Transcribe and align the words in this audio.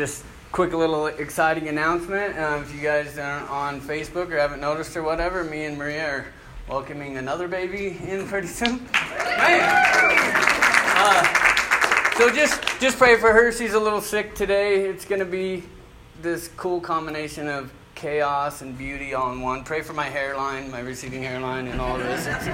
just 0.00 0.24
quick 0.50 0.72
little 0.72 1.08
exciting 1.08 1.68
announcement. 1.68 2.38
Um, 2.38 2.62
if 2.62 2.74
you 2.74 2.80
guys 2.80 3.18
aren't 3.18 3.50
on 3.50 3.82
Facebook 3.82 4.30
or 4.30 4.38
haven't 4.38 4.62
noticed 4.62 4.96
or 4.96 5.02
whatever, 5.02 5.44
me 5.44 5.66
and 5.66 5.76
Maria 5.76 6.08
are 6.08 6.24
welcoming 6.70 7.18
another 7.18 7.46
baby 7.48 7.98
in 8.08 8.26
pretty 8.26 8.46
soon. 8.46 8.88
Uh, 10.96 11.22
so 12.16 12.30
just 12.30 12.62
just 12.80 12.96
pray 12.96 13.18
for 13.18 13.30
her. 13.30 13.52
She's 13.52 13.74
a 13.74 13.78
little 13.78 14.00
sick 14.00 14.34
today. 14.34 14.86
It's 14.86 15.04
going 15.04 15.18
to 15.18 15.26
be 15.26 15.64
this 16.22 16.48
cool 16.56 16.80
combination 16.80 17.46
of 17.46 17.70
chaos 17.94 18.62
and 18.62 18.78
beauty 18.78 19.12
all 19.12 19.32
in 19.32 19.42
one. 19.42 19.64
Pray 19.64 19.82
for 19.82 19.92
my 19.92 20.06
hairline, 20.06 20.70
my 20.70 20.80
receding 20.80 21.22
hairline, 21.22 21.66
and 21.66 21.78
all 21.78 21.98
this. 21.98 22.26
It's, 22.26 22.46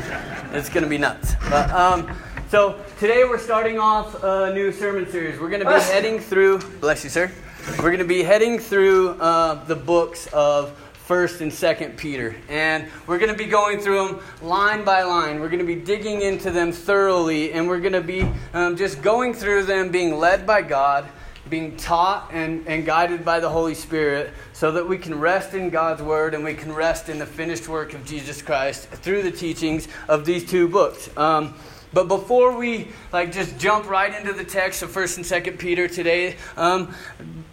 it's 0.53 0.69
going 0.69 0.83
to 0.83 0.91
be 0.91 0.99
nuts. 0.99 1.37
But 1.49 1.71
um, 1.71 2.11
so 2.49 2.81
today 3.01 3.25
we're 3.25 3.39
starting 3.39 3.79
off 3.79 4.23
a 4.23 4.53
new 4.55 4.71
sermon 4.71 5.11
series. 5.11 5.41
We're 5.41 5.49
going 5.49 5.65
to 5.65 5.69
be 5.69 5.81
heading 5.81 6.21
through. 6.21 6.59
Bless 6.81 7.03
you, 7.03 7.11
sir. 7.11 7.31
We're 7.79 7.91
going 7.91 7.99
to 7.99 8.05
be 8.05 8.23
heading 8.23 8.61
through 8.61 9.11
uh, 9.21 9.65
the 9.65 9.75
books 9.75 10.29
of 10.29 10.71
First 10.93 11.41
and 11.41 11.53
Second 11.53 11.97
Peter, 11.97 12.37
and 12.49 12.89
we're 13.09 13.19
going 13.19 13.33
to 13.33 13.39
be 13.39 13.47
going 13.47 13.81
through 13.81 14.07
them 14.07 14.21
line 14.43 14.85
by 14.85 15.03
line. 15.03 15.41
We're 15.41 15.49
going 15.49 15.59
to 15.59 15.67
be 15.67 15.75
digging 15.75 16.23
into 16.23 16.53
them 16.53 16.71
thoroughly, 16.71 17.53
and 17.53 17.67
we're 17.67 17.81
going 17.81 17.93
to 17.95 18.01
be 18.01 18.29
um, 18.55 18.77
just 18.77 19.03
going 19.03 19.35
through 19.35 19.65
them, 19.65 19.91
being 19.91 20.17
led 20.17 20.47
by 20.47 20.63
God, 20.63 21.05
being 21.51 21.77
taught 21.77 22.31
and, 22.33 22.67
and 22.69 22.87
guided 22.87 23.25
by 23.25 23.41
the 23.41 23.49
Holy 23.49 23.75
Spirit, 23.75 24.33
so 24.53 24.71
that 24.71 24.89
we 24.89 24.99
can 24.99 25.19
rest 25.19 25.55
in 25.55 25.69
God's 25.71 26.03
Word 26.03 26.35
and 26.35 26.45
we 26.45 26.55
can 26.55 26.73
rest 26.73 27.09
in 27.09 27.19
the 27.19 27.27
finished 27.27 27.69
work 27.69 27.93
of 27.93 28.05
Jesus 28.05 28.41
Christ 28.41 28.89
through 28.89 29.23
the 29.25 29.33
teachings 29.33 29.89
of 30.09 30.25
these 30.25 30.49
two 30.49 30.69
books. 30.69 31.09
Um, 31.17 31.55
but 31.93 32.09
before 32.09 32.57
we 32.57 32.89
like 33.13 33.33
just 33.33 33.59
jump 33.59 33.89
right 33.89 34.15
into 34.15 34.33
the 34.33 34.45
text 34.45 34.83
of 34.83 34.91
First 34.91 35.17
and 35.17 35.27
Second 35.27 35.59
Peter 35.59 35.89
today, 35.89 36.37
um, 36.57 36.95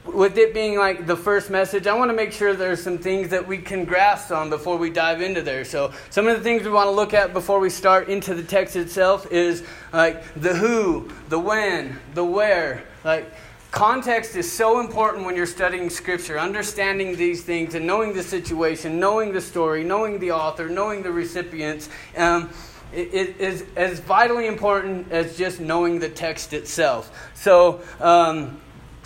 with 0.05 0.37
it 0.37 0.53
being 0.53 0.77
like 0.77 1.07
the 1.07 1.15
first 1.15 1.49
message, 1.49 1.87
I 1.87 1.95
want 1.97 2.09
to 2.09 2.15
make 2.15 2.31
sure 2.31 2.53
there's 2.53 2.81
some 2.81 2.97
things 2.97 3.29
that 3.29 3.47
we 3.47 3.57
can 3.57 3.85
grasp 3.85 4.31
on 4.31 4.49
before 4.49 4.77
we 4.77 4.89
dive 4.89 5.21
into 5.21 5.41
there. 5.41 5.65
So, 5.65 5.91
some 6.09 6.27
of 6.27 6.37
the 6.37 6.43
things 6.43 6.63
we 6.63 6.69
want 6.69 6.87
to 6.87 6.91
look 6.91 7.13
at 7.13 7.33
before 7.33 7.59
we 7.59 7.69
start 7.69 8.09
into 8.09 8.33
the 8.33 8.43
text 8.43 8.75
itself 8.75 9.31
is 9.31 9.63
like 9.91 10.23
the 10.35 10.55
who, 10.55 11.09
the 11.29 11.39
when, 11.39 11.99
the 12.13 12.23
where. 12.23 12.83
Like, 13.03 13.31
context 13.71 14.35
is 14.35 14.49
so 14.49 14.79
important 14.79 15.25
when 15.25 15.35
you're 15.35 15.47
studying 15.47 15.89
scripture 15.89 16.39
understanding 16.39 17.15
these 17.15 17.43
things 17.43 17.73
and 17.73 17.87
knowing 17.87 18.13
the 18.13 18.21
situation 18.21 18.99
knowing 18.99 19.33
the 19.33 19.41
story 19.41 19.83
knowing 19.83 20.19
the 20.19 20.29
author 20.29 20.69
knowing 20.69 21.01
the 21.01 21.11
recipients 21.11 21.89
um, 22.15 22.47
it, 22.93 23.39
is 23.39 23.65
as 23.75 23.99
vitally 23.99 24.47
important 24.47 25.11
as 25.11 25.37
just 25.37 25.59
knowing 25.59 25.99
the 25.99 26.09
text 26.09 26.53
itself 26.53 27.31
so 27.35 27.81
um, 27.99 28.59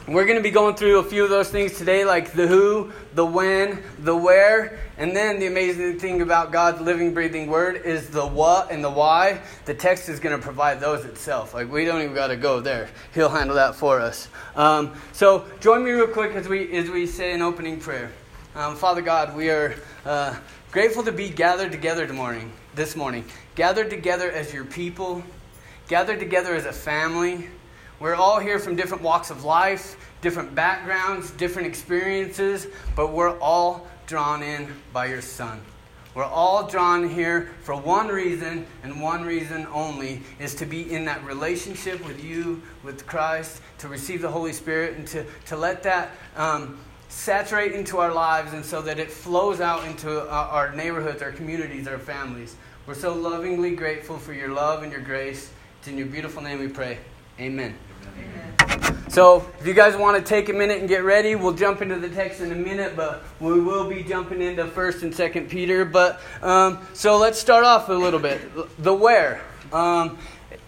we're 0.08 0.24
going 0.24 0.38
to 0.38 0.44
be 0.44 0.52
going 0.52 0.74
through 0.76 1.00
a 1.00 1.04
few 1.04 1.26
of 1.26 1.30
those 1.30 1.50
things 1.50 1.78
today, 1.78 2.06
like 2.06 2.32
the 2.32 2.48
who, 2.48 2.94
the 3.14 3.26
when, 3.26 3.84
the 4.00 4.16
where, 4.16 4.80
and 4.98 5.14
then 5.14 5.38
the 5.38 5.48
amazing 5.48 6.00
thing 6.00 6.22
about 6.22 6.54
God's 6.54 6.80
living, 6.80 7.14
breathing 7.14 7.48
word 7.48 7.82
is 7.84 8.10
the 8.10 8.26
what 8.26 8.72
and 8.72 8.82
the 8.82 8.90
why. 8.90 9.42
The 9.66 9.74
text 9.74 10.08
is 10.08 10.22
going 10.22 10.34
to 10.34 10.42
provide 10.42 10.80
those 10.80 11.04
itself. 11.04 11.54
Like, 11.54 11.70
we 11.70 11.84
don't 11.84 12.02
even 12.02 12.16
got 12.16 12.28
to 12.28 12.38
go 12.38 12.62
there, 12.62 12.88
He'll 13.14 13.28
handle 13.28 13.58
that 13.58 13.76
for 13.76 14.00
us. 14.00 14.30
Um, 14.56 14.94
so, 15.12 15.46
join 15.60 15.84
me 15.84 15.92
real 15.92 16.08
quick 16.08 16.36
as 16.36 16.48
we, 16.48 16.72
as 16.78 16.90
we 16.90 17.06
say 17.06 17.34
an 17.34 17.42
opening 17.42 17.78
prayer. 17.78 18.10
Um, 18.56 18.78
Father 18.78 19.02
God, 19.02 19.36
we 19.36 19.50
are 19.50 19.76
uh, 20.06 20.38
grateful 20.72 21.04
to 21.04 21.12
be 21.12 21.28
gathered 21.28 21.74
together 21.74 22.12
morning, 22.14 22.54
this 22.76 22.96
morning, 22.96 23.26
gathered 23.58 23.90
together 23.90 24.30
as 24.32 24.54
your 24.54 24.64
people, 24.64 25.24
gathered 25.88 26.20
together 26.20 26.54
as 26.54 26.66
a 26.66 26.72
family. 26.72 27.50
We're 28.00 28.14
all 28.14 28.40
here 28.40 28.60
from 28.60 28.76
different 28.76 29.02
walks 29.02 29.32
of 29.32 29.44
life, 29.44 29.98
different 30.22 30.54
backgrounds, 30.54 31.32
different 31.32 31.68
experiences, 31.68 32.68
but 32.96 33.12
we're 33.14 33.38
all 33.40 33.88
drawn 34.06 34.44
in 34.44 34.72
by 34.94 35.08
your 35.08 35.24
Son. 35.24 35.60
We're 36.14 36.24
all 36.24 36.68
drawn 36.68 37.10
here 37.10 37.50
for 37.62 37.76
one 37.76 38.10
reason 38.10 38.68
and 38.84 39.02
one 39.02 39.26
reason 39.26 39.66
only 39.74 40.22
is 40.38 40.54
to 40.56 40.68
be 40.68 40.94
in 40.94 41.06
that 41.06 41.24
relationship 41.26 42.06
with 42.06 42.24
you, 42.24 42.62
with 42.84 43.08
Christ, 43.08 43.62
to 43.80 43.88
receive 43.88 44.22
the 44.22 44.32
Holy 44.32 44.54
Spirit, 44.54 44.98
and 44.98 45.08
to, 45.08 45.26
to 45.48 45.58
let 45.58 45.82
that 45.82 46.12
um, 46.36 46.78
saturate 47.10 47.74
into 47.74 47.98
our 47.98 48.14
lives 48.14 48.54
and 48.54 48.64
so 48.64 48.82
that 48.82 49.00
it 49.00 49.10
flows 49.12 49.62
out 49.62 49.86
into 49.86 50.30
our, 50.30 50.48
our 50.48 50.76
neighborhoods, 50.76 51.22
our 51.22 51.32
communities, 51.32 51.88
our 51.88 52.00
families. 52.00 52.56
We're 52.86 52.96
so 52.96 53.14
lovingly 53.14 53.76
grateful 53.76 54.18
for 54.18 54.34
your 54.34 54.50
love 54.50 54.84
and 54.84 54.92
your 54.92 55.02
grace. 55.02 55.52
It's 55.80 55.88
in 55.88 55.98
your 55.98 56.08
beautiful 56.08 56.42
name 56.42 56.60
we 56.60 56.68
pray. 56.68 56.98
Amen. 57.40 57.76
So, 59.10 59.46
if 59.60 59.66
you 59.66 59.74
guys 59.74 59.96
want 59.96 60.18
to 60.18 60.24
take 60.24 60.50
a 60.50 60.54
minute 60.54 60.80
and 60.80 60.88
get 60.88 61.04
ready, 61.04 61.36
we'll 61.36 61.54
jump 61.54 61.82
into 61.82 61.96
the 61.96 62.10
text 62.10 62.42
in 62.42 62.52
a 62.52 62.56
minute, 62.56 62.96
but 62.96 63.24
we 63.40 63.60
will 63.60 63.90
be 63.90 64.04
jumping 64.04 64.42
into 64.42 64.66
First 64.68 65.04
and 65.04 65.14
Second 65.14 65.50
Peter. 65.50 65.86
But 65.86 66.22
um, 66.42 66.86
so 66.94 67.18
let's 67.18 67.40
start 67.40 67.64
off 67.64 67.90
a 67.90 67.94
little 67.94 68.20
bit. 68.20 68.42
The 68.84 68.94
where. 68.94 69.42
Um, 69.72 70.18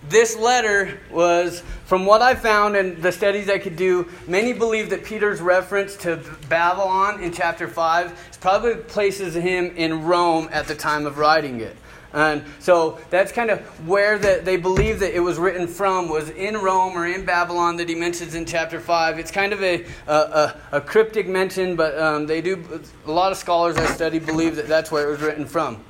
this 0.10 0.36
letter 0.38 1.00
was, 1.12 1.62
from 1.86 2.06
what 2.06 2.22
I 2.22 2.36
found 2.36 2.76
and 2.76 3.02
the 3.02 3.12
studies 3.12 3.50
I 3.50 3.60
could 3.60 3.76
do, 3.76 4.10
many 4.28 4.54
believe 4.54 4.90
that 4.90 5.04
Peter's 5.04 5.42
reference 5.42 5.96
to 5.98 6.24
Babylon 6.48 7.22
in 7.22 7.32
chapter 7.32 7.68
5 7.68 8.38
probably 8.42 8.76
places 8.76 9.36
him 9.36 9.76
in 9.76 10.04
Rome 10.06 10.50
at 10.52 10.68
the 10.68 10.76
time 10.76 11.06
of 11.06 11.18
writing 11.18 11.62
it. 11.62 11.76
And 12.12 12.44
so 12.58 13.00
that's 13.12 13.32
kind 13.32 13.52
of 13.52 13.60
where 13.88 14.18
the, 14.18 14.42
they 14.44 14.58
believe 14.58 15.00
that 15.02 15.16
it 15.16 15.20
was 15.20 15.38
written 15.38 15.68
from, 15.68 16.10
was 16.10 16.30
in 16.32 16.58
Rome 16.58 16.98
or 16.98 17.06
in 17.06 17.24
Babylon 17.24 17.78
that 17.78 17.88
he 17.88 17.94
mentions 17.94 18.34
in 18.34 18.46
chapter 18.46 18.80
5. 18.80 19.20
It's 19.20 19.30
kind 19.30 19.54
of 19.54 19.62
a, 19.62 19.86
a, 20.08 20.56
a 20.72 20.82
cryptic 20.82 21.28
mention, 21.28 21.76
but 21.76 21.98
um, 22.00 22.26
they 22.26 22.42
do, 22.42 22.82
a 23.06 23.12
lot 23.12 23.32
of 23.32 23.38
scholars 23.38 23.78
I 23.78 23.86
study 23.86 24.18
believe 24.18 24.56
that 24.56 24.68
that's 24.68 24.92
where 24.92 25.08
it 25.08 25.12
was 25.12 25.22
written 25.22 25.46
from. 25.46 25.84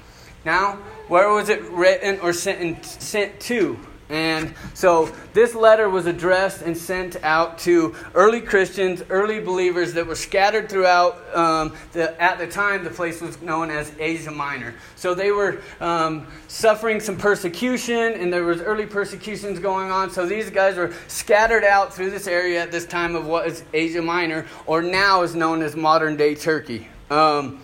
Now, 0.43 0.73
where 1.07 1.29
was 1.29 1.47
it 1.49 1.61
written 1.71 2.19
or 2.19 2.33
sent, 2.33 2.85
sent 2.85 3.39
to? 3.41 3.79
And 4.09 4.55
so 4.73 5.13
this 5.33 5.53
letter 5.53 5.87
was 5.87 6.07
addressed 6.07 6.63
and 6.63 6.75
sent 6.75 7.23
out 7.23 7.59
to 7.59 7.95
early 8.15 8.41
Christians, 8.41 9.03
early 9.09 9.39
believers 9.39 9.93
that 9.93 10.07
were 10.07 10.15
scattered 10.15 10.67
throughout, 10.67 11.35
um, 11.35 11.75
the, 11.91 12.19
at 12.19 12.39
the 12.39 12.47
time, 12.47 12.83
the 12.83 12.89
place 12.89 13.21
was 13.21 13.39
known 13.41 13.69
as 13.69 13.91
Asia 13.99 14.31
Minor. 14.31 14.73
So 14.95 15.13
they 15.13 15.31
were 15.31 15.61
um, 15.79 16.25
suffering 16.47 16.99
some 16.99 17.17
persecution, 17.17 18.13
and 18.13 18.33
there 18.33 18.45
was 18.45 18.61
early 18.61 18.87
persecutions 18.87 19.59
going 19.59 19.91
on. 19.91 20.09
So 20.09 20.25
these 20.25 20.49
guys 20.49 20.75
were 20.75 20.91
scattered 21.07 21.63
out 21.63 21.93
through 21.93 22.09
this 22.09 22.25
area 22.25 22.63
at 22.63 22.71
this 22.71 22.87
time 22.87 23.15
of 23.15 23.27
what 23.27 23.45
is 23.45 23.63
Asia 23.73 24.01
Minor, 24.01 24.47
or 24.65 24.81
now 24.81 25.21
is 25.21 25.35
known 25.35 25.61
as 25.61 25.75
modern 25.75 26.17
day 26.17 26.33
Turkey. 26.33 26.87
Um, 27.11 27.59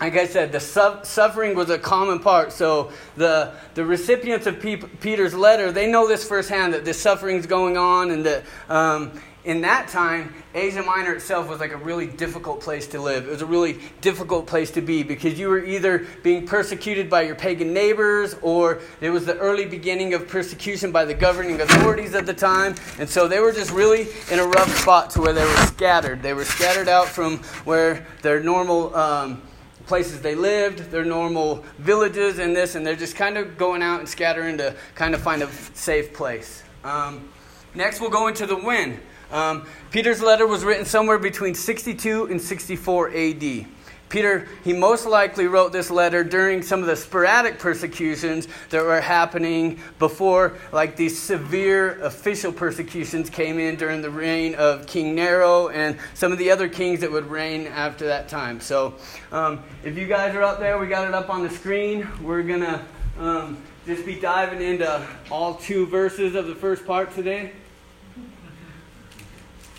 like 0.00 0.16
I 0.16 0.26
said, 0.26 0.52
the 0.52 0.60
su- 0.60 0.98
suffering 1.02 1.54
was 1.54 1.70
a 1.70 1.78
common 1.78 2.18
part. 2.18 2.52
So 2.52 2.92
the, 3.16 3.52
the 3.74 3.84
recipients 3.84 4.46
of 4.46 4.60
Peter's 4.60 5.34
letter, 5.34 5.70
they 5.70 5.90
know 5.90 6.08
this 6.08 6.26
firsthand 6.26 6.74
that 6.74 6.84
this 6.84 7.00
suffering 7.00 7.36
is 7.36 7.46
going 7.46 7.76
on, 7.76 8.10
and 8.10 8.26
that 8.26 8.44
um, 8.68 9.12
in 9.44 9.60
that 9.60 9.88
time, 9.88 10.34
Asia 10.54 10.82
Minor 10.82 11.12
itself 11.12 11.48
was 11.48 11.60
like 11.60 11.72
a 11.72 11.76
really 11.76 12.06
difficult 12.06 12.60
place 12.60 12.86
to 12.88 13.00
live. 13.00 13.26
It 13.26 13.30
was 13.30 13.42
a 13.42 13.46
really 13.46 13.78
difficult 14.00 14.46
place 14.46 14.70
to 14.72 14.80
be 14.80 15.02
because 15.02 15.38
you 15.38 15.48
were 15.48 15.62
either 15.62 16.06
being 16.22 16.46
persecuted 16.46 17.08
by 17.08 17.22
your 17.22 17.34
pagan 17.34 17.72
neighbors, 17.72 18.34
or 18.42 18.80
it 19.00 19.10
was 19.10 19.26
the 19.26 19.36
early 19.38 19.66
beginning 19.66 20.14
of 20.14 20.26
persecution 20.26 20.92
by 20.92 21.04
the 21.04 21.14
governing 21.14 21.60
authorities 21.60 22.14
at 22.14 22.26
the 22.26 22.34
time. 22.34 22.74
And 22.98 23.08
so 23.08 23.28
they 23.28 23.38
were 23.40 23.52
just 23.52 23.70
really 23.70 24.08
in 24.30 24.38
a 24.38 24.46
rough 24.46 24.74
spot 24.78 25.10
to 25.10 25.20
where 25.20 25.32
they 25.32 25.44
were 25.44 25.66
scattered. 25.66 26.22
They 26.22 26.32
were 26.32 26.44
scattered 26.44 26.88
out 26.88 27.06
from 27.06 27.38
where 27.64 28.06
their 28.22 28.42
normal. 28.42 28.94
Um, 28.96 29.42
places 29.86 30.20
they 30.20 30.34
lived, 30.34 30.90
their 30.90 31.04
normal 31.04 31.64
villages, 31.78 32.38
and 32.38 32.54
this, 32.54 32.74
and 32.74 32.86
they're 32.86 32.96
just 32.96 33.16
kind 33.16 33.36
of 33.36 33.56
going 33.58 33.82
out 33.82 34.00
and 34.00 34.08
scattering 34.08 34.58
to 34.58 34.74
kind 34.94 35.14
of 35.14 35.20
find 35.20 35.42
a 35.42 35.50
safe 35.74 36.12
place. 36.12 36.62
Um, 36.84 37.28
next, 37.74 38.00
we'll 38.00 38.10
go 38.10 38.28
into 38.28 38.46
the 38.46 38.56
wind. 38.56 38.98
Um, 39.30 39.66
Peter's 39.90 40.22
letter 40.22 40.46
was 40.46 40.64
written 40.64 40.84
somewhere 40.84 41.18
between 41.18 41.54
62 41.54 42.26
and 42.26 42.40
64 42.40 43.10
AD. 43.10 43.66
Peter, 44.14 44.46
he 44.62 44.72
most 44.72 45.06
likely 45.06 45.48
wrote 45.48 45.72
this 45.72 45.90
letter 45.90 46.22
during 46.22 46.62
some 46.62 46.78
of 46.78 46.86
the 46.86 46.94
sporadic 46.94 47.58
persecutions 47.58 48.46
that 48.70 48.80
were 48.80 49.00
happening 49.00 49.80
before, 49.98 50.56
like 50.70 50.94
these 50.94 51.20
severe 51.20 52.00
official 52.00 52.52
persecutions 52.52 53.28
came 53.28 53.58
in 53.58 53.74
during 53.74 54.02
the 54.02 54.10
reign 54.10 54.54
of 54.54 54.86
King 54.86 55.16
Nero 55.16 55.66
and 55.70 55.98
some 56.14 56.30
of 56.30 56.38
the 56.38 56.48
other 56.48 56.68
kings 56.68 57.00
that 57.00 57.10
would 57.10 57.26
reign 57.26 57.66
after 57.66 58.06
that 58.06 58.28
time. 58.28 58.60
So, 58.60 58.94
um, 59.32 59.64
if 59.82 59.98
you 59.98 60.06
guys 60.06 60.32
are 60.36 60.44
up 60.44 60.60
there, 60.60 60.78
we 60.78 60.86
got 60.86 61.08
it 61.08 61.12
up 61.12 61.28
on 61.28 61.42
the 61.42 61.50
screen. 61.50 62.06
We're 62.22 62.44
going 62.44 62.60
to 62.60 62.80
um, 63.18 63.60
just 63.84 64.06
be 64.06 64.20
diving 64.20 64.62
into 64.62 65.08
all 65.28 65.56
two 65.56 65.88
verses 65.88 66.36
of 66.36 66.46
the 66.46 66.54
first 66.54 66.86
part 66.86 67.12
today. 67.16 67.50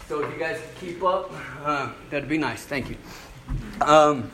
So, 0.10 0.22
if 0.26 0.34
you 0.34 0.38
guys 0.38 0.60
keep 0.82 1.02
up, 1.04 1.32
uh, 1.64 1.94
that'd 2.10 2.28
be 2.28 2.38
nice. 2.38 2.66
Thank 2.66 2.90
you. 2.90 2.98
Um, 3.82 4.32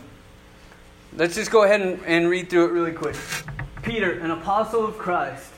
let's 1.15 1.33
just 1.33 1.49
go 1.49 1.63
ahead 1.63 1.81
and, 1.81 1.99
and 2.05 2.29
read 2.29 2.49
through 2.49 2.65
it 2.65 2.71
really 2.71 2.91
quick. 2.91 3.15
Peter, 3.81 4.19
an 4.19 4.31
apostle 4.31 4.85
of 4.85 4.97
Christ, 4.99 5.51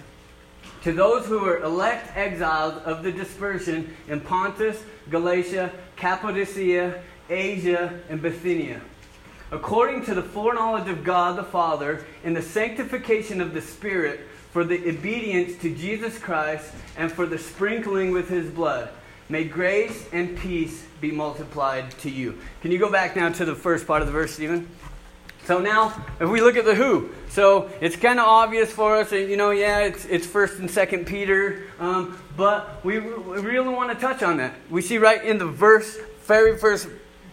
to 0.84 0.94
those 0.94 1.26
who 1.26 1.40
were 1.40 1.60
elect 1.60 2.16
exiles 2.16 2.82
of 2.84 3.04
the 3.04 3.12
dispersion 3.12 3.94
in 4.08 4.22
Pontus, 4.22 4.82
Galatia, 5.10 5.72
Cappadocia, 5.98 7.04
Asia, 7.30 8.00
and 8.10 8.22
Bithynia, 8.22 8.82
according 9.52 10.06
to 10.06 10.14
the 10.14 10.24
foreknowledge 10.24 10.88
of 10.88 11.04
God 11.04 11.38
the 11.38 11.44
Father, 11.44 12.06
in 12.24 12.34
the 12.34 12.42
sanctification 12.42 13.42
of 13.42 13.54
the 13.54 13.62
Spirit, 13.62 14.22
for 14.52 14.64
the 14.64 14.90
obedience 14.90 15.58
to 15.62 15.76
Jesus 15.76 16.18
Christ, 16.18 16.74
and 16.96 17.12
for 17.12 17.26
the 17.26 17.38
sprinkling 17.38 18.12
with 18.12 18.30
his 18.30 18.50
blood. 18.50 18.90
May 19.30 19.46
grace 19.46 20.08
and 20.12 20.38
peace 20.38 20.86
be 21.00 21.12
multiplied 21.12 21.92
to 22.00 22.10
you. 22.10 22.38
Can 22.62 22.72
you 22.72 22.78
go 22.78 22.92
back 22.92 23.16
now 23.16 23.30
to 23.30 23.46
the 23.46 23.56
first 23.56 23.88
part 23.88 24.02
of 24.02 24.08
the 24.08 24.12
verse, 24.12 24.34
Stephen? 24.34 24.68
So 25.46 25.60
now, 25.60 25.94
if 26.22 26.30
we 26.30 26.40
look 26.40 26.56
at 26.56 26.64
the 26.64 26.76
who, 26.76 27.10
so 27.30 27.70
it's 27.82 27.98
kind 27.98 28.20
of 28.20 28.26
obvious 28.26 28.72
for 28.72 28.96
us, 28.96 29.12
and 29.12 29.30
you 29.30 29.36
know, 29.36 29.52
yeah, 29.52 29.80
it's, 29.80 30.06
it's 30.06 30.26
First 30.26 30.60
and 30.60 30.72
Second 30.72 31.06
Peter, 31.06 31.64
um, 31.80 32.18
but 32.38 32.84
we, 32.86 33.00
we 33.00 33.42
really 33.42 33.68
want 33.68 33.92
to 33.92 34.00
touch 34.00 34.24
on 34.24 34.38
that. 34.38 34.54
We 34.70 34.82
see 34.82 34.98
right 34.98 35.22
in 35.24 35.38
the 35.38 35.46
verse, 35.46 35.98
very 36.26 36.58
first 36.58 36.88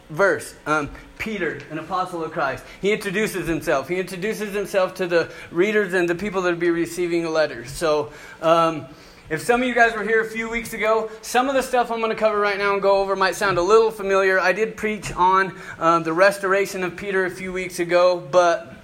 verse, 0.08 0.56
um, 0.66 0.90
Peter, 1.19 1.60
an 1.70 1.78
apostle 1.78 2.25
of 2.25 2.32
Christ. 2.32 2.64
He 2.82 2.92
introduces 2.92 3.46
himself. 3.46 3.88
He 3.88 4.00
introduces 4.00 4.52
himself 4.54 4.94
to 4.94 5.06
the 5.06 5.31
readers 5.52 5.92
and 5.92 6.08
the 6.08 6.16
people 6.16 6.42
that 6.42 6.50
will 6.50 6.58
be 6.58 6.70
receiving 6.70 7.22
the 7.22 7.31
letters. 7.31 7.70
So, 7.70 8.12
um, 8.42 8.87
if 9.30 9.40
some 9.40 9.62
of 9.62 9.68
you 9.68 9.76
guys 9.76 9.94
were 9.94 10.02
here 10.02 10.20
a 10.22 10.28
few 10.28 10.50
weeks 10.50 10.72
ago, 10.72 11.08
some 11.22 11.48
of 11.48 11.54
the 11.54 11.62
stuff 11.62 11.92
I'm 11.92 12.00
going 12.00 12.10
to 12.10 12.16
cover 12.16 12.40
right 12.40 12.58
now 12.58 12.72
and 12.72 12.82
go 12.82 12.96
over 12.96 13.14
might 13.14 13.36
sound 13.36 13.58
a 13.58 13.62
little 13.62 13.92
familiar. 13.92 14.40
I 14.40 14.52
did 14.52 14.76
preach 14.76 15.12
on 15.12 15.56
um, 15.78 16.02
the 16.02 16.12
restoration 16.12 16.82
of 16.82 16.96
Peter 16.96 17.24
a 17.26 17.30
few 17.30 17.52
weeks 17.52 17.78
ago, 17.78 18.18
but 18.18 18.74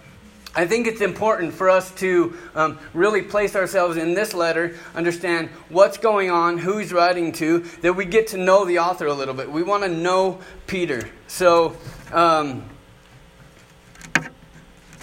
I 0.54 0.64
think 0.64 0.86
it's 0.86 1.00
important 1.00 1.52
for 1.52 1.68
us 1.68 1.90
to 1.96 2.36
um, 2.54 2.78
really 2.94 3.22
place 3.22 3.56
ourselves 3.56 3.96
in 3.96 4.14
this 4.14 4.34
letter, 4.34 4.76
understand 4.94 5.48
what's 5.68 5.98
going 5.98 6.30
on, 6.30 6.58
who 6.58 6.78
he's 6.78 6.92
writing 6.92 7.32
to, 7.32 7.58
that 7.82 7.94
we 7.94 8.04
get 8.04 8.28
to 8.28 8.36
know 8.36 8.64
the 8.64 8.78
author 8.78 9.06
a 9.06 9.14
little 9.14 9.34
bit. 9.34 9.50
We 9.50 9.64
want 9.64 9.82
to 9.82 9.88
know 9.88 10.38
Peter. 10.68 11.10
So, 11.26 11.76
um, 12.12 12.62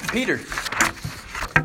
Peter, 0.10 0.40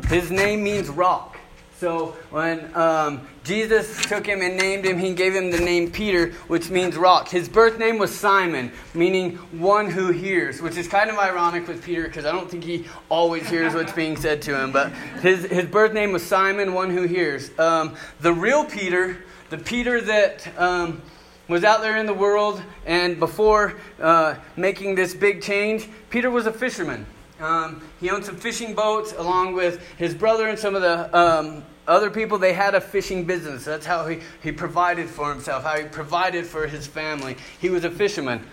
his 0.09 0.31
name 0.31 0.63
means 0.63 0.89
rock. 0.89 1.37
So 1.79 2.07
when 2.29 2.75
um, 2.75 3.25
Jesus 3.49 3.99
took 4.05 4.27
him 4.27 4.43
and 4.43 4.55
named 4.55 4.85
him, 4.85 4.99
he 4.99 5.15
gave 5.15 5.33
him 5.33 5.49
the 5.49 5.57
name 5.57 5.89
Peter, 5.89 6.33
which 6.47 6.69
means 6.69 6.95
rock. 6.95 7.29
His 7.29 7.49
birth 7.49 7.79
name 7.79 7.97
was 7.97 8.15
Simon, 8.15 8.71
meaning 8.93 9.37
one 9.51 9.89
who 9.89 10.11
hears, 10.11 10.61
which 10.61 10.77
is 10.77 10.87
kind 10.87 11.09
of 11.09 11.17
ironic 11.17 11.67
with 11.67 11.83
Peter 11.83 12.03
because 12.03 12.25
I 12.25 12.31
don't 12.31 12.47
think 12.47 12.63
he 12.63 12.85
always 13.09 13.49
hears 13.49 13.73
what's 13.73 13.91
being 13.91 14.17
said 14.17 14.43
to 14.43 14.55
him. 14.55 14.71
But 14.71 14.91
his, 15.23 15.45
his 15.45 15.65
birth 15.65 15.93
name 15.93 16.11
was 16.11 16.23
Simon, 16.23 16.75
one 16.75 16.91
who 16.91 17.07
hears. 17.07 17.49
Um, 17.57 17.95
the 18.21 18.31
real 18.31 18.65
Peter, 18.65 19.17
the 19.49 19.57
Peter 19.57 19.99
that. 19.99 20.47
Um, 20.59 21.01
was 21.47 21.63
out 21.63 21.81
there 21.81 21.97
in 21.97 22.05
the 22.05 22.13
world, 22.13 22.61
and 22.85 23.19
before 23.19 23.73
uh, 23.99 24.35
making 24.55 24.93
this 24.93 25.15
big 25.15 25.41
change, 25.41 25.89
Peter 26.11 26.29
was 26.29 26.45
a 26.45 26.53
fisherman. 26.53 27.07
Um, 27.39 27.81
he 27.99 28.11
owned 28.11 28.23
some 28.23 28.35
fishing 28.35 28.75
boats 28.75 29.13
along 29.17 29.53
with 29.53 29.81
his 29.97 30.13
brother 30.13 30.47
and 30.47 30.59
some 30.59 30.75
of 30.75 30.83
the 30.83 31.17
um, 31.17 31.63
other 31.89 32.09
people. 32.09 32.37
They 32.37 32.53
had 32.53 32.75
a 32.75 32.81
fishing 32.81 33.25
business. 33.25 33.65
That's 33.65 33.85
how 33.85 34.07
he, 34.07 34.19
he 34.41 34.51
provided 34.51 35.09
for 35.09 35.29
himself, 35.29 35.63
how 35.63 35.77
he 35.77 35.85
provided 35.85 36.45
for 36.45 36.67
his 36.67 36.87
family. 36.87 37.35
He 37.59 37.69
was 37.69 37.83
a 37.83 37.91
fisherman. 37.91 38.45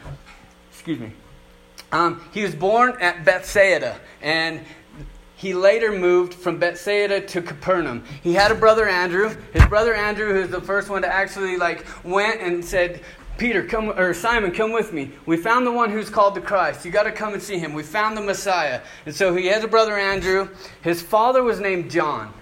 Excuse 0.73 0.99
me. 0.99 1.13
Um, 1.93 2.29
he 2.33 2.43
was 2.43 2.55
born 2.55 2.97
at 3.01 3.25
Bethsaida, 3.25 4.01
and 4.21 4.61
he 5.37 5.55
later 5.55 5.93
moved 5.93 6.35
from 6.35 6.59
Bethsaida 6.59 7.21
to 7.21 7.43
Capernaum. 7.43 8.03
He 8.23 8.33
had 8.33 8.51
a 8.51 8.55
brother 8.55 8.89
Andrew. 8.89 9.37
His 9.53 9.65
brother 9.67 9.95
Andrew, 9.95 10.33
who's 10.33 10.51
the 10.51 10.61
first 10.61 10.89
one 10.89 11.03
to 11.03 11.09
actually 11.09 11.57
like 11.57 11.87
went 12.05 12.41
and 12.41 12.65
said, 12.65 13.03
Peter, 13.39 13.63
come 13.63 13.91
or 13.91 14.15
Simon, 14.15 14.51
come 14.51 14.73
with 14.73 14.95
me. 14.95 15.13
We 15.27 15.37
found 15.37 15.67
the 15.67 15.73
one 15.73 15.91
who's 15.91 16.09
called 16.09 16.35
the 16.35 16.41
Christ. 16.41 16.87
You 16.87 16.91
got 16.91 17.03
to 17.03 17.13
come 17.13 17.35
and 17.35 17.43
see 17.43 17.59
him. 17.59 17.75
We 17.75 17.83
found 17.83 18.17
the 18.17 18.23
Messiah. 18.23 18.81
And 19.05 19.15
so 19.15 19.35
he 19.35 19.47
has 19.49 19.63
a 19.63 19.69
brother 19.69 19.99
Andrew. 19.99 20.49
His 20.81 21.03
father 21.03 21.43
was 21.43 21.61
named 21.61 21.91
John 21.91 22.33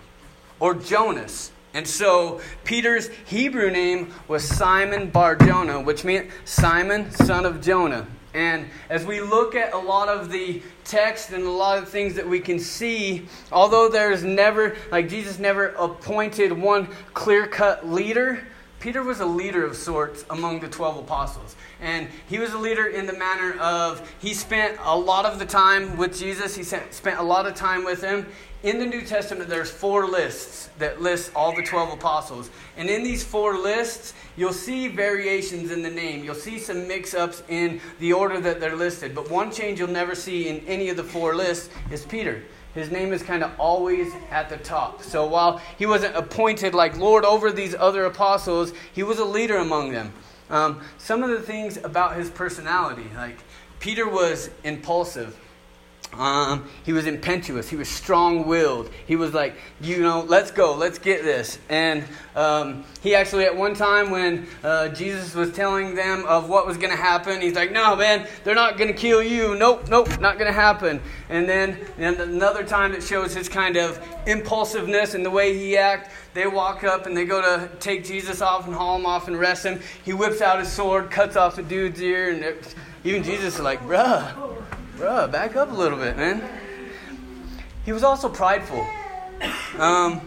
or 0.60 0.74
Jonas. 0.74 1.50
And 1.74 1.86
so 1.86 2.40
Peter's 2.62 3.08
Hebrew 3.26 3.70
name 3.70 4.12
was 4.28 4.44
Simon 4.44 5.10
Bar 5.10 5.36
Jonah, 5.36 5.80
which 5.80 6.04
meant 6.04 6.30
Simon, 6.44 7.10
son 7.10 7.44
of 7.44 7.60
Jonah. 7.60 8.06
And 8.32 8.68
as 8.90 9.04
we 9.04 9.20
look 9.20 9.54
at 9.54 9.72
a 9.72 9.78
lot 9.78 10.08
of 10.08 10.30
the 10.30 10.62
text 10.84 11.30
and 11.30 11.44
a 11.44 11.50
lot 11.50 11.78
of 11.78 11.88
things 11.88 12.14
that 12.14 12.28
we 12.28 12.40
can 12.40 12.58
see, 12.58 13.26
although 13.52 13.88
there's 13.88 14.24
never, 14.24 14.76
like 14.90 15.08
Jesus 15.08 15.38
never 15.38 15.68
appointed 15.68 16.52
one 16.52 16.88
clear 17.12 17.46
cut 17.46 17.88
leader, 17.88 18.44
Peter 18.80 19.02
was 19.02 19.20
a 19.20 19.26
leader 19.26 19.64
of 19.64 19.76
sorts 19.76 20.24
among 20.30 20.60
the 20.60 20.68
12 20.68 20.98
apostles. 20.98 21.56
And 21.80 22.08
he 22.28 22.38
was 22.38 22.52
a 22.52 22.58
leader 22.58 22.86
in 22.86 23.06
the 23.06 23.14
manner 23.14 23.58
of 23.58 24.12
he 24.20 24.34
spent 24.34 24.78
a 24.82 24.96
lot 24.96 25.24
of 25.24 25.38
the 25.38 25.46
time 25.46 25.96
with 25.96 26.18
Jesus, 26.18 26.54
he 26.54 26.62
spent 26.62 27.18
a 27.18 27.22
lot 27.22 27.46
of 27.46 27.54
time 27.54 27.84
with 27.84 28.02
him. 28.02 28.26
In 28.64 28.78
the 28.78 28.86
New 28.86 29.02
Testament, 29.02 29.48
there's 29.48 29.70
four 29.70 30.08
lists 30.08 30.70
that 30.78 31.00
list 31.00 31.30
all 31.36 31.54
the 31.54 31.62
12 31.62 31.92
apostles. 31.92 32.50
And 32.76 32.88
in 32.88 33.04
these 33.04 33.22
four 33.22 33.58
lists, 33.58 34.14
you'll 34.36 34.54
see 34.54 34.88
variations 34.88 35.70
in 35.70 35.82
the 35.82 35.90
name. 35.90 36.24
You'll 36.24 36.34
see 36.34 36.58
some 36.58 36.88
mix 36.88 37.12
ups 37.12 37.42
in 37.48 37.80
the 38.00 38.14
order 38.14 38.40
that 38.40 38.60
they're 38.60 38.74
listed. 38.74 39.14
But 39.14 39.30
one 39.30 39.52
change 39.52 39.78
you'll 39.78 39.88
never 39.88 40.14
see 40.14 40.48
in 40.48 40.66
any 40.66 40.88
of 40.88 40.96
the 40.96 41.04
four 41.04 41.36
lists 41.36 41.68
is 41.92 42.04
Peter 42.04 42.42
his 42.74 42.90
name 42.90 43.12
is 43.12 43.22
kind 43.22 43.44
of 43.44 43.52
always 43.58 44.12
at 44.30 44.48
the 44.48 44.56
top. 44.56 45.00
So 45.02 45.26
while 45.26 45.58
he 45.78 45.86
wasn't 45.86 46.16
appointed 46.16 46.74
like 46.74 46.98
Lord 46.98 47.24
over 47.24 47.52
these 47.52 47.74
other 47.74 48.04
apostles, 48.04 48.72
he 48.92 49.04
was 49.04 49.20
a 49.20 49.24
leader 49.24 49.58
among 49.58 49.92
them. 49.92 50.12
Um, 50.50 50.80
some 50.98 51.22
of 51.22 51.30
the 51.30 51.40
things 51.40 51.76
about 51.78 52.16
his 52.16 52.30
personality, 52.30 53.06
like 53.14 53.38
Peter 53.78 54.08
was 54.08 54.50
impulsive. 54.64 55.38
Um, 56.18 56.68
he 56.84 56.92
was 56.92 57.06
impetuous. 57.06 57.68
He 57.68 57.76
was 57.76 57.88
strong 57.88 58.46
willed. 58.46 58.90
He 59.06 59.16
was 59.16 59.34
like, 59.34 59.54
you 59.80 60.00
know, 60.00 60.20
let's 60.20 60.50
go, 60.50 60.74
let's 60.74 60.98
get 60.98 61.22
this. 61.22 61.58
And 61.68 62.04
um, 62.36 62.84
he 63.02 63.14
actually, 63.14 63.44
at 63.44 63.56
one 63.56 63.74
time, 63.74 64.10
when 64.10 64.46
uh, 64.62 64.88
Jesus 64.88 65.34
was 65.34 65.52
telling 65.52 65.94
them 65.94 66.24
of 66.26 66.48
what 66.48 66.66
was 66.66 66.76
going 66.76 66.90
to 66.90 66.96
happen, 66.96 67.40
he's 67.40 67.54
like, 67.54 67.72
no, 67.72 67.96
man, 67.96 68.26
they're 68.44 68.54
not 68.54 68.78
going 68.78 68.88
to 68.88 68.98
kill 68.98 69.22
you. 69.22 69.54
Nope, 69.56 69.88
nope, 69.88 70.20
not 70.20 70.38
going 70.38 70.50
to 70.50 70.52
happen. 70.52 71.00
And 71.28 71.48
then 71.48 71.78
and 71.98 72.16
another 72.20 72.64
time 72.64 72.92
that 72.92 73.02
shows 73.02 73.34
his 73.34 73.48
kind 73.48 73.76
of 73.76 73.98
impulsiveness 74.26 75.14
and 75.14 75.24
the 75.24 75.30
way 75.30 75.56
he 75.56 75.76
acts, 75.76 76.10
they 76.34 76.46
walk 76.46 76.84
up 76.84 77.06
and 77.06 77.16
they 77.16 77.24
go 77.24 77.40
to 77.40 77.68
take 77.78 78.04
Jesus 78.04 78.40
off 78.42 78.66
and 78.66 78.74
haul 78.74 78.96
him 78.96 79.06
off 79.06 79.28
and 79.28 79.36
arrest 79.36 79.64
him. 79.64 79.80
He 80.04 80.12
whips 80.12 80.40
out 80.40 80.58
his 80.58 80.70
sword, 80.70 81.10
cuts 81.10 81.36
off 81.36 81.58
a 81.58 81.62
dude's 81.62 82.00
ear, 82.02 82.30
and 82.30 82.56
even 83.04 83.22
Jesus 83.22 83.54
is 83.54 83.60
like, 83.60 83.80
bruh 83.80 84.54
Bruh, 84.96 85.30
back 85.30 85.56
up 85.56 85.72
a 85.72 85.74
little 85.74 85.98
bit, 85.98 86.16
man. 86.16 86.40
He 87.84 87.92
was 87.92 88.04
also 88.04 88.28
prideful. 88.28 88.86
Um, 89.76 90.20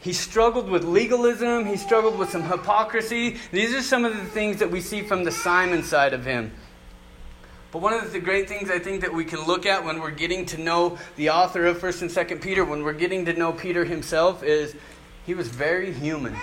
he 0.00 0.14
struggled 0.14 0.70
with 0.70 0.82
legalism. 0.82 1.66
He 1.66 1.76
struggled 1.76 2.18
with 2.18 2.30
some 2.30 2.42
hypocrisy. 2.42 3.36
These 3.52 3.74
are 3.74 3.82
some 3.82 4.06
of 4.06 4.16
the 4.16 4.24
things 4.24 4.58
that 4.60 4.70
we 4.70 4.80
see 4.80 5.02
from 5.02 5.24
the 5.24 5.30
Simon 5.30 5.82
side 5.82 6.14
of 6.14 6.24
him. 6.24 6.52
But 7.70 7.82
one 7.82 7.92
of 7.92 8.12
the 8.12 8.20
great 8.20 8.48
things 8.48 8.70
I 8.70 8.78
think 8.78 9.02
that 9.02 9.12
we 9.12 9.26
can 9.26 9.44
look 9.46 9.66
at 9.66 9.84
when 9.84 10.00
we're 10.00 10.10
getting 10.10 10.46
to 10.46 10.58
know 10.58 10.96
the 11.16 11.28
author 11.30 11.66
of 11.66 11.78
1st 11.78 12.02
and 12.02 12.10
2nd 12.10 12.40
Peter, 12.40 12.64
when 12.64 12.82
we're 12.82 12.94
getting 12.94 13.26
to 13.26 13.34
know 13.34 13.52
Peter 13.52 13.84
himself, 13.84 14.42
is 14.42 14.74
he 15.26 15.34
was 15.34 15.48
very 15.48 15.92
human. 15.92 16.34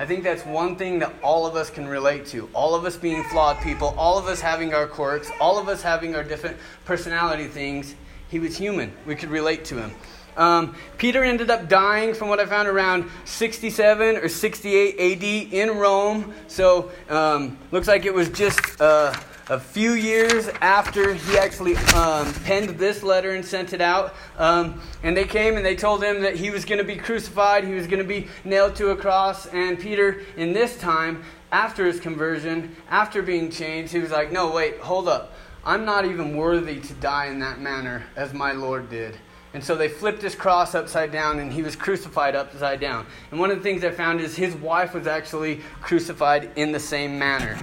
I 0.00 0.06
think 0.06 0.24
that's 0.24 0.46
one 0.46 0.76
thing 0.76 1.00
that 1.00 1.12
all 1.22 1.46
of 1.46 1.56
us 1.56 1.68
can 1.68 1.86
relate 1.86 2.24
to. 2.28 2.48
All 2.54 2.74
of 2.74 2.86
us 2.86 2.96
being 2.96 3.22
flawed 3.24 3.60
people, 3.60 3.94
all 3.98 4.16
of 4.16 4.28
us 4.28 4.40
having 4.40 4.72
our 4.72 4.86
quirks, 4.86 5.30
all 5.38 5.58
of 5.58 5.68
us 5.68 5.82
having 5.82 6.16
our 6.16 6.24
different 6.24 6.56
personality 6.86 7.46
things. 7.46 7.94
He 8.30 8.38
was 8.38 8.56
human. 8.56 8.94
We 9.04 9.14
could 9.14 9.28
relate 9.28 9.66
to 9.66 9.76
him. 9.76 9.92
Um, 10.38 10.74
Peter 10.96 11.22
ended 11.22 11.50
up 11.50 11.68
dying, 11.68 12.14
from 12.14 12.30
what 12.30 12.40
I 12.40 12.46
found, 12.46 12.66
around 12.66 13.10
67 13.26 14.16
or 14.16 14.30
68 14.30 14.98
AD 14.98 15.52
in 15.52 15.76
Rome. 15.76 16.32
So, 16.48 16.90
um, 17.10 17.58
looks 17.70 17.86
like 17.86 18.06
it 18.06 18.14
was 18.14 18.30
just 18.30 18.80
uh, 18.80 19.12
a 19.50 19.58
few 19.58 19.94
years 19.94 20.46
after 20.60 21.12
he 21.12 21.36
actually 21.36 21.76
um, 21.94 22.32
penned 22.44 22.70
this 22.78 23.02
letter 23.02 23.32
and 23.32 23.44
sent 23.44 23.72
it 23.72 23.80
out. 23.80 24.14
Um, 24.38 24.80
and 25.02 25.16
they 25.16 25.24
came 25.24 25.56
and 25.56 25.66
they 25.66 25.74
told 25.74 26.04
him 26.04 26.22
that 26.22 26.36
he 26.36 26.50
was 26.50 26.64
going 26.64 26.78
to 26.78 26.84
be 26.84 26.94
crucified, 26.94 27.64
he 27.64 27.74
was 27.74 27.88
going 27.88 27.98
to 27.98 28.08
be 28.08 28.28
nailed 28.44 28.76
to 28.76 28.90
a 28.90 28.96
cross. 28.96 29.46
And 29.46 29.76
Peter, 29.76 30.22
in 30.36 30.52
this 30.52 30.78
time, 30.78 31.24
after 31.50 31.84
his 31.84 31.98
conversion, 31.98 32.76
after 32.90 33.22
being 33.22 33.50
changed, 33.50 33.92
he 33.92 33.98
was 33.98 34.12
like, 34.12 34.30
No, 34.30 34.52
wait, 34.52 34.78
hold 34.78 35.08
up. 35.08 35.32
I'm 35.64 35.84
not 35.84 36.04
even 36.04 36.36
worthy 36.36 36.80
to 36.80 36.94
die 36.94 37.26
in 37.26 37.40
that 37.40 37.60
manner 37.60 38.04
as 38.14 38.32
my 38.32 38.52
Lord 38.52 38.88
did. 38.88 39.18
And 39.52 39.64
so 39.64 39.74
they 39.74 39.88
flipped 39.88 40.22
his 40.22 40.36
cross 40.36 40.76
upside 40.76 41.10
down 41.10 41.40
and 41.40 41.52
he 41.52 41.62
was 41.62 41.74
crucified 41.74 42.36
upside 42.36 42.78
down. 42.78 43.04
And 43.32 43.40
one 43.40 43.50
of 43.50 43.56
the 43.56 43.62
things 43.64 43.82
I 43.82 43.90
found 43.90 44.20
is 44.20 44.36
his 44.36 44.54
wife 44.54 44.94
was 44.94 45.08
actually 45.08 45.60
crucified 45.80 46.50
in 46.54 46.70
the 46.70 46.78
same 46.78 47.18
manner. 47.18 47.58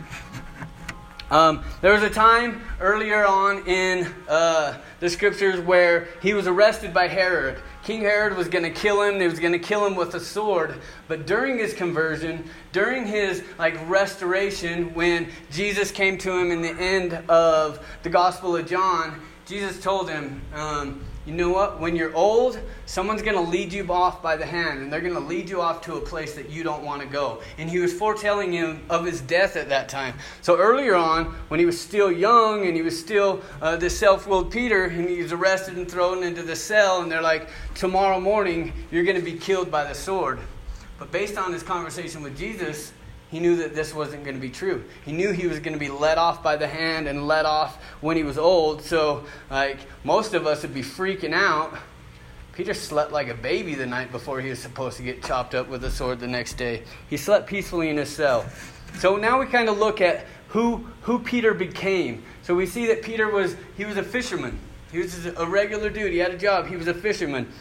Um, 1.30 1.64
there 1.82 1.94
was 1.94 2.04
a 2.04 2.10
time 2.10 2.62
earlier 2.80 3.26
on 3.26 3.68
in 3.68 4.08
uh, 4.30 4.78
the 5.00 5.10
scriptures 5.10 5.60
where 5.60 6.08
he 6.22 6.34
was 6.34 6.48
arrested 6.48 6.94
by 6.94 7.08
Herod, 7.08 7.62
King 7.88 8.02
Herod 8.02 8.36
was 8.36 8.50
going 8.50 8.66
to 8.66 8.70
kill 8.70 9.02
him. 9.02 9.18
He 9.18 9.28
was 9.28 9.40
going 9.40 9.54
to 9.54 9.60
kill 9.60 9.86
him 9.86 9.96
with 9.96 10.14
a 10.14 10.20
sword. 10.20 10.76
But 11.08 11.26
during 11.26 11.58
his 11.58 11.74
conversion, 11.74 12.44
during 12.74 13.06
his 13.06 13.46
like 13.58 13.78
restoration, 13.90 14.94
when 14.94 15.30
Jesus 15.52 15.90
came 15.90 16.18
to 16.18 16.38
him 16.38 16.52
in 16.52 16.62
the 16.62 16.74
end 16.74 17.14
of 17.30 17.80
the 18.04 18.10
Gospel 18.10 18.58
of 18.58 18.68
John, 18.68 19.22
Jesus 19.46 19.82
told 19.82 20.10
him, 20.10 20.42
um, 20.54 21.02
you 21.28 21.34
know 21.34 21.50
what? 21.50 21.82
When 21.82 21.94
you're 21.98 22.16
old, 22.16 22.58
someone's 22.86 23.22
going 23.22 23.36
to 23.36 23.42
lead 23.42 23.74
you 23.74 23.86
off 23.92 24.24
by 24.24 24.38
the 24.38 24.46
hand, 24.46 24.80
and 24.80 24.92
they're 24.92 25.02
going 25.02 25.14
to 25.14 25.20
lead 25.20 25.50
you 25.50 25.60
off 25.62 25.82
to 25.82 25.96
a 25.96 26.00
place 26.00 26.36
that 26.36 26.50
you 26.50 26.64
don't 26.64 26.84
want 26.86 27.02
to 27.02 27.08
go. 27.08 27.42
And 27.58 27.70
he 27.70 27.80
was 27.80 27.92
foretelling 27.92 28.54
him 28.54 28.86
of 28.90 29.06
his 29.06 29.20
death 29.20 29.58
at 29.58 29.68
that 29.68 29.90
time. 29.90 30.14
So 30.42 30.58
earlier 30.58 30.96
on, 30.96 31.26
when 31.50 31.60
he 31.60 31.66
was 31.66 31.80
still 31.80 32.10
young 32.10 32.66
and 32.66 32.78
he 32.78 32.82
was 32.82 32.98
still 32.98 33.42
uh, 33.62 33.78
self 33.90 34.26
willed 34.26 34.52
Peter, 34.54 34.86
and 34.86 35.10
he 35.10 35.22
was 35.22 35.34
arrested 35.34 35.76
and 35.76 35.92
thrown 35.92 36.24
into 36.24 36.44
the 36.44 36.56
cell, 36.56 37.02
and 37.02 37.12
they're 37.12 37.22
like, 37.22 37.50
tomorrow 37.76 38.22
morning, 38.22 38.72
you're 38.90 39.04
going 39.04 39.18
to 39.18 39.22
be 39.22 39.38
killed 39.38 39.70
by 39.70 39.84
the 39.84 39.94
sword. 39.94 40.40
But 40.98 41.12
based 41.12 41.38
on 41.38 41.52
his 41.52 41.62
conversation 41.62 42.24
with 42.24 42.38
Jesus, 42.38 42.94
he 43.30 43.40
knew 43.40 43.58
that 43.58 43.76
this 43.76 43.94
wasn't 43.94 44.24
going 44.24 44.36
to 44.36 44.42
be 44.42 44.50
true. 44.50 44.84
He 45.06 45.12
knew 45.12 45.32
he 45.32 45.48
was 45.48 45.60
going 45.60 45.74
to 45.74 45.80
be 45.80 45.90
let 45.90 46.18
off 46.18 46.42
by 46.42 46.56
the 46.56 46.68
hand 46.68 47.08
and 47.08 47.28
let 47.28 47.46
off 47.46 47.78
when 48.00 48.16
he 48.16 48.24
was 48.24 48.38
old. 48.38 48.82
So, 48.82 49.26
like, 49.50 49.80
most 50.04 50.34
of 50.34 50.48
us 50.48 50.62
would 50.62 50.74
be 50.74 50.82
freaking 50.82 51.34
out. 51.34 51.78
Peter 52.54 52.74
slept 52.74 53.12
like 53.12 53.28
a 53.28 53.36
baby 53.36 53.76
the 53.76 53.86
night 53.86 54.12
before 54.12 54.40
he 54.42 54.50
was 54.50 54.60
supposed 54.60 54.98
to 54.98 55.04
get 55.04 55.24
chopped 55.24 55.54
up 55.54 55.68
with 55.68 55.84
a 55.84 55.92
sword 55.92 56.20
the 56.20 56.28
next 56.28 56.54
day. 56.54 56.84
He 57.10 57.18
slept 57.18 57.48
peacefully 57.48 57.90
in 57.90 57.98
his 57.98 58.10
cell. 58.10 58.46
So 58.98 59.18
now 59.18 59.40
we 59.40 59.46
kind 59.46 59.70
of 59.70 59.78
look 59.78 60.02
at 60.02 60.26
who, 60.48 60.88
who 61.02 61.20
Peter 61.20 61.54
became. 61.54 62.24
So 62.42 62.56
we 62.56 62.66
see 62.66 62.88
that 62.88 63.04
Peter 63.04 63.30
was, 63.30 63.56
he 63.76 63.86
was 63.86 63.98
a 63.98 64.04
fisherman. 64.04 64.58
He 64.92 65.00
was 65.00 65.26
a 65.26 65.46
regular 65.46 65.90
dude. 65.90 66.14
He 66.14 66.18
had 66.18 66.32
a 66.32 66.38
job. 66.38 66.68
He 66.68 66.78
was 66.78 66.88
a 66.88 66.94
fisherman. 66.94 67.52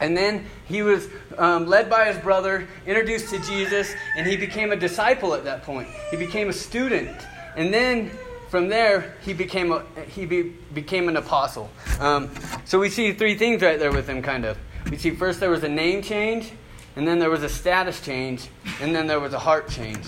And 0.00 0.16
then 0.16 0.44
he 0.66 0.82
was 0.82 1.08
um, 1.36 1.66
led 1.66 1.90
by 1.90 2.12
his 2.12 2.22
brother, 2.22 2.68
introduced 2.86 3.30
to 3.30 3.38
Jesus, 3.40 3.92
and 4.16 4.26
he 4.26 4.36
became 4.36 4.72
a 4.72 4.76
disciple 4.76 5.34
at 5.34 5.44
that 5.44 5.62
point. 5.62 5.88
He 6.10 6.16
became 6.16 6.48
a 6.48 6.52
student. 6.52 7.16
And 7.56 7.74
then 7.74 8.10
from 8.48 8.68
there, 8.68 9.14
he 9.22 9.32
became, 9.32 9.72
a, 9.72 9.82
he 10.08 10.24
be, 10.24 10.54
became 10.72 11.08
an 11.08 11.16
apostle. 11.16 11.70
Um, 12.00 12.30
so 12.64 12.78
we 12.78 12.88
see 12.88 13.12
three 13.12 13.36
things 13.36 13.62
right 13.62 13.78
there 13.78 13.92
with 13.92 14.08
him, 14.08 14.22
kind 14.22 14.44
of. 14.44 14.56
We 14.90 14.96
see 14.96 15.10
first 15.10 15.40
there 15.40 15.50
was 15.50 15.64
a 15.64 15.68
name 15.68 16.02
change, 16.02 16.52
and 16.96 17.06
then 17.06 17.18
there 17.18 17.30
was 17.30 17.42
a 17.42 17.48
status 17.48 18.00
change, 18.00 18.48
and 18.80 18.94
then 18.94 19.06
there 19.06 19.20
was 19.20 19.34
a 19.34 19.38
heart 19.38 19.68
change. 19.68 20.04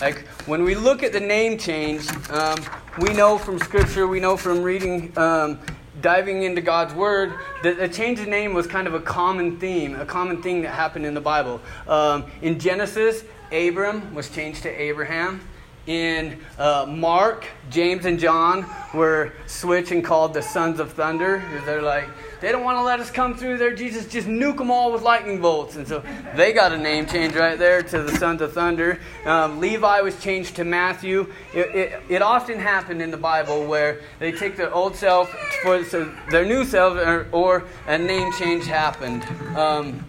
Like 0.00 0.26
when 0.46 0.62
we 0.62 0.74
look 0.74 1.02
at 1.02 1.12
the 1.12 1.20
name 1.20 1.58
change, 1.58 2.08
um, 2.30 2.58
we 2.98 3.12
know 3.12 3.36
from 3.36 3.58
Scripture, 3.58 4.06
we 4.06 4.20
know 4.20 4.36
from 4.36 4.62
reading 4.62 5.12
um, 5.18 5.58
diving 6.00 6.42
into 6.42 6.60
God's 6.60 6.94
Word, 6.94 7.34
the, 7.62 7.74
change 7.88 8.20
of 8.20 8.26
name 8.26 8.54
was 8.54 8.66
kind 8.66 8.86
of 8.86 8.94
a 8.94 9.00
common 9.00 9.58
theme, 9.58 9.94
a 9.94 10.06
common 10.06 10.42
thing 10.42 10.62
that 10.62 10.70
happened 10.70 11.06
in 11.06 11.14
the 11.14 11.20
Bible. 11.20 11.60
Um, 11.86 12.24
in 12.42 12.58
Genesis, 12.58 13.24
Abram 13.52 14.14
was 14.14 14.30
changed 14.30 14.62
to 14.62 14.68
Abraham. 14.68 15.40
In 15.86 16.38
uh, 16.58 16.86
Mark, 16.88 17.46
James 17.70 18.04
and 18.04 18.18
John 18.18 18.66
were 18.94 19.32
switched 19.46 19.92
and 19.92 20.04
called 20.04 20.34
the 20.34 20.42
sons 20.42 20.78
of 20.78 20.92
thunder. 20.92 21.42
They're 21.64 21.82
like, 21.82 22.08
they 22.40 22.52
don't 22.52 22.64
want 22.64 22.78
to 22.78 22.82
let 22.82 23.00
us 23.00 23.10
come 23.10 23.36
through 23.36 23.58
there. 23.58 23.74
Jesus, 23.74 24.06
just 24.06 24.26
nuke 24.26 24.56
them 24.56 24.70
all 24.70 24.92
with 24.92 25.02
lightning 25.02 25.40
bolts. 25.40 25.76
And 25.76 25.86
so 25.86 26.02
they 26.34 26.52
got 26.52 26.72
a 26.72 26.78
name 26.78 27.06
change 27.06 27.34
right 27.34 27.58
there 27.58 27.82
to 27.82 28.02
the 28.02 28.16
sons 28.16 28.40
of 28.40 28.52
thunder. 28.52 28.98
Um, 29.26 29.60
Levi 29.60 30.00
was 30.00 30.20
changed 30.22 30.56
to 30.56 30.64
Matthew. 30.64 31.32
It, 31.54 31.74
it, 31.74 32.02
it, 32.08 32.22
often 32.22 32.58
happened 32.58 33.02
in 33.02 33.10
the 33.10 33.16
Bible 33.16 33.66
where 33.66 34.00
they 34.18 34.32
take 34.32 34.56
their 34.56 34.72
old 34.72 34.96
self 34.96 35.30
for 35.62 35.84
so 35.84 36.12
their 36.30 36.44
new 36.44 36.64
self, 36.64 36.96
or, 36.96 37.26
or 37.32 37.64
a 37.86 37.98
name 37.98 38.32
change 38.32 38.64
happened. 38.66 39.22
Um, 39.56 40.04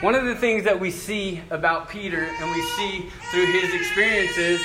one 0.00 0.14
of 0.14 0.24
the 0.24 0.34
things 0.34 0.64
that 0.64 0.78
we 0.78 0.90
see 0.90 1.40
about 1.50 1.88
Peter 1.88 2.28
and 2.40 2.50
we 2.50 2.62
see 2.76 3.10
through 3.30 3.46
his 3.46 3.74
experiences 3.74 4.60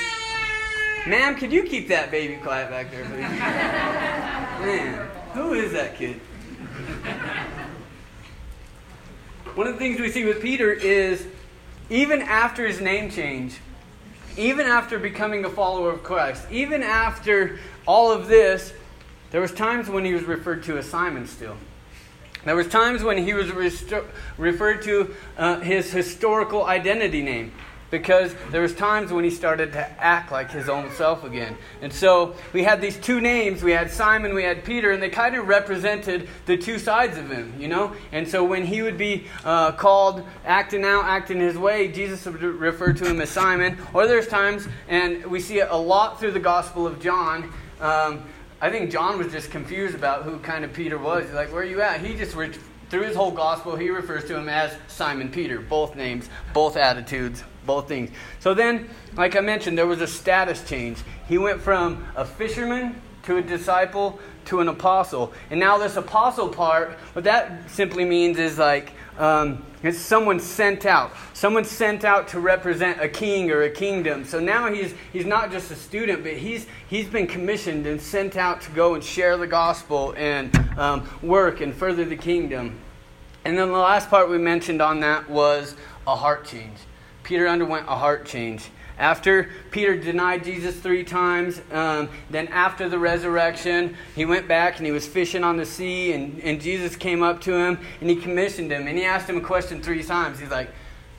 Ma'am, 1.04 1.34
could 1.34 1.52
you 1.52 1.64
keep 1.64 1.88
that 1.88 2.12
baby 2.12 2.36
quiet 2.36 2.70
back 2.70 2.92
there, 2.92 3.04
please? 3.04 3.18
Man, 3.18 5.08
who 5.32 5.54
is 5.54 5.72
that 5.72 5.96
kid? 5.96 6.20
One 9.56 9.66
of 9.66 9.74
the 9.74 9.80
things 9.80 9.98
we 9.98 10.10
see 10.12 10.24
with 10.24 10.40
Peter 10.40 10.70
is 10.72 11.26
even 11.90 12.22
after 12.22 12.64
his 12.66 12.80
name 12.80 13.10
change, 13.10 13.58
even 14.36 14.64
after 14.64 15.00
becoming 15.00 15.44
a 15.44 15.50
follower 15.50 15.90
of 15.90 16.04
Christ, 16.04 16.46
even 16.52 16.84
after 16.84 17.58
all 17.84 18.12
of 18.12 18.28
this, 18.28 18.72
there 19.32 19.40
was 19.40 19.52
times 19.52 19.88
when 19.90 20.04
he 20.04 20.14
was 20.14 20.22
referred 20.22 20.62
to 20.64 20.78
as 20.78 20.88
Simon 20.88 21.26
still. 21.26 21.56
There 22.44 22.56
was 22.56 22.68
times 22.68 23.02
when 23.02 23.18
he 23.18 23.34
was 23.34 23.50
referred 24.36 24.82
to 24.82 25.14
uh, 25.36 25.60
his 25.60 25.92
historical 25.92 26.64
identity 26.64 27.22
name 27.22 27.52
because 27.92 28.34
there 28.50 28.62
was 28.62 28.74
times 28.74 29.12
when 29.12 29.22
he 29.22 29.30
started 29.30 29.70
to 29.74 30.02
act 30.02 30.32
like 30.32 30.50
his 30.50 30.68
own 30.68 30.90
self 30.92 31.24
again. 31.24 31.56
And 31.82 31.92
so 31.92 32.34
we 32.54 32.64
had 32.64 32.80
these 32.80 32.96
two 32.96 33.20
names. 33.20 33.62
We 33.62 33.72
had 33.72 33.90
Simon, 33.90 34.34
we 34.34 34.42
had 34.44 34.64
Peter, 34.64 34.90
and 34.92 35.02
they 35.02 35.10
kind 35.10 35.36
of 35.36 35.46
represented 35.46 36.26
the 36.46 36.56
two 36.56 36.78
sides 36.78 37.18
of 37.18 37.30
him, 37.30 37.52
you 37.58 37.68
know? 37.68 37.94
And 38.10 38.26
so 38.26 38.42
when 38.42 38.64
he 38.64 38.80
would 38.80 38.96
be 38.96 39.26
uh, 39.44 39.72
called 39.72 40.26
acting 40.46 40.84
out, 40.84 41.04
acting 41.04 41.38
his 41.38 41.58
way, 41.58 41.92
Jesus 41.92 42.24
would 42.24 42.42
refer 42.42 42.94
to 42.94 43.04
him 43.04 43.20
as 43.20 43.28
Simon. 43.28 43.78
Or 43.92 44.06
there's 44.06 44.26
times, 44.26 44.66
and 44.88 45.26
we 45.26 45.38
see 45.38 45.58
it 45.58 45.68
a 45.70 45.76
lot 45.76 46.18
through 46.18 46.32
the 46.32 46.40
Gospel 46.40 46.86
of 46.86 46.98
John. 46.98 47.52
Um, 47.78 48.22
I 48.62 48.70
think 48.70 48.92
John 48.92 49.18
was 49.18 49.32
just 49.32 49.50
confused 49.50 49.96
about 49.96 50.22
who 50.22 50.38
kind 50.38 50.64
of 50.64 50.72
Peter 50.72 50.96
was. 50.96 51.24
He's 51.24 51.34
like, 51.34 51.52
where 51.52 51.62
are 51.62 51.66
you 51.66 51.82
at? 51.82 52.00
He 52.00 52.14
just, 52.14 52.30
through 52.30 53.02
his 53.02 53.16
whole 53.16 53.32
gospel, 53.32 53.74
he 53.74 53.90
refers 53.90 54.24
to 54.26 54.36
him 54.38 54.48
as 54.48 54.72
Simon 54.86 55.30
Peter. 55.30 55.58
Both 55.58 55.96
names, 55.96 56.30
both 56.54 56.76
attitudes, 56.76 57.42
both 57.66 57.88
things. 57.88 58.10
So 58.38 58.54
then, 58.54 58.88
like 59.16 59.34
I 59.34 59.40
mentioned, 59.40 59.76
there 59.76 59.88
was 59.88 60.00
a 60.00 60.06
status 60.06 60.62
change. 60.62 60.98
He 61.26 61.38
went 61.38 61.60
from 61.60 62.06
a 62.14 62.24
fisherman 62.24 63.02
to 63.24 63.38
a 63.38 63.42
disciple 63.42 64.20
to 64.44 64.60
an 64.60 64.68
apostle. 64.68 65.32
And 65.50 65.58
now, 65.58 65.76
this 65.76 65.96
apostle 65.96 66.48
part, 66.48 66.92
what 67.14 67.24
that 67.24 67.68
simply 67.68 68.04
means 68.04 68.38
is 68.38 68.58
like 68.58 68.92
um, 69.18 69.64
it's 69.82 69.98
someone 69.98 70.38
sent 70.38 70.86
out. 70.86 71.12
Someone 71.32 71.64
sent 71.64 72.04
out 72.04 72.28
to 72.28 72.40
represent 72.40 73.00
a 73.00 73.08
king 73.08 73.50
or 73.50 73.62
a 73.62 73.70
kingdom. 73.70 74.24
So 74.24 74.38
now 74.38 74.72
he's, 74.72 74.94
he's 75.12 75.26
not 75.26 75.50
just 75.50 75.70
a 75.70 75.74
student, 75.74 76.22
but 76.22 76.34
he's, 76.34 76.66
he's 76.88 77.08
been 77.08 77.26
commissioned 77.26 77.86
and 77.86 78.00
sent 78.00 78.36
out 78.36 78.60
to 78.62 78.70
go 78.70 78.94
and 78.94 79.02
share 79.02 79.36
the 79.36 79.46
gospel 79.46 80.14
and 80.16 80.56
um, 80.78 81.08
work 81.22 81.60
and 81.60 81.74
further 81.74 82.04
the 82.04 82.16
kingdom. 82.16 82.78
And 83.44 83.58
then 83.58 83.68
the 83.68 83.78
last 83.78 84.08
part 84.08 84.30
we 84.30 84.38
mentioned 84.38 84.80
on 84.80 85.00
that 85.00 85.28
was 85.28 85.74
a 86.06 86.14
heart 86.14 86.44
change. 86.44 86.78
Peter 87.24 87.48
underwent 87.48 87.86
a 87.88 87.96
heart 87.96 88.24
change. 88.24 88.70
After 88.98 89.50
Peter 89.70 89.96
denied 89.96 90.44
Jesus 90.44 90.78
three 90.78 91.04
times, 91.04 91.60
um, 91.72 92.08
then 92.30 92.48
after 92.48 92.88
the 92.88 92.98
resurrection, 92.98 93.96
he 94.14 94.24
went 94.24 94.46
back 94.46 94.76
and 94.76 94.86
he 94.86 94.92
was 94.92 95.06
fishing 95.06 95.44
on 95.44 95.56
the 95.56 95.66
sea, 95.66 96.12
and, 96.12 96.40
and 96.40 96.60
Jesus 96.60 96.94
came 96.94 97.22
up 97.22 97.40
to 97.42 97.54
him 97.54 97.78
and 98.00 98.10
he 98.10 98.16
commissioned 98.16 98.70
him. 98.70 98.86
And 98.86 98.98
he 98.98 99.04
asked 99.04 99.28
him 99.28 99.38
a 99.38 99.40
question 99.40 99.82
three 99.82 100.02
times. 100.02 100.38
He's 100.38 100.50
like, 100.50 100.70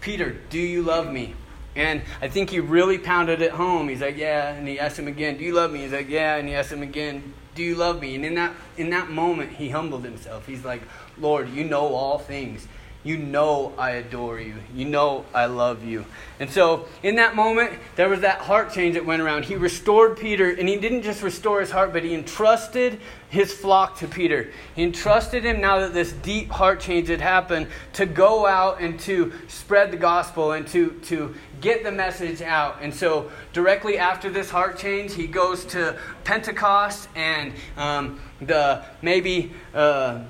Peter, 0.01 0.35
do 0.49 0.59
you 0.59 0.81
love 0.83 1.11
me? 1.11 1.33
And 1.75 2.03
I 2.21 2.27
think 2.27 2.49
he 2.49 2.59
really 2.59 2.97
pounded 2.97 3.41
it 3.41 3.51
home. 3.51 3.89
He's 3.89 4.01
like, 4.01 4.17
Yeah. 4.17 4.53
And 4.53 4.67
he 4.67 4.79
asked 4.79 4.99
him 4.99 5.07
again, 5.07 5.37
Do 5.37 5.43
you 5.43 5.53
love 5.53 5.71
me? 5.71 5.79
He's 5.79 5.91
like, 5.91 6.09
Yeah. 6.09 6.35
And 6.35 6.47
he 6.47 6.55
asked 6.55 6.71
him 6.71 6.83
again, 6.83 7.33
Do 7.55 7.63
you 7.63 7.75
love 7.75 7.99
me? 7.99 8.15
And 8.15 8.23
in 8.23 8.35
that, 8.35 8.53
in 8.77 8.89
that 8.91 9.09
moment, 9.09 9.53
he 9.53 9.69
humbled 9.69 10.03
himself. 10.03 10.45
He's 10.45 10.63
like, 10.63 10.81
Lord, 11.17 11.49
you 11.49 11.63
know 11.63 11.95
all 11.95 12.19
things. 12.19 12.67
You 13.03 13.17
know 13.17 13.73
I 13.77 13.91
adore 13.91 14.39
you. 14.39 14.55
You 14.73 14.85
know 14.85 15.25
I 15.33 15.47
love 15.47 15.83
you. 15.83 16.05
And 16.39 16.49
so, 16.49 16.87
in 17.03 17.15
that 17.15 17.35
moment, 17.35 17.73
there 17.97 18.07
was 18.07 18.21
that 18.21 18.39
heart 18.39 18.71
change 18.71 18.93
that 18.93 19.05
went 19.05 19.21
around. 19.21 19.43
He 19.43 19.55
restored 19.55 20.17
Peter, 20.17 20.49
and 20.49 20.69
he 20.69 20.77
didn't 20.77 21.01
just 21.01 21.21
restore 21.21 21.59
his 21.59 21.69
heart, 21.69 21.91
but 21.91 22.03
he 22.03 22.13
entrusted 22.13 23.01
his 23.29 23.51
flock 23.51 23.97
to 23.97 24.07
Peter. 24.07 24.51
He 24.75 24.83
entrusted 24.83 25.43
him, 25.43 25.59
now 25.59 25.79
that 25.79 25.93
this 25.93 26.13
deep 26.13 26.49
heart 26.49 26.79
change 26.79 27.09
had 27.09 27.19
happened, 27.19 27.67
to 27.93 28.05
go 28.05 28.45
out 28.45 28.79
and 28.79 28.97
to 29.01 29.33
spread 29.49 29.91
the 29.91 29.97
gospel 29.97 30.53
and 30.53 30.65
to, 30.67 30.91
to 31.03 31.35
get 31.59 31.83
the 31.83 31.91
message 31.91 32.41
out. 32.41 32.77
And 32.81 32.93
so, 32.93 33.31
directly 33.51 33.97
after 33.97 34.29
this 34.29 34.49
heart 34.49 34.77
change, 34.77 35.13
he 35.13 35.27
goes 35.27 35.65
to 35.65 35.97
Pentecost 36.23 37.09
and 37.15 37.51
um, 37.75 38.21
the 38.39 38.81
maybe. 39.01 39.51
Uh, 39.73 40.21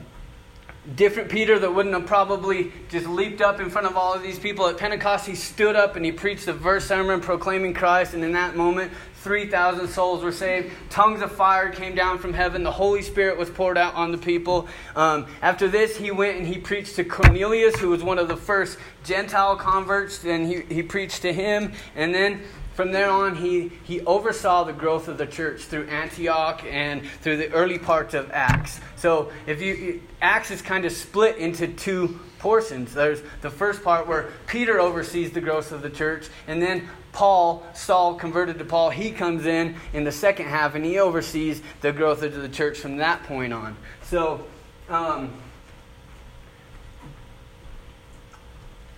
different 0.96 1.30
Peter 1.30 1.58
that 1.60 1.74
wouldn't 1.74 1.96
have 1.96 2.06
probably 2.06 2.72
just 2.90 3.08
leaped 3.08 3.42
up 3.42 3.60
in 3.60 3.70
front 3.70 3.88
of 3.88 3.96
all 3.96 4.14
of 4.14 4.22
these 4.22 4.38
people 4.38 4.68
at 4.68 4.78
Pentecost. 4.78 5.26
He 5.26 5.36
stood 5.36 5.76
up 5.76 5.96
and 5.96 6.06
he 6.06 6.12
preached 6.12 6.46
the 6.46 6.54
verse 6.54 6.86
sermon 6.86 7.22
proclaiming 7.22 7.74
Christ, 7.74 8.14
and 8.14 8.24
in 8.24 8.34
that 8.34 8.56
moment, 8.56 8.92
3,000 9.24 9.88
souls 9.88 10.22
were 10.22 10.34
saved. 10.34 10.74
Tongues 10.90 11.22
of 11.22 11.32
fire 11.32 11.70
came 11.70 11.96
down 11.96 12.20
from 12.20 12.34
heaven. 12.34 12.62
The 12.62 12.72
Holy 12.72 13.02
Spirit 13.02 13.38
was 13.38 13.50
poured 13.50 13.78
out 13.78 13.96
on 13.96 14.12
the 14.12 14.18
people. 14.18 14.68
Um, 14.98 15.28
after 15.42 15.70
this, 15.70 15.96
he 15.96 16.12
went 16.12 16.38
and 16.38 16.46
he 16.46 16.58
preached 16.58 16.98
to 16.98 17.06
Cornelius, 17.06 17.80
who 17.80 17.90
was 17.90 18.04
one 18.04 18.20
of 18.20 18.28
the 18.28 18.36
first 18.36 18.78
Gentile 19.06 19.56
converts, 19.56 20.26
and 20.26 20.46
he, 20.46 20.64
he 20.74 20.84
preached 20.84 21.22
to 21.22 21.32
him. 21.32 21.72
And 21.96 22.14
then 22.14 22.42
from 22.74 22.92
there 22.92 23.10
on, 23.10 23.36
he, 23.36 23.72
he 23.84 24.02
oversaw 24.02 24.64
the 24.64 24.74
growth 24.74 25.08
of 25.08 25.18
the 25.18 25.28
church 25.28 25.62
through 25.62 25.88
Antioch 25.88 26.64
and 26.70 27.08
through 27.22 27.38
the 27.38 27.52
early 27.52 27.78
parts 27.78 28.14
of 28.14 28.32
Acts. 28.32 28.80
So, 28.96 29.32
if 29.46 29.62
you 29.62 30.02
Acts 30.22 30.52
is 30.52 30.62
kind 30.62 30.86
of 30.86 30.92
split 30.92 31.38
into 31.38 31.68
two 31.68 32.20
portions. 32.44 32.94
There's 32.94 33.22
the 33.42 33.50
first 33.50 33.84
part 33.84 34.06
where 34.06 34.30
Peter 34.48 34.78
oversees 34.78 35.32
the 35.32 35.40
growth 35.40 35.72
of 35.72 35.82
the 35.82 35.90
church, 35.90 36.28
and 36.46 36.62
then 36.62 36.90
Paul, 37.14 37.66
Saul 37.74 38.16
converted 38.16 38.60
to 38.60 38.66
Paul, 38.66 38.90
he 38.90 39.12
comes 39.12 39.46
in 39.46 39.76
in 39.94 40.04
the 40.04 40.12
second 40.12 40.48
half 40.48 40.76
and 40.76 40.84
he 40.84 41.00
oversees 41.00 41.62
the 41.80 41.94
growth 41.94 42.22
of 42.22 42.36
the 42.36 42.50
church 42.50 42.80
from 42.80 42.98
that 42.98 43.24
point 43.24 43.54
on. 43.54 43.78
So, 44.02 44.46
um, 44.90 45.32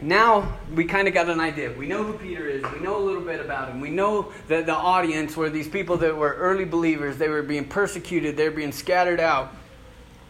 now 0.02 0.58
we 0.74 0.86
kind 0.86 1.08
of 1.08 1.14
got 1.14 1.30
an 1.30 1.40
idea. 1.40 1.72
We 1.72 1.88
know 1.88 2.04
who 2.04 2.18
Peter 2.18 2.48
is. 2.48 2.64
We 2.74 2.80
know 2.80 2.98
a 2.98 3.04
little 3.04 3.22
bit 3.22 3.40
about 3.40 3.70
him. 3.70 3.80
We 3.80 3.90
know 3.90 4.34
that 4.48 4.66
the 4.66 4.76
audience 4.76 5.38
were 5.38 5.50
these 5.50 5.70
people 5.70 5.98
that 5.98 6.16
were 6.16 6.34
early 6.34 6.66
believers. 6.66 7.18
They 7.18 7.30
were 7.30 7.44
being 7.44 7.66
persecuted, 7.66 8.36
they 8.36 8.50
were 8.50 8.56
being 8.56 8.72
scattered 8.72 9.20
out. 9.20 9.54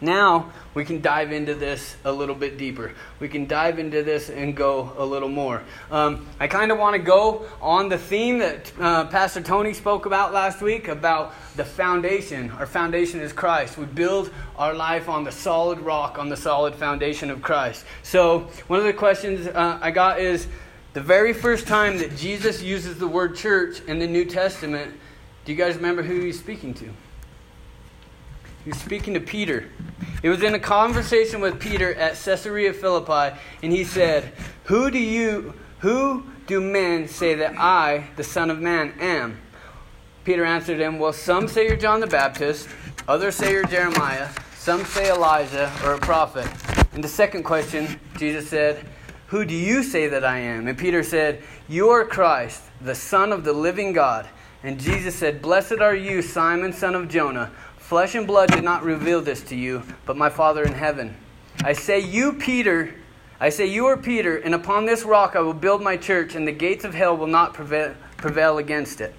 Now 0.00 0.52
we 0.74 0.84
can 0.84 1.00
dive 1.00 1.32
into 1.32 1.54
this 1.54 1.96
a 2.04 2.12
little 2.12 2.34
bit 2.34 2.58
deeper. 2.58 2.92
We 3.18 3.28
can 3.28 3.46
dive 3.46 3.78
into 3.78 4.02
this 4.02 4.28
and 4.28 4.54
go 4.54 4.92
a 4.98 5.04
little 5.04 5.30
more. 5.30 5.62
Um, 5.90 6.26
I 6.38 6.48
kind 6.48 6.70
of 6.70 6.78
want 6.78 6.96
to 6.96 7.02
go 7.02 7.46
on 7.62 7.88
the 7.88 7.96
theme 7.96 8.38
that 8.40 8.72
uh, 8.78 9.06
Pastor 9.06 9.40
Tony 9.40 9.72
spoke 9.72 10.04
about 10.04 10.34
last 10.34 10.60
week 10.60 10.88
about 10.88 11.32
the 11.56 11.64
foundation. 11.64 12.50
Our 12.50 12.66
foundation 12.66 13.20
is 13.20 13.32
Christ. 13.32 13.78
We 13.78 13.86
build 13.86 14.30
our 14.56 14.74
life 14.74 15.08
on 15.08 15.24
the 15.24 15.32
solid 15.32 15.78
rock, 15.80 16.18
on 16.18 16.28
the 16.28 16.36
solid 16.36 16.74
foundation 16.74 17.30
of 17.30 17.40
Christ. 17.40 17.86
So, 18.02 18.50
one 18.66 18.78
of 18.78 18.84
the 18.84 18.92
questions 18.92 19.46
uh, 19.46 19.78
I 19.80 19.92
got 19.92 20.20
is 20.20 20.46
the 20.92 21.00
very 21.00 21.32
first 21.32 21.66
time 21.66 21.98
that 21.98 22.16
Jesus 22.16 22.62
uses 22.62 22.98
the 22.98 23.08
word 23.08 23.34
church 23.34 23.80
in 23.86 23.98
the 23.98 24.06
New 24.06 24.26
Testament, 24.26 24.94
do 25.46 25.52
you 25.52 25.58
guys 25.58 25.76
remember 25.76 26.02
who 26.02 26.20
he's 26.20 26.38
speaking 26.38 26.74
to? 26.74 26.90
He's 28.66 28.82
speaking 28.82 29.14
to 29.14 29.20
Peter. 29.20 29.70
It 30.24 30.28
was 30.28 30.42
in 30.42 30.52
a 30.54 30.58
conversation 30.58 31.40
with 31.40 31.60
Peter 31.60 31.94
at 31.94 32.16
Caesarea 32.16 32.72
Philippi, 32.72 33.38
and 33.62 33.72
he 33.72 33.84
said, 33.84 34.32
Who 34.64 34.90
do 34.90 34.98
you 34.98 35.54
who 35.78 36.24
do 36.48 36.60
men 36.60 37.06
say 37.06 37.36
that 37.36 37.56
I, 37.56 38.08
the 38.16 38.24
Son 38.24 38.50
of 38.50 38.58
Man, 38.58 38.92
am? 38.98 39.40
Peter 40.24 40.44
answered 40.44 40.80
him, 40.80 40.98
Well, 40.98 41.12
some 41.12 41.46
say 41.46 41.68
you're 41.68 41.76
John 41.76 42.00
the 42.00 42.08
Baptist, 42.08 42.68
others 43.06 43.36
say 43.36 43.52
you're 43.52 43.64
Jeremiah, 43.66 44.28
some 44.56 44.84
say 44.84 45.12
Elijah 45.12 45.72
or 45.84 45.94
a 45.94 45.98
prophet. 45.98 46.48
And 46.92 47.04
the 47.04 47.08
second 47.08 47.44
question, 47.44 48.00
Jesus 48.18 48.48
said, 48.48 48.84
Who 49.28 49.44
do 49.44 49.54
you 49.54 49.84
say 49.84 50.08
that 50.08 50.24
I 50.24 50.38
am? 50.38 50.66
And 50.66 50.76
Peter 50.76 51.04
said, 51.04 51.44
You 51.68 51.90
are 51.90 52.04
Christ, 52.04 52.64
the 52.80 52.96
Son 52.96 53.30
of 53.30 53.44
the 53.44 53.52
living 53.52 53.92
God. 53.92 54.28
And 54.66 54.80
Jesus 54.80 55.14
said, 55.14 55.40
Blessed 55.40 55.78
are 55.80 55.94
you, 55.94 56.22
Simon, 56.22 56.72
son 56.72 56.96
of 56.96 57.08
Jonah. 57.08 57.52
Flesh 57.86 58.16
and 58.16 58.26
blood 58.26 58.50
did 58.50 58.64
not 58.64 58.82
reveal 58.82 59.20
this 59.20 59.42
to 59.42 59.54
you, 59.54 59.80
but 60.06 60.16
my 60.16 60.28
Father 60.28 60.64
in 60.64 60.72
heaven. 60.72 61.14
I 61.62 61.72
say, 61.72 62.00
You, 62.00 62.32
Peter, 62.32 62.92
I 63.38 63.48
say, 63.48 63.66
You 63.66 63.86
are 63.86 63.96
Peter, 63.96 64.38
and 64.38 64.56
upon 64.56 64.86
this 64.86 65.04
rock 65.04 65.36
I 65.36 65.40
will 65.40 65.54
build 65.54 65.84
my 65.84 65.96
church, 65.96 66.34
and 66.34 66.48
the 66.48 66.52
gates 66.52 66.84
of 66.84 66.94
hell 66.94 67.16
will 67.16 67.28
not 67.28 67.54
prevail, 67.54 67.94
prevail 68.16 68.58
against 68.58 69.00
it. 69.00 69.14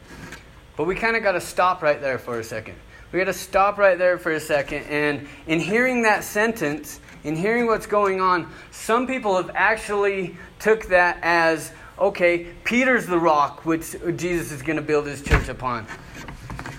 But 0.76 0.84
we 0.84 0.96
kind 0.96 1.16
of 1.16 1.24
got 1.24 1.32
to 1.32 1.40
stop 1.40 1.82
right 1.82 2.02
there 2.02 2.20
for 2.20 2.42
a 2.42 2.44
second. 2.44 2.76
We 3.14 3.20
got 3.20 3.32
to 3.32 3.34
stop 3.34 3.78
right 3.78 3.98
there 3.98 4.18
for 4.18 4.34
a 4.34 4.40
second. 4.42 4.84
And 4.88 5.30
in 5.48 5.62
hearing 5.62 6.02
that 6.02 6.26
sentence, 6.26 7.00
in 7.24 7.38
hearing 7.38 7.68
what's 7.68 7.88
going 7.88 8.20
on, 8.20 8.52
some 8.72 9.08
people 9.08 9.38
have 9.38 9.50
actually 9.56 10.36
took 10.60 10.88
that 10.88 11.20
as 11.22 11.72
okay, 11.98 12.48
Peter's 12.66 13.06
the 13.06 13.18
rock 13.18 13.66
which 13.66 13.96
Jesus 14.18 14.52
is 14.52 14.62
going 14.62 14.76
to 14.76 14.82
build 14.82 15.08
his 15.08 15.22
church 15.22 15.48
upon. 15.48 15.88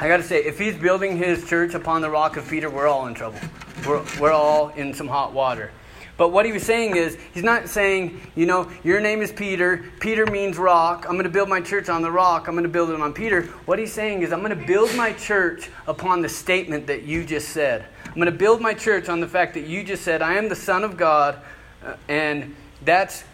I 0.00 0.07
got 0.07 0.19
to 0.19 0.23
say, 0.23 0.45
if 0.45 0.59
he's 0.59 0.76
building 0.76 1.17
his 1.17 1.49
church 1.49 1.75
upon 1.75 2.02
the 2.02 2.11
rock 2.11 2.37
of 2.37 2.49
Peter, 2.49 2.71
we're 2.71 2.87
all 2.87 3.09
in 3.09 3.14
trouble. 3.14 3.40
We're, 3.85 4.05
we're 4.21 4.33
all 4.33 4.69
in 4.71 4.95
some 4.95 5.09
hot 5.09 5.33
water. 5.33 5.73
But 6.17 6.28
what 6.28 6.47
he 6.47 6.52
was 6.52 6.62
saying 6.62 6.97
is, 6.97 7.19
he's 7.33 7.43
not 7.43 7.69
saying, 7.69 8.21
you 8.37 8.47
know, 8.47 8.71
your 8.85 9.00
name 9.00 9.23
is 9.23 9.33
Peter. 9.33 9.85
Peter 9.99 10.25
means 10.26 10.57
rock. 10.57 11.05
I'm 11.07 11.14
going 11.14 11.25
to 11.25 11.31
build 11.31 11.49
my 11.49 11.61
church 11.61 11.88
on 11.88 12.02
the 12.02 12.11
rock. 12.11 12.47
I'm 12.47 12.55
going 12.55 12.62
to 12.62 12.69
build 12.69 12.90
it 12.90 13.00
on 13.00 13.12
Peter. 13.12 13.43
What 13.67 13.81
he's 13.81 13.93
saying 13.93 14.23
is, 14.23 14.33
I'm 14.33 14.40
going 14.40 14.57
to 14.57 14.67
build 14.67 14.95
my 14.95 15.12
church 15.12 15.69
upon 15.88 16.23
the 16.23 16.29
statement 16.29 16.87
that 16.87 17.03
you 17.03 17.25
just 17.25 17.49
said. 17.49 17.85
I'm 18.05 18.14
going 18.14 18.27
to 18.27 18.33
build 18.33 18.61
my 18.61 18.75
church 18.75 19.09
on 19.09 19.20
the 19.20 19.29
fact 19.29 19.55
that 19.55 19.66
you 19.66 19.83
just 19.83 20.05
said, 20.05 20.23
I 20.23 20.35
am 20.35 20.49
the 20.49 20.57
Son 20.57 20.85
of 20.85 20.96
God. 20.96 21.40
Uh, 21.85 21.94
and 22.09 22.55
that's. 22.85 23.25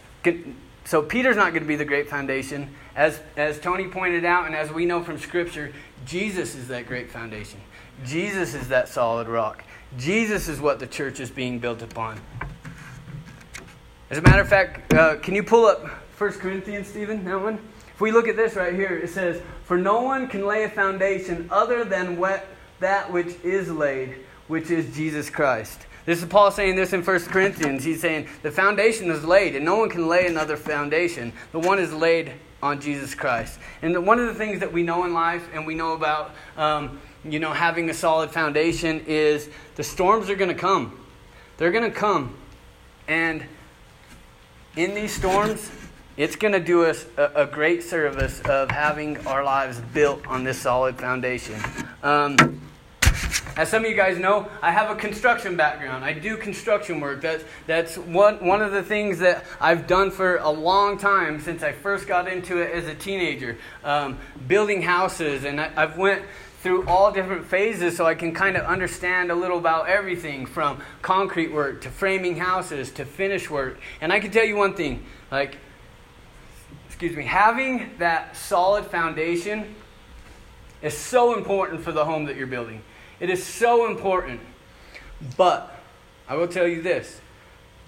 So 0.84 1.02
Peter's 1.02 1.36
not 1.36 1.50
going 1.50 1.62
to 1.62 1.68
be 1.68 1.76
the 1.76 1.84
great 1.84 2.08
foundation. 2.08 2.74
As, 2.96 3.20
as 3.36 3.58
Tony 3.58 3.88
pointed 3.88 4.24
out, 4.24 4.46
and 4.46 4.54
as 4.54 4.70
we 4.70 4.84
know 4.86 5.02
from 5.02 5.18
Scripture, 5.18 5.72
Jesus 6.06 6.54
is 6.54 6.68
that 6.68 6.86
great 6.86 7.10
foundation. 7.10 7.60
Jesus 8.04 8.54
is 8.54 8.68
that 8.68 8.88
solid 8.88 9.28
rock. 9.28 9.64
Jesus 9.98 10.48
is 10.48 10.60
what 10.60 10.78
the 10.78 10.86
church 10.86 11.20
is 11.20 11.30
being 11.30 11.58
built 11.58 11.82
upon. 11.82 12.20
As 14.10 14.18
a 14.18 14.22
matter 14.22 14.42
of 14.42 14.48
fact, 14.48 14.92
uh, 14.92 15.16
can 15.16 15.34
you 15.34 15.42
pull 15.42 15.66
up 15.66 15.82
1 16.18 16.32
Corinthians, 16.34 16.86
Stephen? 16.86 17.24
That 17.24 17.40
one? 17.40 17.58
If 17.94 18.00
we 18.00 18.12
look 18.12 18.28
at 18.28 18.36
this 18.36 18.54
right 18.54 18.74
here, 18.74 18.96
it 18.98 19.10
says, 19.10 19.42
For 19.64 19.76
no 19.76 20.02
one 20.02 20.28
can 20.28 20.46
lay 20.46 20.64
a 20.64 20.68
foundation 20.68 21.48
other 21.50 21.84
than 21.84 22.16
what, 22.16 22.46
that 22.80 23.12
which 23.12 23.34
is 23.42 23.70
laid, 23.70 24.16
which 24.46 24.70
is 24.70 24.94
Jesus 24.94 25.30
Christ. 25.30 25.86
This 26.06 26.22
is 26.22 26.28
Paul 26.28 26.50
saying 26.50 26.76
this 26.76 26.92
in 26.92 27.02
1 27.02 27.20
Corinthians. 27.22 27.82
He's 27.82 28.00
saying, 28.00 28.28
The 28.42 28.50
foundation 28.50 29.10
is 29.10 29.24
laid, 29.24 29.56
and 29.56 29.64
no 29.64 29.76
one 29.76 29.88
can 29.88 30.06
lay 30.06 30.26
another 30.26 30.56
foundation. 30.56 31.32
The 31.52 31.60
one 31.60 31.78
is 31.78 31.92
laid 31.92 32.32
on 32.64 32.80
Jesus 32.80 33.14
Christ. 33.14 33.58
And 33.82 34.06
one 34.06 34.18
of 34.18 34.26
the 34.26 34.34
things 34.34 34.60
that 34.60 34.72
we 34.72 34.82
know 34.82 35.04
in 35.04 35.12
life 35.12 35.46
and 35.52 35.66
we 35.66 35.74
know 35.74 35.92
about, 35.92 36.34
um, 36.56 36.98
you 37.22 37.38
know, 37.38 37.52
having 37.52 37.90
a 37.90 37.94
solid 37.94 38.30
foundation 38.30 39.04
is 39.06 39.50
the 39.76 39.84
storms 39.84 40.30
are 40.30 40.34
going 40.34 40.48
to 40.48 40.56
come. 40.56 40.98
They're 41.58 41.70
going 41.70 41.84
to 41.84 41.96
come. 41.96 42.34
And 43.06 43.44
in 44.76 44.94
these 44.94 45.14
storms, 45.14 45.70
it's 46.16 46.36
going 46.36 46.54
to 46.54 46.60
do 46.60 46.86
us 46.86 47.04
a, 47.18 47.42
a, 47.42 47.46
great 47.46 47.82
service 47.82 48.40
of 48.42 48.70
having 48.70 49.26
our 49.26 49.44
lives 49.44 49.80
built 49.92 50.26
on 50.26 50.42
this 50.42 50.58
solid 50.58 50.96
foundation. 50.96 51.60
Um, 52.02 52.62
as 53.56 53.68
some 53.68 53.84
of 53.84 53.90
you 53.90 53.96
guys 53.96 54.18
know, 54.18 54.48
I 54.62 54.72
have 54.72 54.90
a 54.90 54.96
construction 54.96 55.56
background. 55.56 56.04
I 56.04 56.12
do 56.12 56.36
construction 56.36 57.00
work. 57.00 57.20
That's, 57.20 57.44
that's 57.66 57.96
one, 57.96 58.44
one 58.44 58.60
of 58.60 58.72
the 58.72 58.82
things 58.82 59.20
that 59.20 59.44
I've 59.60 59.86
done 59.86 60.10
for 60.10 60.38
a 60.38 60.50
long 60.50 60.98
time 60.98 61.40
since 61.40 61.62
I 61.62 61.72
first 61.72 62.08
got 62.08 62.26
into 62.26 62.58
it 62.58 62.72
as 62.72 62.86
a 62.88 62.94
teenager. 62.94 63.56
Um, 63.84 64.18
building 64.48 64.82
houses, 64.82 65.44
and 65.44 65.60
I, 65.60 65.70
I've 65.76 65.96
went 65.96 66.24
through 66.62 66.86
all 66.88 67.12
different 67.12 67.46
phases 67.46 67.96
so 67.96 68.06
I 68.06 68.14
can 68.14 68.32
kind 68.32 68.56
of 68.56 68.64
understand 68.64 69.30
a 69.30 69.34
little 69.34 69.58
about 69.58 69.86
everything 69.86 70.46
from 70.46 70.82
concrete 71.02 71.52
work 71.52 71.82
to 71.82 71.90
framing 71.90 72.36
houses 72.36 72.90
to 72.92 73.04
finish 73.04 73.50
work. 73.50 73.78
And 74.00 74.12
I 74.12 74.18
can 74.18 74.30
tell 74.30 74.44
you 74.44 74.56
one 74.56 74.74
thing, 74.74 75.04
like, 75.30 75.58
excuse 76.86 77.14
me, 77.16 77.24
having 77.24 77.90
that 77.98 78.36
solid 78.36 78.86
foundation 78.86 79.74
is 80.80 80.96
so 80.96 81.36
important 81.36 81.82
for 81.82 81.92
the 81.92 82.04
home 82.04 82.24
that 82.24 82.36
you're 82.36 82.46
building. 82.46 82.82
It 83.20 83.30
is 83.30 83.44
so 83.44 83.86
important. 83.86 84.40
But 85.36 85.74
I 86.28 86.36
will 86.36 86.48
tell 86.48 86.66
you 86.66 86.82
this 86.82 87.20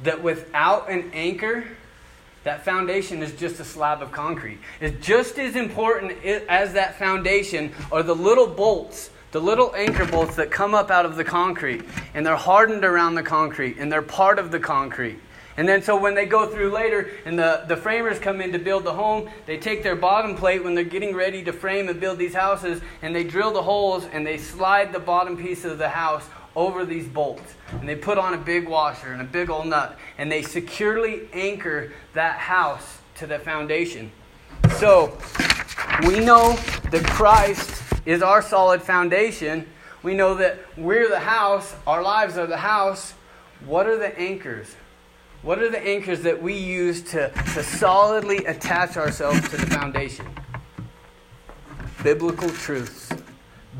that 0.02 0.22
without 0.22 0.90
an 0.90 1.10
anchor, 1.12 1.64
that 2.44 2.64
foundation 2.64 3.22
is 3.22 3.32
just 3.32 3.58
a 3.60 3.64
slab 3.64 4.02
of 4.02 4.12
concrete. 4.12 4.58
It's 4.80 5.04
just 5.04 5.38
as 5.38 5.56
important 5.56 6.12
as 6.24 6.74
that 6.74 6.98
foundation 6.98 7.72
are 7.90 8.02
the 8.02 8.14
little 8.14 8.46
bolts, 8.46 9.10
the 9.32 9.40
little 9.40 9.74
anchor 9.74 10.04
bolts 10.04 10.36
that 10.36 10.50
come 10.50 10.74
up 10.74 10.90
out 10.90 11.06
of 11.06 11.16
the 11.16 11.24
concrete, 11.24 11.82
and 12.14 12.24
they're 12.24 12.36
hardened 12.36 12.84
around 12.84 13.14
the 13.14 13.22
concrete, 13.22 13.78
and 13.78 13.90
they're 13.90 14.02
part 14.02 14.38
of 14.38 14.50
the 14.50 14.60
concrete. 14.60 15.18
And 15.56 15.66
then, 15.68 15.82
so 15.82 15.98
when 15.98 16.14
they 16.14 16.26
go 16.26 16.46
through 16.46 16.70
later 16.70 17.10
and 17.24 17.38
the, 17.38 17.64
the 17.66 17.76
framers 17.76 18.18
come 18.18 18.40
in 18.40 18.52
to 18.52 18.58
build 18.58 18.84
the 18.84 18.92
home, 18.92 19.30
they 19.46 19.56
take 19.56 19.82
their 19.82 19.96
bottom 19.96 20.36
plate 20.36 20.62
when 20.62 20.74
they're 20.74 20.84
getting 20.84 21.14
ready 21.14 21.42
to 21.44 21.52
frame 21.52 21.88
and 21.88 21.98
build 21.98 22.18
these 22.18 22.34
houses, 22.34 22.82
and 23.00 23.14
they 23.14 23.24
drill 23.24 23.52
the 23.52 23.62
holes 23.62 24.04
and 24.12 24.26
they 24.26 24.36
slide 24.36 24.92
the 24.92 24.98
bottom 24.98 25.36
piece 25.36 25.64
of 25.64 25.78
the 25.78 25.88
house 25.88 26.28
over 26.54 26.84
these 26.84 27.06
bolts. 27.06 27.54
And 27.72 27.88
they 27.88 27.96
put 27.96 28.18
on 28.18 28.34
a 28.34 28.38
big 28.38 28.68
washer 28.68 29.12
and 29.12 29.20
a 29.20 29.24
big 29.24 29.48
old 29.48 29.66
nut, 29.66 29.98
and 30.18 30.30
they 30.30 30.42
securely 30.42 31.28
anchor 31.32 31.92
that 32.14 32.38
house 32.38 32.98
to 33.16 33.26
the 33.26 33.38
foundation. 33.38 34.10
So, 34.78 35.16
we 36.06 36.20
know 36.20 36.56
that 36.90 37.04
Christ 37.06 37.82
is 38.04 38.22
our 38.22 38.42
solid 38.42 38.82
foundation. 38.82 39.66
We 40.02 40.14
know 40.14 40.34
that 40.34 40.58
we're 40.76 41.08
the 41.08 41.20
house, 41.20 41.74
our 41.86 42.02
lives 42.02 42.36
are 42.36 42.46
the 42.46 42.58
house. 42.58 43.14
What 43.64 43.86
are 43.86 43.96
the 43.96 44.18
anchors? 44.18 44.76
What 45.42 45.58
are 45.60 45.70
the 45.70 45.86
anchors 45.86 46.22
that 46.22 46.42
we 46.42 46.54
use 46.54 47.02
to, 47.10 47.30
to 47.30 47.62
solidly 47.62 48.44
attach 48.46 48.96
ourselves 48.96 49.48
to 49.50 49.56
the 49.56 49.66
foundation? 49.66 50.26
biblical 52.06 52.48
truths. 52.50 53.10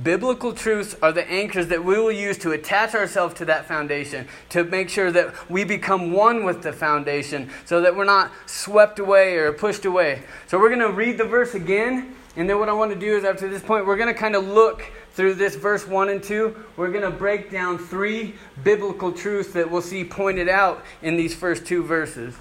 Biblical 0.03 0.53
truths 0.53 0.97
are 1.01 1.13
the 1.13 1.31
anchors 1.31 1.69
that 1.69 1.85
we 1.85 1.97
will 1.97 2.11
use 2.11 2.37
to 2.39 2.51
attach 2.51 2.93
ourselves 2.93 3.35
to 3.35 3.45
that 3.45 3.67
foundation, 3.67 4.27
to 4.49 4.65
make 4.65 4.91
sure 4.91 5.13
that 5.13 5.49
we 5.49 5.63
become 5.63 6.11
one 6.11 6.43
with 6.43 6.61
the 6.61 6.73
foundation, 6.73 7.49
so 7.67 7.81
that 7.81 7.95
we're 7.95 8.05
not 8.05 8.33
swept 8.47 8.99
away 8.99 9.37
or 9.37 9.53
pushed 9.53 9.85
away. 9.85 10.23
So 10.49 10.59
we're 10.59 10.71
going 10.71 10.81
to 10.81 10.91
read 10.91 11.19
the 11.19 11.25
verse 11.25 11.55
again, 11.55 12.17
and 12.35 12.51
then 12.51 12.59
what 12.59 12.69
I 12.69 12.73
want 12.73 12.93
to 12.93 12.99
do 12.99 13.17
is 13.17 13.23
after 13.23 13.49
this 13.49 13.63
point, 13.63 13.87
we're 13.87 13.97
going 13.97 14.13
to 14.13 14.21
kind 14.21 14.35
of 14.35 14.45
look 14.45 14.83
through 15.17 15.35
this 15.35 15.57
verse 15.57 15.87
1 15.87 16.11
and 16.11 16.23
2. 16.23 16.55
We're 16.77 16.93
going 16.93 17.11
to 17.11 17.11
break 17.11 17.51
down 17.51 17.79
three 17.79 18.35
biblical 18.63 19.11
truths 19.11 19.53
that 19.55 19.71
we'll 19.71 19.83
see 19.83 20.05
pointed 20.05 20.49
out 20.49 20.85
in 21.03 21.17
these 21.17 21.35
first 21.35 21.67
two 21.67 21.83
verses. 21.83 22.37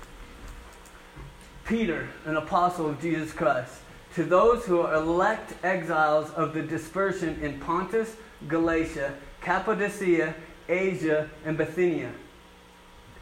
Peter, 1.65 2.09
an 2.25 2.35
apostle 2.35 2.89
of 2.89 3.01
Jesus 3.01 3.31
Christ 3.31 3.73
to 4.13 4.23
those 4.23 4.65
who 4.65 4.79
are 4.79 4.93
elect 4.93 5.53
exiles 5.65 6.31
of 6.31 6.53
the 6.53 6.61
dispersion 6.61 7.38
in 7.41 7.59
Pontus, 7.59 8.15
Galatia, 8.47 9.13
Cappadocia, 9.41 10.33
Asia, 10.69 11.29
and 11.43 11.57
Bithynia, 11.57 12.11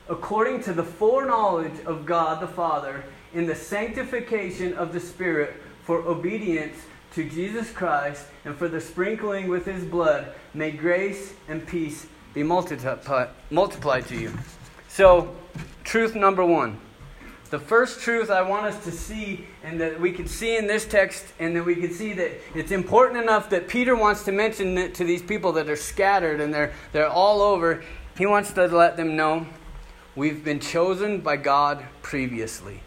according 0.07 0.61
to 0.63 0.73
the 0.73 0.83
foreknowledge 0.83 1.83
of 1.85 2.05
God 2.05 2.39
the 2.39 2.47
Father, 2.47 3.03
in 3.33 3.47
the 3.47 3.55
sanctification 3.55 4.73
of 4.75 4.93
the 4.93 4.99
Spirit, 4.99 5.55
for 5.83 5.97
obedience 6.03 6.77
to 7.15 7.29
Jesus 7.29 7.71
Christ, 7.71 8.25
and 8.45 8.55
for 8.55 8.67
the 8.67 8.81
sprinkling 8.81 9.47
with 9.47 9.65
his 9.65 9.83
blood, 9.83 10.33
may 10.53 10.71
grace 10.71 11.33
and 11.47 11.65
peace 11.65 12.07
be 12.33 12.43
multiplied, 12.43 13.29
to 14.07 14.15
you. 14.15 14.33
So, 14.87 15.35
truth 15.83 16.15
number 16.15 16.45
one 16.45 16.79
the 17.53 17.59
first 17.59 17.99
truth 17.99 18.31
I 18.31 18.41
want 18.41 18.65
us 18.65 18.83
to 18.83 18.91
see, 18.91 19.45
and 19.63 19.79
that 19.79 20.01
we 20.01 20.11
can 20.11 20.27
see 20.27 20.57
in 20.57 20.65
this 20.65 20.85
text, 20.85 21.23
and 21.37 21.55
that 21.55 21.63
we 21.63 21.75
can 21.75 21.93
see 21.93 22.11
that 22.13 22.31
it's 22.55 22.71
important 22.71 23.21
enough 23.21 23.51
that 23.51 23.67
Peter 23.67 23.95
wants 23.95 24.23
to 24.23 24.31
mention 24.31 24.75
it 24.75 24.95
to 24.95 25.03
these 25.03 25.21
people 25.21 25.51
that 25.51 25.69
are 25.69 25.75
scattered 25.75 26.41
and 26.41 26.51
they're, 26.51 26.73
they're 26.93 27.07
all 27.07 27.43
over. 27.43 27.83
He 28.17 28.25
wants 28.25 28.53
to 28.53 28.65
let 28.65 28.97
them 28.97 29.15
know 29.15 29.45
we've 30.15 30.43
been 30.43 30.59
chosen 30.59 31.21
by 31.21 31.37
God 31.37 31.85
previously. 32.01 32.81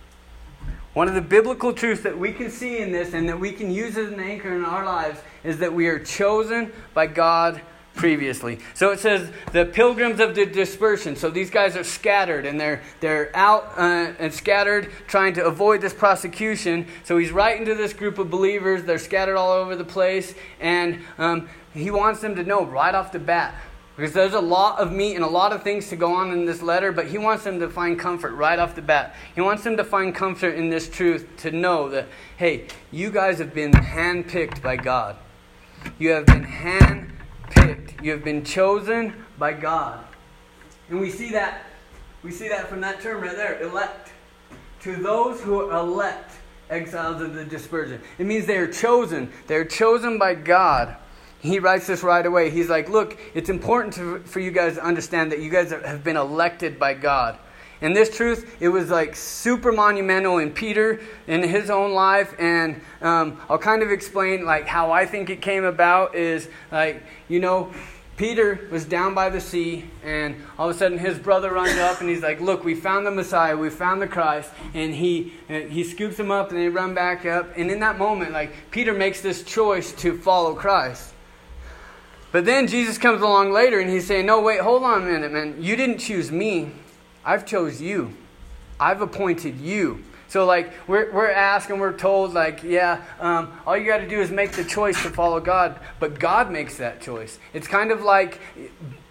One 0.97 1.09
of 1.09 1.15
the 1.15 1.21
biblical 1.21 1.75
truths 1.75 2.01
that 2.05 2.19
we 2.19 2.33
can 2.33 2.51
see 2.51 2.79
in 2.79 2.91
this 2.91 3.13
and 3.13 3.29
that 3.29 3.39
we 3.39 3.53
can 3.53 3.71
use 3.71 3.99
as 3.99 4.11
an 4.11 4.19
anchor 4.19 4.57
in 4.57 4.65
our 4.65 4.83
lives 4.83 5.21
is 5.45 5.59
that 5.59 5.71
we 5.71 5.89
are 5.89 5.99
chosen 5.99 6.73
by 6.95 7.07
God 7.07 7.61
previously. 7.95 8.61
So 8.73 8.93
it 8.93 9.01
says 9.01 9.31
the 9.53 9.67
pilgrims 9.67 10.21
of 10.21 10.35
the 10.35 10.47
dispersion. 10.47 11.15
So 11.15 11.29
these 11.29 11.51
guys 11.51 11.77
are 11.77 11.85
scattered 11.85 12.47
and 12.47 12.59
they're 12.59 12.81
they're 13.01 13.31
out 13.37 13.75
uh, 13.77 14.15
and 14.19 14.33
scattered 14.33 14.91
trying 15.07 15.35
to 15.35 15.45
avoid 15.45 15.83
this 15.83 15.93
prosecution. 15.93 16.87
So 17.05 17.19
he's 17.19 17.31
writing 17.31 17.67
to 17.67 17.75
this 17.75 17.93
group 17.93 18.17
of 18.17 18.31
believers. 18.31 18.85
They're 18.85 18.97
scattered 18.97 19.37
all 19.37 19.53
over 19.53 19.77
the 19.77 19.85
place, 19.85 20.35
and 20.61 21.01
um, 21.19 21.51
he 21.75 21.91
wants 21.91 22.23
them 22.23 22.35
to 22.37 22.43
know 22.43 22.65
right 22.65 22.95
off 22.95 23.13
the 23.13 23.19
bat. 23.19 23.55
Because 23.97 24.13
there's 24.13 24.35
a 24.35 24.41
lot 24.41 24.79
of 24.79 24.93
meat 24.93 25.15
and 25.15 25.25
a 25.25 25.29
lot 25.29 25.53
of 25.53 25.63
things 25.63 25.89
to 25.89 25.97
go 25.97 26.13
on 26.15 26.31
in 26.31 26.45
this 26.45 26.61
letter, 26.61 26.93
but 26.93 27.07
he 27.07 27.17
wants 27.17 27.45
them 27.45 27.59
to 27.61 27.71
find 27.71 27.99
comfort 27.99 28.35
right 28.35 28.59
off 28.59 28.75
the 28.75 28.83
bat. 28.83 29.17
He 29.35 29.41
wants 29.41 29.65
them 29.65 29.77
to 29.79 29.85
find 29.85 30.15
comfort 30.15 30.55
in 30.55 30.69
this 30.69 30.89
truth 30.89 31.27
to 31.39 31.51
know 31.51 31.89
that, 31.89 32.07
hey, 32.37 32.67
you 32.93 33.11
guys 33.11 33.39
have 33.39 33.55
been 33.55 33.73
handpicked 33.73 34.63
by 34.63 34.77
God. 34.77 35.17
You 35.99 36.11
have 36.11 36.27
been 36.27 36.45
hand 36.45 37.13
picked. 37.51 38.03
You 38.03 38.11
have 38.11 38.23
been 38.23 38.45
chosen 38.45 39.25
by 39.39 39.55
God. 39.55 40.05
And 40.91 41.01
we 41.01 41.11
see 41.11 41.31
that 41.31 41.63
we 42.23 42.33
see 42.33 42.49
that 42.49 42.69
from 42.69 42.81
that 42.81 43.01
term 43.01 43.23
right 43.23 43.37
there, 43.37 43.63
elect. 43.63 44.11
To 44.81 44.97
those 44.97 45.41
who 45.41 45.61
are 45.61 45.79
elect, 45.79 46.33
exiles 46.71 47.23
of 47.23 47.35
the 47.35 47.45
dispersion. 47.45 48.01
It 48.19 48.27
means 48.27 48.47
they 48.47 48.57
are 48.57 48.71
chosen. 48.71 49.31
They're 49.47 49.65
chosen 49.65 50.19
by 50.19 50.35
God. 50.35 50.97
He 51.47 51.59
writes 51.59 51.87
this 51.87 52.03
right 52.03 52.25
away. 52.25 52.51
He's 52.51 52.69
like, 52.69 52.89
Look, 52.89 53.19
it's 53.35 53.49
important 53.49 53.95
to, 53.95 54.21
for 54.21 54.41
you 54.41 54.51
guys 54.51 54.75
to 54.75 54.85
understand 54.85 55.33
that 55.33 55.41
you 55.41 55.51
guys 55.51 55.71
have 55.71 56.05
been 56.05 56.17
elected 56.17 56.79
by 56.79 56.95
God. 56.95 57.39
And 57.81 57.95
this 57.95 58.15
truth, 58.15 58.57
it 58.59 58.69
was 58.69 58.91
like 58.91 59.15
super 59.15 59.71
monumental 59.71 60.39
in 60.39 60.51
Peter 60.51 61.01
in 61.27 61.43
his 61.43 61.69
own 61.69 61.93
life. 61.93 62.35
And 62.39 62.81
um, 63.03 63.41
I'll 63.49 63.59
kind 63.59 63.83
of 63.83 63.91
explain 63.91 64.45
like 64.45 64.67
how 64.67 64.93
I 64.93 65.05
think 65.07 65.29
it 65.29 65.43
came 65.43 65.65
about 65.65 66.15
is 66.15 66.49
like, 66.73 67.03
you 67.29 67.39
know, 67.39 67.73
Peter 68.17 68.67
was 68.71 68.87
down 68.87 69.13
by 69.13 69.29
the 69.29 69.43
sea, 69.43 69.85
and 70.03 70.37
all 70.59 70.71
of 70.71 70.75
a 70.75 70.79
sudden 70.79 70.97
his 70.97 71.19
brother 71.19 71.53
runs 71.53 71.77
up 71.77 72.01
and 72.01 72.09
he's 72.09 72.23
like, 72.23 72.41
Look, 72.41 72.65
we 72.65 72.75
found 72.75 73.07
the 73.07 73.11
Messiah, 73.11 73.57
we 73.57 73.69
found 73.69 74.01
the 74.01 74.07
Christ. 74.07 74.51
And 74.73 74.95
he, 74.95 75.35
he 75.49 75.85
scoops 75.85 76.19
him 76.19 76.31
up 76.31 76.51
and 76.51 76.59
they 76.59 76.69
run 76.69 76.95
back 76.95 77.27
up. 77.27 77.53
And 77.57 77.71
in 77.71 77.81
that 77.81 77.99
moment, 77.99 78.33
like, 78.33 78.71
Peter 78.71 78.95
makes 78.95 79.21
this 79.21 79.43
choice 79.43 79.93
to 79.97 80.17
follow 80.17 80.55
Christ. 80.55 81.13
But 82.33 82.45
then 82.45 82.67
Jesus 82.67 82.99
comes 82.99 83.23
along 83.23 83.53
later 83.53 83.81
and 83.81 83.89
he's 83.89 84.07
saying, 84.07 84.27
No, 84.27 84.41
wait, 84.41 84.61
hold 84.61 84.83
on 84.83 85.03
a 85.03 85.07
minute, 85.07 85.33
man. 85.33 85.57
You 85.61 85.77
didn't 85.77 85.99
choose 85.99 86.31
me. 86.31 86.71
I've 87.25 87.47
chose 87.47 87.81
you. 87.81 88.15
I've 88.79 89.01
appointed 89.01 89.59
you. 89.59 90.05
So 90.29 90.45
like 90.45 90.73
we're 90.89 91.13
we're 91.13 91.31
asked 91.31 91.71
and 91.71 91.81
we're 91.81 91.97
told 91.97 92.35
like 92.35 92.63
yeah 92.63 93.03
um, 93.21 93.53
all 93.67 93.77
you 93.77 93.87
got 93.87 93.99
to 93.99 94.09
do 94.09 94.21
is 94.21 94.31
make 94.31 94.53
the 94.53 94.65
choice 94.65 95.01
to 95.03 95.11
follow 95.11 95.41
God, 95.41 95.79
but 96.01 96.19
God 96.19 96.51
makes 96.51 96.77
that 96.79 97.01
choice. 97.01 97.39
It's 97.55 97.69
kind 97.69 97.91
of 97.91 98.03
like 98.03 98.41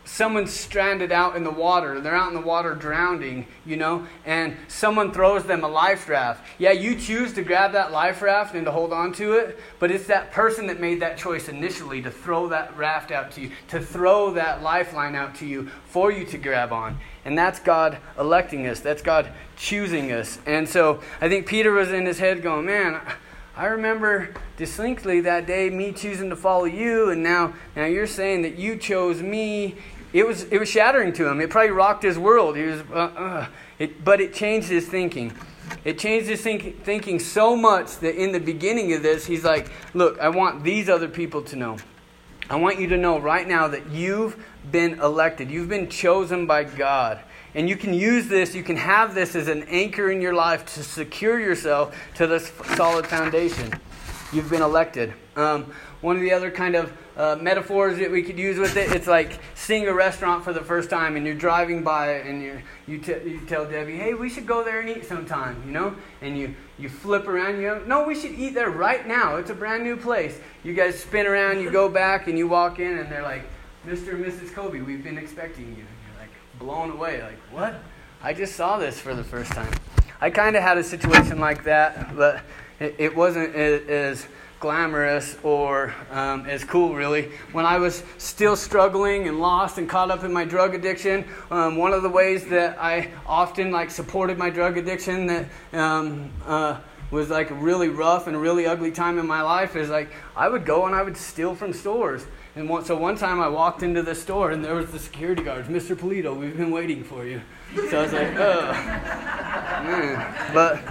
someone's 0.06 0.54
stranded 0.54 1.12
out 1.12 1.36
in 1.36 1.44
the 1.44 1.52
water. 1.52 2.00
They're 2.00 2.16
out 2.16 2.30
in 2.30 2.40
the 2.40 2.46
water 2.46 2.76
drowning, 2.76 3.48
you 3.66 3.76
know, 3.76 4.08
and 4.26 4.56
someone 4.68 5.12
throws 5.12 5.44
them 5.44 5.64
a 5.64 5.68
life 5.68 6.08
raft. 6.08 6.46
Yeah, 6.58 6.72
you 6.72 6.96
choose 6.96 7.34
to 7.34 7.42
grab 7.44 7.74
that 7.74 7.92
life 7.92 8.22
raft 8.22 8.56
and 8.56 8.66
to 8.66 8.72
hold 8.72 8.94
on 8.94 9.12
to 9.14 9.34
it, 9.34 9.60
but 9.80 9.92
it's 9.92 10.08
that 10.08 10.32
person 10.32 10.68
that 10.68 10.80
made 10.80 11.02
that 11.02 11.18
choice 11.18 11.50
initially 11.50 12.02
to 12.04 12.12
throw 12.12 12.48
that 12.50 12.78
raft 12.78 13.12
out 13.12 13.32
to 13.32 13.42
you, 13.42 13.52
to 13.70 13.80
throw 13.80 14.32
that 14.34 14.62
lifeline 14.62 15.16
out 15.16 15.36
to 15.36 15.46
you 15.46 15.70
for 15.86 16.12
you 16.12 16.26
to 16.26 16.38
grab 16.38 16.72
on. 16.72 17.00
And 17.26 17.38
that's 17.38 17.60
God 17.60 17.98
electing 18.20 18.68
us. 18.68 18.80
That's 18.80 19.02
God 19.02 19.32
choosing 19.58 20.12
us. 20.12 20.38
And 20.46 20.70
so 20.70 21.02
I 21.20 21.28
think 21.28 21.48
Peter 21.48 21.72
was 21.72 21.92
in 21.92 22.06
his 22.06 22.20
head 22.20 22.44
going, 22.44 22.68
man, 22.68 23.02
I 23.58 23.68
remember 23.68 24.34
distinctly 24.58 25.22
that 25.22 25.48
day 25.48 25.70
me 25.70 25.94
choosing 25.94 26.30
to 26.30 26.36
follow 26.36 26.66
you, 26.66 27.10
and 27.10 27.24
now, 27.24 27.54
now 27.74 27.86
you're 27.86 28.06
saying 28.06 28.42
that 28.42 28.58
you 28.58 28.76
chose 28.76 29.22
me 29.22 29.78
it 30.16 30.26
was, 30.26 30.44
it 30.44 30.58
was 30.60 30.70
shattering 30.70 31.12
to 31.14 31.28
him. 31.28 31.42
It 31.42 31.50
probably 31.50 31.72
rocked 31.72 32.02
his 32.02 32.18
world. 32.18 32.56
He 32.56 32.64
was, 32.64 32.82
uh, 32.90 32.94
uh. 32.94 33.48
It, 33.78 34.06
but 34.06 34.22
it 34.22 34.34
changed 34.34 34.70
his 34.70 34.88
thinking. 34.88 35.34
It 35.84 36.00
changed 36.00 36.30
his 36.30 36.42
think, 36.42 36.86
thinking 36.86 37.20
so 37.20 37.54
much 37.54 37.98
that 37.98 38.16
in 38.16 38.32
the 38.32 38.40
beginning 38.40 38.94
of 38.94 39.04
this, 39.04 39.26
he's 39.26 39.44
like, 39.44 39.70
Look, 39.94 40.18
I 40.20 40.30
want 40.30 40.64
these 40.64 40.88
other 40.88 41.10
people 41.10 41.42
to 41.44 41.58
know. 41.58 41.78
I 42.50 42.56
want 42.56 42.80
you 42.80 42.88
to 42.88 42.98
know 42.98 43.20
right 43.20 43.46
now 43.46 43.68
that 43.68 43.90
you've 43.90 44.42
been 44.72 45.02
elected, 45.02 45.52
you've 45.52 45.68
been 45.68 45.90
chosen 45.90 46.46
by 46.46 46.64
God. 46.64 47.20
And 47.54 47.68
you 47.68 47.76
can 47.76 47.94
use 47.94 48.28
this, 48.30 48.56
you 48.56 48.64
can 48.64 48.78
have 48.78 49.16
this 49.16 49.36
as 49.36 49.50
an 49.50 49.64
anchor 49.64 50.12
in 50.12 50.22
your 50.22 50.34
life 50.34 50.66
to 50.76 50.84
secure 50.84 51.42
yourself 51.42 51.94
to 52.16 52.26
this 52.26 52.54
solid 52.76 53.06
foundation. 53.06 53.74
You've 54.32 54.50
been 54.50 54.62
elected. 54.62 55.14
Um, 55.36 55.74
one 56.02 56.16
of 56.16 56.22
the 56.22 56.32
other 56.32 56.52
kind 56.52 56.76
of 56.76 56.94
uh, 57.18 57.38
metaphors 57.42 57.98
that 58.00 58.12
we 58.12 58.22
could 58.24 58.38
use 58.38 58.58
with 58.58 58.76
it, 58.78 58.92
it's 58.92 59.08
like 59.08 59.40
seeing 59.56 59.88
a 59.88 59.94
restaurant 59.94 60.44
for 60.44 60.54
the 60.54 60.62
first 60.62 60.90
time 60.90 61.16
and 61.16 61.26
you're 61.26 61.36
driving 61.36 61.84
by 61.84 62.14
it 62.14 62.26
and 62.26 62.42
you 62.42 62.62
you, 62.88 63.00
t- 63.00 63.14
you 63.26 63.40
tell 63.48 63.66
Debbie, 63.66 63.98
hey, 63.98 64.14
we 64.14 64.30
should 64.30 64.46
go 64.46 64.64
there 64.64 64.80
and 64.80 64.90
eat 64.90 65.06
sometime, 65.06 65.62
you 65.66 65.72
know? 65.72 65.96
And 66.22 66.38
you, 66.38 66.56
you 66.78 66.88
flip 66.88 67.28
around, 67.28 67.56
you 67.56 67.64
go, 67.64 67.84
no, 67.86 68.04
we 68.04 68.14
should 68.14 68.34
eat 68.34 68.54
there 68.54 68.70
right 68.70 69.08
now. 69.08 69.38
It's 69.38 69.50
a 69.50 69.56
brand 69.56 69.84
new 69.84 69.98
place. 69.98 70.40
You 70.64 70.74
guys 70.74 71.00
spin 71.00 71.26
around, 71.26 71.62
you 71.62 71.72
go 71.72 71.90
back, 72.04 72.28
and 72.28 72.38
you 72.38 72.48
walk 72.48 72.80
in, 72.80 73.00
and 73.00 73.12
they're 73.12 73.24
like, 73.24 73.44
Mr. 73.88 74.14
and 74.14 74.24
Mrs. 74.24 74.54
Kobe, 74.54 74.82
we've 74.82 75.04
been 75.04 75.18
expecting 75.18 75.66
you. 75.66 75.72
And 75.72 75.78
you're 75.78 76.20
like 76.20 76.30
blown 76.60 76.92
away, 76.92 77.24
like, 77.24 77.40
what? 77.52 77.82
I 78.22 78.34
just 78.34 78.56
saw 78.56 78.78
this 78.78 79.00
for 79.00 79.16
the 79.16 79.24
first 79.24 79.52
time. 79.52 79.74
I 80.22 80.30
kind 80.30 80.56
of 80.56 80.62
had 80.62 80.78
a 80.78 80.84
situation 80.84 81.40
like 81.40 81.64
that, 81.64 82.16
but 82.16 82.42
it, 82.80 82.96
it 83.00 83.16
wasn't 83.16 83.56
as 83.56 84.28
glamorous 84.66 85.38
or 85.44 85.94
um, 86.10 86.44
as 86.48 86.64
cool, 86.64 86.96
really. 86.96 87.30
When 87.52 87.68
I 87.68 87.78
was 87.78 88.02
still 88.18 88.56
struggling 88.56 89.28
and 89.28 89.40
lost 89.40 89.78
and 89.78 89.88
caught 89.88 90.10
up 90.10 90.24
in 90.24 90.34
my 90.34 90.44
drug 90.44 90.74
addiction, 90.74 91.24
um, 91.52 91.76
one 91.76 91.94
of 91.94 92.02
the 92.02 92.10
ways 92.10 92.48
that 92.48 92.76
I 92.82 93.12
often 93.28 93.70
like 93.70 93.92
supported 93.92 94.40
my 94.40 94.50
drug 94.50 94.80
addiction 94.80 95.28
that 95.28 95.46
um, 95.72 96.32
uh, 96.48 96.80
was 97.12 97.30
like 97.30 97.52
a 97.52 97.54
really 97.54 97.90
rough 97.90 98.26
and 98.26 98.42
really 98.42 98.66
ugly 98.66 98.90
time 98.90 99.20
in 99.20 99.28
my 99.28 99.44
life 99.44 99.76
is 99.76 99.92
like 99.92 100.10
I 100.36 100.50
would 100.50 100.66
go 100.66 100.88
and 100.88 100.96
I 100.96 101.04
would 101.04 101.16
steal 101.16 101.54
from 101.54 101.72
stores. 101.72 102.26
And 102.56 102.68
one, 102.68 102.84
so 102.86 102.98
one 102.98 103.18
time 103.18 103.40
I 103.40 103.48
walked 103.48 103.84
into 103.84 104.02
the 104.02 104.16
store 104.16 104.50
and 104.50 104.66
there 104.66 104.74
was 104.74 104.92
the 104.92 104.98
security 104.98 105.44
guards, 105.44 105.68
Mr. 105.68 105.96
Polito, 105.96 106.36
we've 106.36 106.58
been 106.58 106.72
waiting 106.72 107.04
for 107.04 107.24
you. 107.24 107.40
So 107.92 108.00
I 108.00 108.02
was 108.02 108.14
like, 108.14 108.36
oh, 108.36 108.72
man. 109.84 110.54
But 110.56 110.82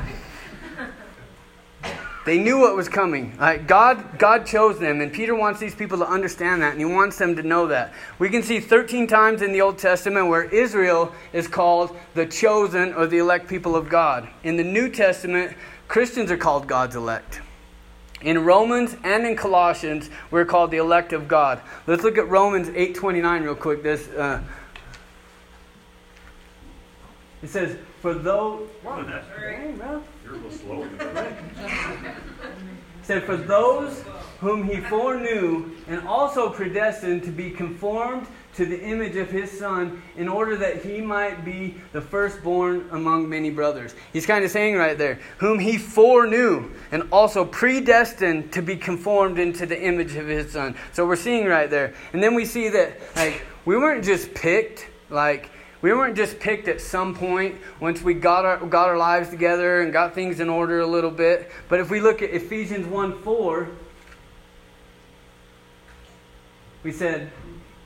they 2.25 2.39
knew 2.39 2.59
what 2.59 2.75
was 2.75 2.89
coming. 2.89 3.37
Right? 3.37 3.65
God, 3.67 4.19
God 4.19 4.47
chose 4.47 4.79
them, 4.79 5.01
and 5.01 5.13
Peter 5.13 5.35
wants 5.35 5.61
these 5.61 5.75
people 5.75 5.99
to 5.99 6.07
understand 6.07 6.63
that, 6.63 6.73
and 6.73 6.79
he 6.79 6.85
wants 6.85 7.19
them 7.19 7.37
to 7.37 7.43
know 7.43 7.67
that. 7.67 7.93
We 8.19 8.31
can 8.31 8.43
see 8.43 8.61
13 8.61 9.07
times 9.07 9.43
in 9.43 9.53
the 9.53 9.61
Old 9.61 9.79
Testament 9.79 10.29
where 10.29 10.45
Israel 10.45 11.13
is 11.33 11.47
called 11.47 11.97
the 12.15 12.27
chosen 12.27 12.95
or 12.95 13.07
the 13.07 13.19
elect 13.19 13.49
people 13.49 13.77
of 13.77 13.89
God. 13.89 14.29
In 14.43 14.57
the 14.57 14.65
New 14.65 14.89
Testament, 14.89 15.57
Christians 15.89 16.31
are 16.31 16.37
called 16.37 16.67
God's 16.67 16.97
elect. 16.97 17.41
In 18.23 18.43
Romans 18.43 18.97
and 19.05 19.27
in 19.27 19.37
Colossians, 19.37 20.09
we're 20.31 20.47
called 20.47 20.71
the 20.71 20.79
elect 20.79 21.13
of 21.13 21.29
God. 21.29 21.61
Let's 21.87 22.03
look 22.03 22.17
at 22.17 22.27
Romans 22.29 22.69
8:29 22.69 23.43
real 23.43 23.55
quick. 23.55 23.83
This 23.83 24.09
uh, 24.09 24.43
it 27.45 27.51
says, 27.51 27.77
"For 28.01 28.15
though." 28.15 28.67
Whoa, 28.83 29.05
that's 29.05 29.27
Hey. 29.39 29.75
You're 30.25 30.35
a 30.35 30.37
little 30.37 30.51
slow. 30.51 30.89
said, 33.05 33.25
For 33.25 33.37
those 33.37 34.03
whom 34.41 34.65
he 34.65 34.81
foreknew 34.81 35.71
and 35.87 36.07
also 36.07 36.51
predestined 36.51 37.23
to 37.25 37.31
be 37.31 37.51
conformed 37.51 38.27
to 38.55 38.65
the 38.65 38.81
image 38.81 39.17
of 39.17 39.31
his 39.31 39.51
son, 39.51 40.01
in 40.17 40.29
order 40.29 40.57
that 40.57 40.85
he 40.85 41.01
might 41.01 41.45
be 41.45 41.75
the 41.93 42.01
firstborn 42.01 42.89
among 42.93 43.29
many 43.29 43.51
brothers. 43.51 43.95
He's 44.13 44.27
kind 44.27 44.45
of 44.45 44.51
saying 44.51 44.77
right 44.77 44.97
there, 44.97 45.19
whom 45.39 45.59
he 45.59 45.77
foreknew 45.77 46.71
and 46.93 47.09
also 47.11 47.45
predestined 47.45 48.53
to 48.53 48.63
be 48.63 48.77
conformed 48.77 49.41
into 49.41 49.67
the 49.67 49.81
image 49.81 50.15
of 50.15 50.29
his 50.29 50.53
son. 50.53 50.77
So 50.93 51.05
we're 51.05 51.17
seeing 51.17 51.47
right 51.47 51.69
there. 51.69 51.95
And 52.13 52.23
then 52.23 52.35
we 52.35 52.45
see 52.45 52.69
that, 52.69 53.01
like, 53.17 53.45
we 53.65 53.77
weren't 53.77 54.05
just 54.05 54.33
picked, 54.35 54.87
like, 55.11 55.51
we 55.85 55.93
weren't 55.93 56.17
just 56.17 56.41
picked 56.41 56.67
at 56.67 56.81
some 56.81 57.15
point 57.15 57.57
once 57.79 58.01
we 58.01 58.15
got 58.15 58.47
our, 58.47 58.57
got 58.57 58.89
our 58.89 58.97
lives 58.97 59.29
together 59.29 59.83
and 59.83 59.93
got 59.93 60.15
things 60.15 60.41
in 60.41 60.49
order 60.49 60.81
a 60.81 60.87
little 60.87 61.11
bit. 61.11 61.53
But 61.69 61.79
if 61.79 61.91
we 61.91 62.01
look 62.01 62.23
at 62.23 62.31
Ephesians 62.31 62.87
1 62.87 63.21
4, 63.21 63.69
we 66.85 66.91
said, 66.91 67.31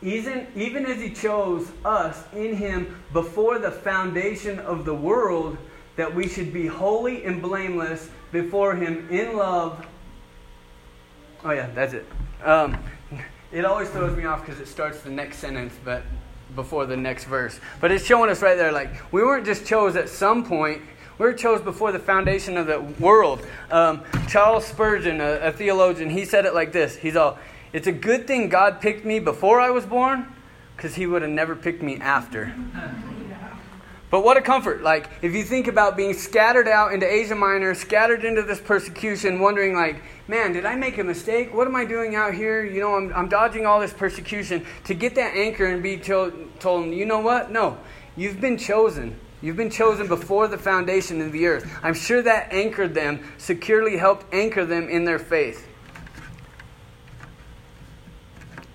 even, 0.01 0.47
even 0.55 0.87
as 0.87 1.03
he 1.03 1.11
chose 1.11 1.73
us 1.85 2.23
in 2.33 2.55
him 2.55 3.03
before 3.13 3.59
the 3.59 3.73
foundation 3.73 4.61
of 4.61 4.85
the 4.85 4.95
world, 4.95 5.59
that 5.97 6.15
we 6.15 6.29
should 6.29 6.53
be 6.53 6.69
holy 6.69 7.25
and 7.25 7.43
blameless 7.43 8.11
before 8.31 8.77
him 8.77 9.09
in 9.11 9.37
love. 9.37 9.85
Oh, 11.43 11.51
yeah, 11.51 11.69
that's 11.75 11.95
it. 11.95 12.07
Um, 12.45 12.79
it 13.51 13.65
always 13.65 13.91
throws 13.91 14.17
me 14.17 14.25
off 14.25 14.47
because 14.47 14.61
it 14.61 14.69
starts 14.69 15.01
the 15.01 15.11
next 15.11 15.39
sentence, 15.39 15.75
but 15.85 16.05
before 16.55 16.87
the 16.87 16.97
next 16.97 17.25
verse. 17.25 17.61
But 17.81 17.93
it's 17.93 18.05
showing 18.05 18.31
us 18.31 18.43
right 18.43 18.57
there, 18.57 18.73
like, 18.73 19.13
we 19.13 19.23
weren't 19.23 19.47
just 19.47 19.67
chose 19.67 19.97
at 19.97 20.09
some 20.09 20.45
point. 20.45 20.83
We 21.19 21.27
were 21.27 21.33
chose 21.33 21.61
before 21.61 21.91
the 21.93 21.99
foundation 21.99 22.57
of 22.57 22.67
the 22.67 22.81
world. 23.01 23.45
Um, 23.71 24.03
Charles 24.29 24.67
Spurgeon, 24.67 25.21
a, 25.21 25.49
a 25.49 25.53
theologian, 25.53 26.11
he 26.11 26.25
said 26.25 26.45
it 26.45 26.55
like 26.55 26.73
this. 26.73 26.97
He's 26.97 27.17
all, 27.17 27.39
it's 27.73 27.87
a 27.87 27.93
good 27.93 28.27
thing 28.27 28.49
God 28.49 28.81
picked 28.81 29.05
me 29.05 29.19
before 29.19 29.61
I 29.61 29.71
was 29.71 29.85
born, 29.85 30.33
because 30.77 30.95
he 30.95 31.07
would 31.07 31.23
have 31.23 31.31
never 31.31 31.57
picked 31.57 31.83
me 31.83 31.97
after. 31.97 32.55
But 34.11 34.25
what 34.25 34.37
a 34.37 34.41
comfort. 34.41 34.83
Like, 34.83 35.11
if 35.21 35.35
you 35.35 35.45
think 35.45 35.67
about 35.67 35.97
being 35.97 36.15
scattered 36.15 36.69
out 36.69 36.95
into 36.95 37.07
Asia 37.07 37.35
Minor, 37.35 37.75
scattered 37.75 38.25
into 38.25 38.43
this 38.43 38.61
persecution, 38.61 39.39
wondering, 39.39 39.75
like, 39.75 40.03
man, 40.29 40.53
did 40.53 40.67
I 40.67 40.77
make 40.77 40.99
a 40.99 41.05
mistake? 41.05 41.53
What 41.53 41.67
am 41.67 41.75
I 41.75 41.85
doing 41.85 42.15
out 42.15 42.35
here? 42.35 42.63
You 42.63 42.81
know, 42.81 42.95
I'm, 42.95 43.13
I'm 43.15 43.29
dodging 43.29 43.67
all 43.67 43.81
this 43.81 43.93
persecution. 43.93 44.65
To 44.85 44.95
get 44.95 45.15
that 45.17 45.35
anchor 45.35 45.67
and 45.67 45.83
be 45.83 45.97
told, 45.97 46.35
told, 46.61 46.93
you 46.93 47.07
know 47.07 47.21
what? 47.21 47.51
No, 47.51 47.79
you've 48.17 48.41
been 48.41 48.59
chosen. 48.59 49.19
You've 49.41 49.57
been 49.57 49.71
chosen 49.71 50.07
before 50.07 50.49
the 50.49 50.59
foundation 50.59 51.21
of 51.21 51.33
the 51.33 51.47
earth. 51.47 51.79
I'm 51.83 51.95
sure 51.95 52.21
that 52.23 52.53
anchored 52.53 52.95
them, 52.95 53.25
securely 53.39 53.97
helped 53.97 54.33
anchor 54.35 54.65
them 54.65 54.89
in 54.89 55.05
their 55.05 55.19
faith. 55.19 55.67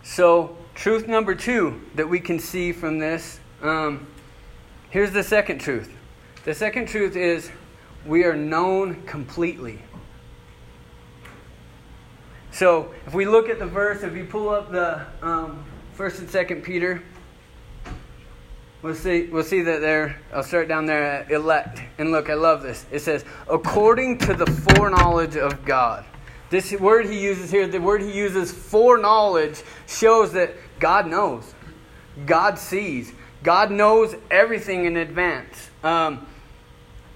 So, 0.04 0.58
truth 0.74 1.08
number 1.08 1.36
two 1.36 1.82
that 1.96 2.10
we 2.10 2.20
can 2.20 2.40
see 2.40 2.72
from 2.72 3.00
this 3.00 3.40
um, 3.62 4.08
here's 4.90 5.12
the 5.12 5.24
second 5.24 5.60
truth. 5.60 5.90
The 6.44 6.54
second 6.54 6.88
truth 6.88 7.16
is 7.16 7.50
we 8.06 8.26
are 8.26 8.36
known 8.36 9.04
completely. 9.04 9.80
So, 12.54 12.94
if 13.08 13.16
we 13.16 13.26
look 13.26 13.50
at 13.50 13.58
the 13.58 13.66
verse, 13.66 14.04
if 14.04 14.16
you 14.16 14.26
pull 14.26 14.48
up 14.50 14.72
the 14.72 15.04
um, 15.24 15.66
first 15.94 16.20
and 16.20 16.30
second 16.30 16.62
Peter, 16.62 17.02
we'll 18.84 18.94
see 18.94 19.24
we'll 19.24 19.44
see 19.44 19.64
that 19.64 19.82
there. 19.82 20.22
I'll 20.32 20.44
start 20.44 20.68
down 20.68 20.86
there 20.86 21.04
at 21.04 21.32
elect, 21.32 21.82
and 21.98 22.12
look, 22.12 22.30
I 22.30 22.36
love 22.36 22.62
this. 22.62 22.86
It 22.92 23.00
says, 23.00 23.26
according 23.50 24.20
to 24.20 24.36
the 24.36 24.46
foreknowledge 24.46 25.36
of 25.36 25.66
God. 25.66 26.06
This 26.52 26.72
word 26.74 27.08
he 27.08 27.20
uses 27.20 27.50
here, 27.50 27.66
the 27.66 27.82
word 27.82 28.04
he 28.04 28.12
uses 28.12 28.52
foreknowledge, 28.52 29.64
shows 29.88 30.34
that 30.34 30.54
God 30.80 31.08
knows, 31.08 31.56
God 32.28 32.60
sees, 32.60 33.14
God 33.42 33.72
knows 33.72 34.14
everything 34.30 34.86
in 34.86 34.98
advance. 34.98 35.72
Um, 35.84 36.28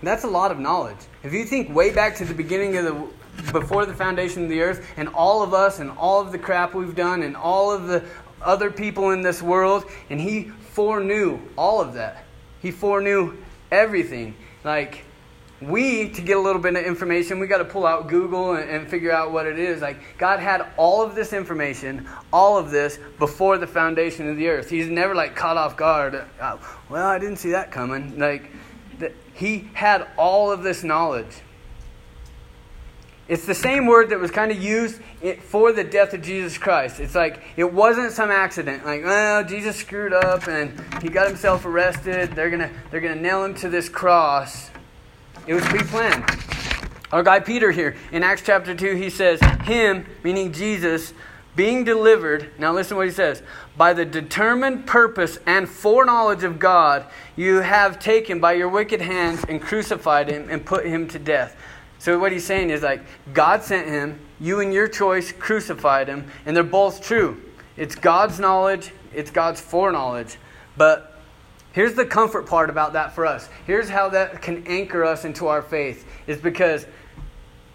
that's 0.02 0.24
a 0.24 0.28
lot 0.28 0.50
of 0.50 0.58
knowledge. 0.58 0.98
If 1.22 1.34
you 1.34 1.46
think 1.46 1.76
way 1.76 1.94
back 1.94 2.16
to 2.16 2.26
the 2.26 2.34
beginning 2.34 2.78
of 2.78 2.86
the, 2.86 3.08
before 3.52 3.86
the 3.86 3.94
foundation 3.94 4.44
of 4.44 4.50
the 4.50 4.62
earth, 4.62 4.88
and 4.98 5.10
all 5.10 5.42
of 5.44 5.54
us, 5.54 5.80
and 5.80 5.92
all 5.92 6.22
of 6.22 6.32
the 6.32 6.40
crap 6.40 6.74
we've 6.74 6.96
done, 6.96 7.24
and 7.24 7.36
all 7.36 7.72
of 7.72 7.88
the 7.88 8.04
other 8.42 8.70
people 8.72 9.12
in 9.12 9.22
this 9.22 9.42
world, 9.42 9.86
and 10.10 10.20
He 10.20 10.44
foreknew 10.44 11.40
all 11.58 11.82
of 11.82 11.94
that. 11.94 12.24
He 12.62 12.72
foreknew 12.72 13.38
everything. 13.72 14.36
Like, 14.64 15.04
we, 15.62 16.10
to 16.10 16.22
get 16.22 16.38
a 16.38 16.40
little 16.40 16.62
bit 16.62 16.76
of 16.76 16.84
information, 16.84 17.40
we 17.40 17.48
got 17.48 17.58
to 17.58 17.66
pull 17.66 17.88
out 17.88 18.08
Google 18.08 18.54
and, 18.54 18.70
and, 18.70 18.88
figure 18.88 19.12
out 19.12 19.32
what 19.32 19.48
it 19.48 19.58
is. 19.58 19.82
Like, 19.82 20.18
God 20.20 20.40
had 20.40 20.68
all 20.78 21.02
of 21.02 21.16
this 21.16 21.34
information, 21.34 22.08
all 22.32 22.58
of 22.58 22.70
this, 22.70 23.00
before 23.18 23.58
the 23.58 23.66
foundation 23.66 24.30
of 24.30 24.38
the 24.38 24.48
earth. 24.50 24.70
He's 24.70 24.88
never, 24.88 25.16
like, 25.16 25.36
caught 25.36 25.58
off 25.58 25.76
guard. 25.76 26.24
Uh, 26.40 26.58
well, 26.90 27.08
I 27.08 27.18
didn't 27.18 27.38
see 27.38 27.52
that 27.52 27.72
coming. 27.72 28.20
Like, 28.20 28.52
the, 29.00 29.12
He 29.34 29.70
had 29.74 30.08
all 30.16 30.52
of 30.52 30.62
this 30.62 30.84
knowledge. 30.84 31.42
It's 33.28 33.46
the 33.46 33.56
same 33.56 33.88
word 33.88 34.10
that 34.10 34.20
was 34.20 34.32
kind 34.32 34.52
of 34.52 34.62
used 34.62 35.02
for 35.42 35.74
the 35.74 35.84
death 35.84 36.14
of 36.14 36.22
Jesus 36.22 36.58
Christ. 36.58 37.00
It's 37.00 37.16
like 37.16 37.42
it 37.58 37.74
wasn't 37.74 38.14
some 38.14 38.32
accident. 38.32 38.86
Like, 38.86 39.04
well, 39.04 39.44
Jesus 39.44 39.76
screwed 39.76 40.14
up 40.14 40.48
and 40.48 40.72
he 41.02 41.10
got 41.10 41.28
himself 41.28 41.66
arrested. 41.66 42.32
They're 42.32 42.50
gonna 42.50 42.70
they're 42.90 43.02
gonna 43.02 43.16
nail 43.16 43.44
him 43.44 43.54
to 43.56 43.70
this 43.70 43.90
cross. 43.90 44.72
It 45.46 45.54
was 45.54 45.64
pre 45.66 45.80
planned. 45.80 46.26
Our 47.12 47.24
guy 47.24 47.40
Peter 47.40 47.72
here 47.72 47.96
in 48.12 48.22
Acts 48.22 48.42
chapter 48.46 48.76
2, 48.76 48.96
he 48.96 49.10
says, 49.10 49.40
Him, 49.64 50.06
meaning 50.24 50.52
Jesus, 50.52 51.14
being 51.56 51.86
delivered, 51.86 52.52
now 52.60 52.74
listen 52.74 52.98
what 52.98 53.08
he 53.08 53.14
says, 53.14 53.42
by 53.78 53.94
the 53.94 54.04
determined 54.04 54.86
purpose 54.86 55.40
and 55.46 55.70
foreknowledge 55.70 56.44
of 56.44 56.60
God, 56.60 57.06
you 57.38 57.62
have 57.62 57.98
taken 57.98 58.42
by 58.42 58.54
your 58.54 58.68
wicked 58.68 59.02
hands 59.02 59.44
and 59.48 59.62
crucified 59.62 60.30
him 60.30 60.50
and 60.50 60.66
put 60.66 60.86
him 60.86 61.08
to 61.08 61.18
death. 61.18 61.56
So 62.00 62.20
what 62.20 62.32
he's 62.32 62.46
saying 62.46 62.70
is 62.70 62.84
like, 62.84 63.02
God 63.34 63.64
sent 63.64 63.88
him, 63.88 64.20
you 64.40 64.60
and 64.60 64.74
your 64.74 64.88
choice 64.88 65.32
crucified 65.32 66.08
him, 66.08 66.30
and 66.46 66.56
they're 66.56 66.64
both 66.64 67.02
true. 67.02 67.42
It's 67.76 67.96
God's 67.96 68.40
knowledge, 68.40 68.92
it's 69.14 69.32
God's 69.32 69.60
foreknowledge. 69.62 70.38
But 70.76 71.18
Here's 71.78 71.94
the 71.94 72.08
comfort 72.08 72.48
part 72.48 72.72
about 72.72 72.94
that 72.94 73.14
for 73.14 73.28
us. 73.28 73.50
Here's 73.68 73.88
how 73.88 74.10
that 74.10 74.42
can 74.42 74.66
anchor 74.66 75.04
us 75.04 75.26
into 75.26 75.46
our 75.46 75.62
faith 75.62 76.08
is 76.26 76.40
because 76.40 76.88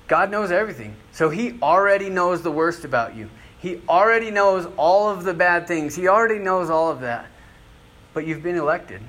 God 0.09 0.29
knows 0.29 0.51
everything. 0.51 0.97
So 1.13 1.31
he 1.31 1.57
already 1.63 2.11
knows 2.11 2.43
the 2.43 2.51
worst 2.51 2.85
about 2.85 3.15
you. 3.15 3.31
He 3.61 3.81
already 3.89 4.33
knows 4.33 4.67
all 4.77 5.09
of 5.09 5.23
the 5.23 5.33
bad 5.33 5.69
things. 5.69 5.95
He 5.95 6.09
already 6.09 6.41
knows 6.41 6.69
all 6.69 6.91
of 6.91 7.03
that. 7.03 7.27
But 8.13 8.27
you've 8.27 8.43
been 8.43 8.57
elected. 8.57 9.03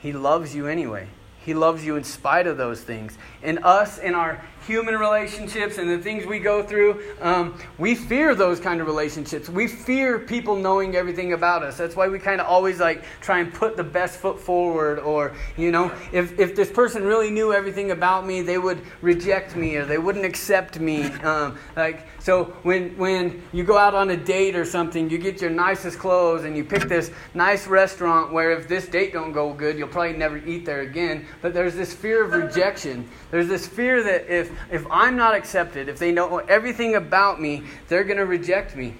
He 0.00 0.12
loves 0.12 0.52
you 0.52 0.66
anyway. 0.66 1.06
He 1.44 1.54
loves 1.54 1.84
you 1.86 1.94
in 1.94 2.02
spite 2.02 2.48
of 2.48 2.56
those 2.56 2.80
things. 2.80 3.16
And 3.42 3.60
us, 3.64 3.98
in 3.98 4.14
our 4.14 4.42
human 4.68 4.94
relationships 4.96 5.78
and 5.78 5.88
the 5.88 5.98
things 5.98 6.26
we 6.26 6.38
go 6.38 6.62
through, 6.62 7.02
um, 7.22 7.58
we 7.78 7.94
fear 7.94 8.34
those 8.34 8.60
kind 8.60 8.82
of 8.82 8.86
relationships. 8.86 9.48
We 9.48 9.66
fear 9.66 10.18
people 10.18 10.56
knowing 10.56 10.94
everything 10.94 11.32
about 11.32 11.62
us. 11.62 11.78
That's 11.78 11.96
why 11.96 12.08
we 12.08 12.18
kind 12.18 12.38
of 12.40 12.46
always 12.46 12.78
like 12.78 13.02
try 13.22 13.38
and 13.38 13.52
put 13.52 13.78
the 13.78 13.84
best 13.84 14.18
foot 14.18 14.38
forward. 14.38 14.98
Or, 14.98 15.34
you 15.56 15.72
know, 15.72 15.90
if, 16.12 16.38
if 16.38 16.54
this 16.54 16.70
person 16.70 17.04
really 17.04 17.30
knew 17.30 17.52
everything 17.52 17.92
about 17.92 18.26
me, 18.26 18.42
they 18.42 18.58
would 18.58 18.82
reject 19.00 19.56
me 19.56 19.76
or 19.76 19.86
they 19.86 19.98
wouldn't 19.98 20.26
accept 20.26 20.78
me. 20.78 21.04
Um, 21.04 21.58
like, 21.74 22.06
so 22.18 22.44
when, 22.62 22.96
when 22.98 23.42
you 23.52 23.64
go 23.64 23.78
out 23.78 23.94
on 23.94 24.10
a 24.10 24.16
date 24.16 24.54
or 24.54 24.66
something, 24.66 25.08
you 25.08 25.16
get 25.16 25.40
your 25.40 25.50
nicest 25.50 25.98
clothes 25.98 26.44
and 26.44 26.54
you 26.54 26.64
pick 26.64 26.88
this 26.88 27.10
nice 27.32 27.66
restaurant 27.66 28.32
where 28.32 28.52
if 28.52 28.68
this 28.68 28.86
date 28.86 29.14
don't 29.14 29.32
go 29.32 29.54
good, 29.54 29.78
you'll 29.78 29.88
probably 29.88 30.12
never 30.12 30.36
eat 30.36 30.66
there 30.66 30.82
again. 30.82 31.24
But 31.40 31.54
there's 31.54 31.74
this 31.74 31.94
fear 31.94 32.24
of 32.24 32.32
rejection. 32.32 33.08
There's 33.30 33.48
this 33.48 33.66
fear 33.66 34.02
that 34.02 34.34
if 34.34 34.50
if 34.70 34.86
I'm 34.90 35.16
not 35.16 35.34
accepted, 35.34 35.88
if 35.88 35.98
they 35.98 36.12
know 36.12 36.38
everything 36.38 36.94
about 36.94 37.40
me, 37.40 37.62
they're 37.88 38.04
going 38.04 38.18
to 38.18 38.26
reject 38.26 38.74
me. 38.74 38.94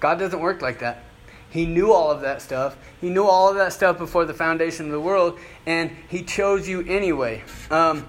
God 0.00 0.18
doesn't 0.18 0.40
work 0.40 0.62
like 0.62 0.80
that. 0.80 1.04
He 1.52 1.66
knew 1.66 1.92
all 1.92 2.10
of 2.10 2.22
that 2.22 2.40
stuff. 2.40 2.76
He 3.00 3.10
knew 3.10 3.24
all 3.24 3.50
of 3.50 3.56
that 3.56 3.74
stuff 3.74 3.98
before 3.98 4.24
the 4.24 4.34
foundation 4.34 4.86
of 4.86 4.92
the 4.92 5.00
world, 5.00 5.38
and 5.66 5.90
He 6.08 6.22
chose 6.22 6.66
you 6.66 6.80
anyway. 6.80 7.44
Um, 7.70 8.08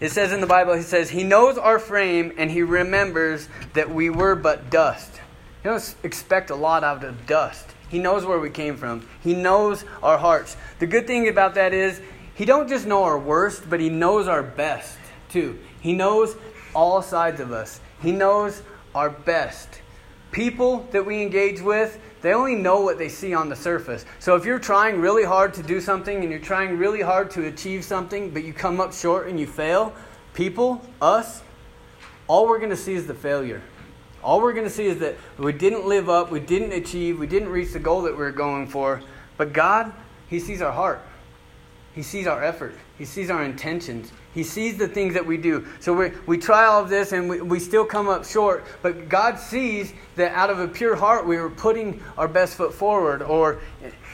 it 0.00 0.10
says 0.10 0.32
in 0.32 0.40
the 0.40 0.46
Bible, 0.46 0.74
He 0.74 0.82
says, 0.82 1.10
He 1.10 1.22
knows 1.22 1.58
our 1.58 1.78
frame, 1.78 2.32
and 2.38 2.50
He 2.50 2.62
remembers 2.62 3.48
that 3.74 3.90
we 3.90 4.08
were 4.08 4.34
but 4.34 4.70
dust. 4.70 5.20
You 5.62 5.72
don't 5.72 5.94
expect 6.02 6.48
a 6.48 6.54
lot 6.54 6.82
out 6.82 7.04
of 7.04 7.26
dust. 7.26 7.66
He 7.90 7.98
knows 7.98 8.24
where 8.24 8.38
we 8.38 8.48
came 8.48 8.76
from. 8.76 9.06
He 9.22 9.34
knows 9.34 9.84
our 10.02 10.16
hearts. 10.16 10.56
The 10.78 10.86
good 10.86 11.06
thing 11.06 11.28
about 11.28 11.54
that 11.56 11.74
is, 11.74 12.00
He 12.40 12.46
don't 12.46 12.70
just 12.70 12.86
know 12.86 13.04
our 13.04 13.18
worst, 13.18 13.68
but 13.68 13.80
He 13.80 13.90
knows 13.90 14.26
our 14.26 14.42
best 14.42 14.96
too. 15.28 15.58
He 15.82 15.92
knows 15.92 16.36
all 16.74 17.02
sides 17.02 17.38
of 17.38 17.52
us. 17.52 17.82
He 18.00 18.12
knows 18.12 18.62
our 18.94 19.10
best. 19.10 19.82
People 20.32 20.88
that 20.90 21.04
we 21.04 21.20
engage 21.20 21.60
with, 21.60 22.00
they 22.22 22.32
only 22.32 22.54
know 22.54 22.80
what 22.80 22.96
they 22.96 23.10
see 23.10 23.34
on 23.34 23.50
the 23.50 23.56
surface. 23.56 24.06
So 24.20 24.36
if 24.36 24.46
you're 24.46 24.58
trying 24.58 25.02
really 25.02 25.22
hard 25.22 25.52
to 25.52 25.62
do 25.62 25.82
something 25.82 26.22
and 26.22 26.30
you're 26.30 26.40
trying 26.40 26.78
really 26.78 27.02
hard 27.02 27.30
to 27.32 27.46
achieve 27.46 27.84
something, 27.84 28.30
but 28.30 28.42
you 28.42 28.54
come 28.54 28.80
up 28.80 28.94
short 28.94 29.28
and 29.28 29.38
you 29.38 29.46
fail, 29.46 29.92
people, 30.32 30.80
us, 31.02 31.42
all 32.26 32.48
we're 32.48 32.56
going 32.56 32.70
to 32.70 32.74
see 32.74 32.94
is 32.94 33.06
the 33.06 33.12
failure. 33.12 33.60
All 34.24 34.40
we're 34.40 34.54
going 34.54 34.64
to 34.64 34.72
see 34.72 34.86
is 34.86 34.98
that 35.00 35.16
we 35.36 35.52
didn't 35.52 35.84
live 35.84 36.08
up, 36.08 36.30
we 36.30 36.40
didn't 36.40 36.72
achieve, 36.72 37.18
we 37.18 37.26
didn't 37.26 37.50
reach 37.50 37.74
the 37.74 37.80
goal 37.80 38.00
that 38.00 38.16
we 38.16 38.24
are 38.24 38.32
going 38.32 38.66
for. 38.66 39.02
But 39.36 39.52
God, 39.52 39.92
He 40.30 40.40
sees 40.40 40.62
our 40.62 40.72
heart. 40.72 41.02
He 42.00 42.04
sees 42.04 42.26
our 42.26 42.42
effort. 42.42 42.74
He 42.96 43.04
sees 43.04 43.28
our 43.28 43.44
intentions. 43.44 44.10
He 44.32 44.42
sees 44.42 44.78
the 44.78 44.88
things 44.88 45.12
that 45.12 45.26
we 45.26 45.36
do. 45.36 45.66
So 45.80 45.92
we, 45.92 46.12
we 46.26 46.38
try 46.38 46.64
all 46.64 46.82
of 46.82 46.88
this 46.88 47.12
and 47.12 47.28
we, 47.28 47.42
we 47.42 47.60
still 47.60 47.84
come 47.84 48.08
up 48.08 48.24
short. 48.24 48.64
But 48.80 49.10
God 49.10 49.38
sees 49.38 49.92
that 50.16 50.32
out 50.32 50.48
of 50.48 50.60
a 50.60 50.66
pure 50.66 50.96
heart, 50.96 51.26
we 51.26 51.36
were 51.36 51.50
putting 51.50 52.02
our 52.16 52.26
best 52.26 52.54
foot 52.54 52.72
forward. 52.72 53.20
Or 53.20 53.60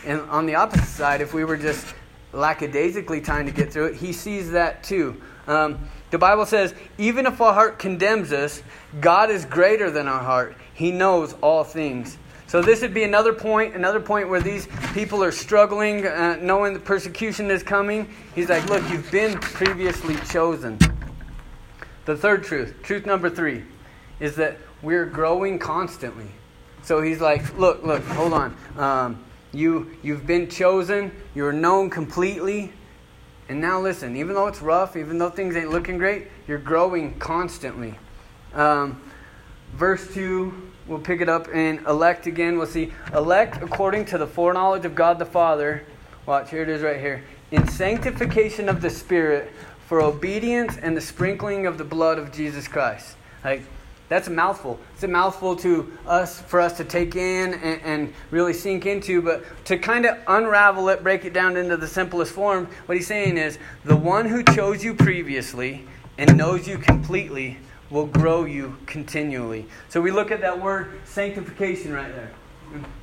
and 0.04 0.20
on 0.22 0.46
the 0.46 0.56
opposite 0.56 0.88
side, 0.88 1.20
if 1.20 1.32
we 1.32 1.44
were 1.44 1.56
just 1.56 1.94
lackadaisically 2.32 3.20
trying 3.20 3.46
to 3.46 3.52
get 3.52 3.72
through 3.72 3.86
it, 3.86 3.94
He 3.94 4.12
sees 4.12 4.50
that 4.50 4.82
too. 4.82 5.22
Um, 5.46 5.88
the 6.10 6.18
Bible 6.18 6.44
says, 6.44 6.74
even 6.98 7.24
if 7.24 7.40
our 7.40 7.54
heart 7.54 7.78
condemns 7.78 8.32
us, 8.32 8.64
God 9.00 9.30
is 9.30 9.44
greater 9.44 9.92
than 9.92 10.08
our 10.08 10.24
heart. 10.24 10.56
He 10.74 10.90
knows 10.90 11.34
all 11.34 11.62
things. 11.62 12.18
So 12.48 12.62
this 12.62 12.80
would 12.80 12.94
be 12.94 13.02
another 13.02 13.32
point, 13.32 13.74
another 13.74 13.98
point 13.98 14.28
where 14.28 14.40
these 14.40 14.68
people 14.94 15.22
are 15.22 15.32
struggling, 15.32 16.06
uh, 16.06 16.38
knowing 16.40 16.74
the 16.74 16.80
persecution 16.80 17.50
is 17.50 17.64
coming. 17.64 18.08
He's 18.36 18.48
like, 18.48 18.68
look, 18.68 18.88
you've 18.88 19.10
been 19.10 19.36
previously 19.38 20.16
chosen. 20.30 20.78
The 22.04 22.16
third 22.16 22.44
truth, 22.44 22.76
truth 22.84 23.04
number 23.04 23.28
three, 23.28 23.64
is 24.20 24.36
that 24.36 24.58
we're 24.80 25.06
growing 25.06 25.58
constantly. 25.58 26.30
So 26.82 27.02
he's 27.02 27.20
like, 27.20 27.58
look, 27.58 27.82
look, 27.82 28.04
hold 28.04 28.32
on. 28.32 28.56
Um, 28.76 29.24
you, 29.52 29.96
you've 30.04 30.24
been 30.24 30.48
chosen. 30.48 31.10
You're 31.34 31.52
known 31.52 31.90
completely. 31.90 32.72
And 33.48 33.60
now 33.60 33.80
listen, 33.80 34.16
even 34.16 34.34
though 34.34 34.46
it's 34.46 34.62
rough, 34.62 34.96
even 34.96 35.18
though 35.18 35.30
things 35.30 35.56
ain't 35.56 35.70
looking 35.70 35.98
great, 35.98 36.28
you're 36.46 36.58
growing 36.58 37.18
constantly. 37.18 37.98
Um, 38.54 39.02
verse 39.74 40.14
2 40.14 40.72
We'll 40.86 41.00
pick 41.00 41.20
it 41.20 41.28
up 41.28 41.48
in 41.48 41.84
elect 41.86 42.26
again. 42.26 42.58
We'll 42.58 42.66
see 42.66 42.92
elect 43.12 43.60
according 43.62 44.04
to 44.06 44.18
the 44.18 44.26
foreknowledge 44.26 44.84
of 44.84 44.94
God 44.94 45.18
the 45.18 45.26
Father. 45.26 45.84
Watch, 46.26 46.50
here 46.50 46.62
it 46.62 46.68
is 46.68 46.82
right 46.82 47.00
here. 47.00 47.24
In 47.50 47.66
sanctification 47.68 48.68
of 48.68 48.80
the 48.80 48.90
Spirit 48.90 49.52
for 49.86 50.00
obedience 50.00 50.76
and 50.76 50.96
the 50.96 51.00
sprinkling 51.00 51.66
of 51.66 51.78
the 51.78 51.84
blood 51.84 52.18
of 52.18 52.32
Jesus 52.32 52.68
Christ. 52.68 53.16
Like, 53.44 53.62
that's 54.08 54.28
a 54.28 54.30
mouthful. 54.30 54.78
It's 54.94 55.02
a 55.02 55.08
mouthful 55.08 55.56
to 55.56 55.92
us 56.06 56.40
for 56.40 56.60
us 56.60 56.76
to 56.76 56.84
take 56.84 57.16
in 57.16 57.54
and, 57.54 57.82
and 57.82 58.14
really 58.30 58.52
sink 58.52 58.86
into, 58.86 59.20
but 59.20 59.44
to 59.64 59.78
kind 59.78 60.06
of 60.06 60.16
unravel 60.28 60.88
it, 60.90 61.02
break 61.02 61.24
it 61.24 61.32
down 61.32 61.56
into 61.56 61.76
the 61.76 61.88
simplest 61.88 62.32
form, 62.32 62.68
what 62.86 62.96
he's 62.96 63.08
saying 63.08 63.36
is 63.36 63.58
the 63.84 63.96
one 63.96 64.26
who 64.26 64.44
chose 64.44 64.84
you 64.84 64.94
previously 64.94 65.86
and 66.18 66.36
knows 66.36 66.68
you 66.68 66.78
completely 66.78 67.58
will 67.90 68.06
grow 68.06 68.44
you 68.44 68.76
continually. 68.86 69.66
So 69.88 70.00
we 70.00 70.10
look 70.10 70.30
at 70.30 70.40
that 70.40 70.60
word 70.60 71.00
sanctification 71.04 71.92
right 71.92 72.14
there. 72.14 72.32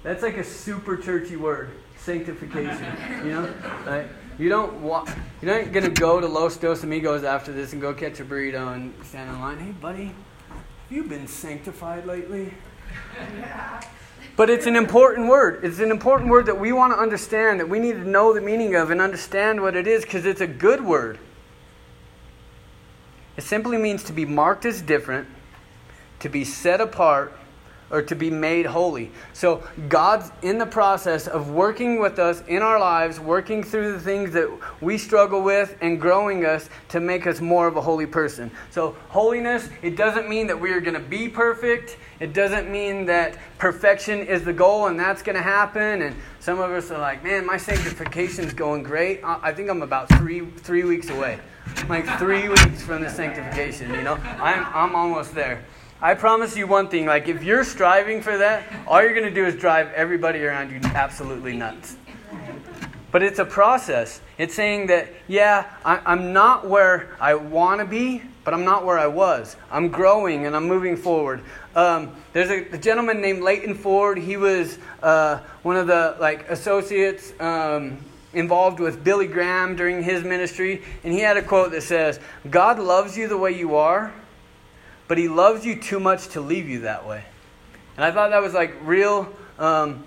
That's 0.04 0.24
like 0.24 0.38
a 0.38 0.44
super 0.44 0.98
churchy 0.98 1.36
word, 1.36 1.72
sanctification. 1.98 2.86
You 3.24 3.32
know, 3.32 3.54
right? 3.86 4.08
You 4.38 4.50
don't 4.50 4.82
walk. 4.82 5.10
You're 5.42 5.64
not 5.64 5.72
gonna 5.72 5.90
go 5.90 6.20
to 6.20 6.28
Los 6.28 6.58
Dos 6.58 6.84
Amigos 6.84 7.24
after 7.24 7.54
this 7.54 7.74
and 7.74 7.82
go 7.82 7.94
catch 7.94 8.20
a 8.20 8.26
burrito 8.26 8.74
and 8.74 8.94
stand 9.06 9.30
in 9.30 9.40
line. 9.40 9.60
Hey, 9.60 9.72
buddy, 9.72 10.06
have 10.06 10.92
you 10.92 11.04
been 11.04 11.28
sanctified 11.28 12.06
lately? 12.06 12.54
But 14.36 14.50
it's 14.50 14.66
an 14.66 14.76
important 14.76 15.28
word. 15.28 15.64
It's 15.64 15.80
an 15.80 15.92
important 15.92 16.32
word 16.32 16.48
that 16.48 16.60
we 16.60 16.74
want 16.74 16.92
to 16.94 16.98
understand, 16.98 17.60
that 17.60 17.70
we 17.70 17.78
need 17.78 17.94
to 17.94 18.08
know 18.08 18.34
the 18.34 18.42
meaning 18.42 18.76
of 18.76 18.90
and 18.90 19.00
understand 19.00 19.62
what 19.62 19.76
it 19.76 19.88
is 19.88 20.04
because 20.04 20.26
it's 20.26 20.42
a 20.42 20.48
good 20.48 20.84
word. 20.84 21.20
It 23.36 23.44
simply 23.44 23.78
means 23.78 24.04
to 24.04 24.14
be 24.14 24.26
marked 24.26 24.66
as 24.66 24.82
different, 24.82 25.28
to 26.20 26.30
be 26.30 26.46
set 26.46 26.80
apart, 26.80 27.34
or 27.90 28.02
to 28.02 28.16
be 28.16 28.30
made 28.30 28.66
holy. 28.66 29.12
So 29.34 29.64
God's 29.88 30.32
in 30.42 30.58
the 30.58 30.66
process 30.66 31.28
of 31.28 31.52
working 31.52 32.00
with 32.00 32.20
us 32.20 32.44
in 32.48 32.62
our 32.62 32.80
lives, 32.80 33.20
working 33.20 33.64
through 33.64 33.94
the 33.94 34.00
things 34.00 34.32
that 34.34 34.50
we 34.82 34.98
struggle 34.98 35.42
with 35.42 35.78
and 35.82 36.02
growing 36.02 36.46
us 36.46 36.70
to 36.90 37.00
make 37.00 37.28
us 37.28 37.40
more 37.42 37.68
of 37.68 37.78
a 37.78 37.82
holy 37.82 38.06
person. 38.06 38.52
So 38.72 38.96
holiness, 39.10 39.70
it 39.82 39.96
doesn't 39.96 40.28
mean 40.28 40.48
that 40.48 40.60
we 40.60 40.72
are 40.72 40.82
going 40.82 40.96
to 40.96 41.00
be 41.00 41.30
perfect. 41.30 41.98
It 42.20 42.34
doesn't 42.34 42.72
mean 42.72 43.06
that 43.06 43.38
perfection 43.58 44.20
is 44.20 44.44
the 44.44 44.54
goal 44.54 44.88
and 44.88 45.00
that's 45.00 45.22
going 45.22 45.36
to 45.36 45.42
happen. 45.42 46.02
And 46.02 46.16
some 46.40 46.60
of 46.60 46.72
us 46.72 46.90
are 46.92 47.00
like, 47.00 47.24
man, 47.24 47.46
my 47.46 47.58
sanctification's 47.58 48.54
going 48.54 48.84
great. 48.84 49.22
I 49.24 49.54
think 49.54 49.70
I'm 49.70 49.82
about 49.82 50.10
three, 50.18 50.46
three 50.58 50.84
weeks 50.84 51.10
away. 51.10 51.40
like 51.88 52.06
three 52.20 52.50
weeks 52.50 52.82
from 52.82 53.02
the 53.02 53.10
sanctification, 53.10 53.94
you 53.94 54.02
know? 54.02 54.16
I'm, 54.16 54.66
I'm 54.74 54.96
almost 54.96 55.34
there. 55.34 55.64
I 56.04 56.16
promise 56.16 56.58
you 56.58 56.68
one 56.68 56.90
thing 56.90 57.06
like, 57.06 57.30
if 57.30 57.44
you're 57.44 57.64
striving 57.64 58.22
for 58.22 58.38
that, 58.38 58.66
all 58.86 59.02
you're 59.02 59.14
going 59.14 59.24
to 59.24 59.34
do 59.34 59.46
is 59.46 59.56
drive 59.56 59.90
everybody 59.94 60.44
around 60.44 60.70
you 60.70 60.82
absolutely 60.84 61.56
nuts. 61.56 61.96
But 63.14 63.24
it's 63.24 63.40
a 63.40 63.46
process. 63.46 64.20
It's 64.38 64.54
saying 64.54 64.88
that, 64.88 65.08
yeah, 65.30 65.74
I, 65.86 66.12
am 66.12 66.34
not 66.34 66.68
where 66.68 67.16
I 67.22 67.36
want 67.36 67.80
to 67.80 67.86
be, 67.86 68.22
but 68.44 68.54
I'm 68.54 68.66
not 68.66 68.84
where 68.84 69.00
I 69.00 69.08
was. 69.08 69.56
I'm 69.72 69.88
growing 69.88 70.46
and 70.46 70.58
I'm 70.58 70.68
moving 70.68 70.98
forward. 70.98 71.42
Um, 71.74 72.14
there's 72.34 72.50
a, 72.50 72.76
a, 72.76 72.78
gentleman 72.78 73.22
named 73.22 73.42
Leighton 73.42 73.74
Ford. 73.74 74.18
He 74.18 74.36
was 74.36 74.80
uh, 75.02 75.40
one 75.62 75.78
of 75.78 75.88
the 75.88 76.18
like 76.20 76.50
associates 76.50 77.32
um, 77.40 77.98
involved 78.34 78.82
with 78.82 79.06
Billy 79.06 79.28
Graham 79.28 79.78
during 79.78 80.04
his 80.04 80.26
ministry, 80.26 80.84
and 81.06 81.14
he 81.14 81.22
had 81.22 81.38
a 81.38 81.42
quote 81.42 81.72
that 81.72 81.84
says, 81.84 82.20
"God 82.50 82.78
loves 82.78 83.18
you 83.18 83.30
the 83.30 83.38
way 83.38 83.58
you 83.58 83.76
are, 83.76 84.14
but 85.14 85.20
he 85.20 85.28
loves 85.28 85.64
you 85.64 85.76
too 85.76 86.00
much 86.00 86.30
to 86.30 86.42
leave 86.42 86.68
you 86.68 86.80
that 86.80 87.08
way. 87.08 87.24
And 87.96 88.04
I 88.04 88.10
thought 88.10 88.32
that 88.32 88.42
was 88.42 88.56
like 88.56 88.74
real, 88.82 89.32
um, 89.60 90.04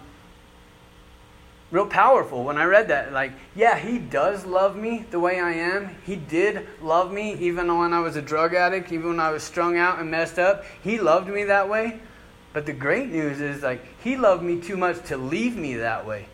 real 1.71 1.87
powerful 1.87 2.43
when 2.43 2.59
I 2.59 2.65
read 2.65 2.89
that. 2.89 3.13
Like, 3.13 3.31
yeah, 3.55 3.79
he 3.79 3.99
does 3.99 4.45
love 4.45 4.75
me 4.75 5.07
the 5.13 5.21
way 5.21 5.39
I 5.39 5.53
am. 5.53 5.95
He 6.05 6.17
did 6.17 6.67
love 6.83 7.13
me 7.13 7.35
even 7.35 7.69
when 7.79 7.93
I 7.93 8.01
was 8.01 8.17
a 8.17 8.21
drug 8.21 8.53
addict, 8.53 8.91
even 8.91 9.11
when 9.11 9.21
I 9.21 9.31
was 9.31 9.45
strung 9.45 9.79
out 9.79 10.01
and 10.01 10.11
messed 10.11 10.41
up. 10.41 10.65
He 10.83 10.99
loved 10.99 11.29
me 11.29 11.45
that 11.45 11.69
way. 11.69 12.01
But 12.53 12.67
the 12.67 12.73
great 12.73 13.09
news 13.09 13.41
is, 13.41 13.63
like, 13.63 13.85
he 14.03 14.17
loved 14.17 14.43
me 14.43 14.61
too 14.61 14.77
much 14.77 15.05
to 15.05 15.17
leave 15.17 15.55
me 15.55 15.77
that 15.77 16.05
way. 16.05 16.27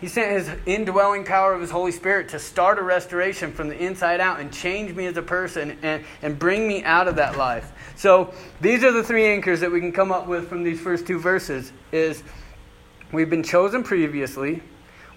He 0.00 0.06
sent 0.06 0.30
his 0.30 0.48
indwelling 0.64 1.24
power 1.24 1.54
of 1.54 1.60
his 1.60 1.70
Holy 1.70 1.90
Spirit 1.90 2.28
to 2.28 2.38
start 2.38 2.78
a 2.78 2.82
restoration 2.82 3.52
from 3.52 3.68
the 3.68 3.76
inside 3.76 4.20
out 4.20 4.38
and 4.38 4.52
change 4.52 4.94
me 4.94 5.06
as 5.06 5.16
a 5.16 5.22
person 5.22 5.76
and, 5.82 6.04
and 6.22 6.38
bring 6.38 6.68
me 6.68 6.84
out 6.84 7.08
of 7.08 7.16
that 7.16 7.36
life. 7.36 7.72
So 7.96 8.32
these 8.60 8.84
are 8.84 8.92
the 8.92 9.02
three 9.02 9.26
anchors 9.26 9.58
that 9.60 9.72
we 9.72 9.80
can 9.80 9.90
come 9.90 10.12
up 10.12 10.28
with 10.28 10.48
from 10.48 10.62
these 10.62 10.80
first 10.80 11.06
two 11.06 11.18
verses 11.18 11.72
is 11.90 12.22
we've 13.10 13.30
been 13.30 13.42
chosen 13.42 13.82
previously, 13.82 14.62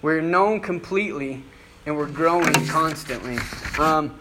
we're 0.02 0.20
known 0.20 0.60
completely, 0.60 1.44
and 1.86 1.96
we're 1.96 2.10
growing 2.10 2.52
constantly. 2.66 3.38
Um, 3.78 4.18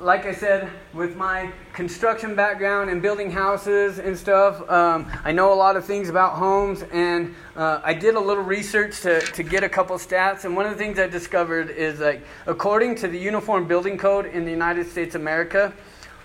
like 0.00 0.26
I 0.26 0.32
said, 0.32 0.70
with 0.92 1.16
my 1.16 1.52
construction 1.72 2.34
background 2.34 2.90
and 2.90 3.02
building 3.02 3.30
houses 3.30 3.98
and 3.98 4.16
stuff, 4.16 4.68
um, 4.70 5.10
I 5.24 5.32
know 5.32 5.52
a 5.52 5.54
lot 5.54 5.76
of 5.76 5.84
things 5.84 6.08
about 6.08 6.36
homes, 6.36 6.84
and 6.92 7.34
uh, 7.56 7.80
I 7.82 7.94
did 7.94 8.14
a 8.14 8.20
little 8.20 8.44
research 8.44 9.00
to, 9.00 9.20
to 9.20 9.42
get 9.42 9.64
a 9.64 9.68
couple 9.68 9.96
stats. 9.96 10.44
And 10.44 10.56
one 10.56 10.66
of 10.66 10.72
the 10.72 10.78
things 10.78 10.98
I 10.98 11.08
discovered 11.08 11.70
is 11.70 12.00
like, 12.00 12.24
according 12.46 12.94
to 12.96 13.08
the 13.08 13.18
Uniform 13.18 13.66
Building 13.66 13.98
Code 13.98 14.26
in 14.26 14.44
the 14.44 14.50
United 14.50 14.88
States 14.88 15.14
of 15.14 15.20
America, 15.20 15.72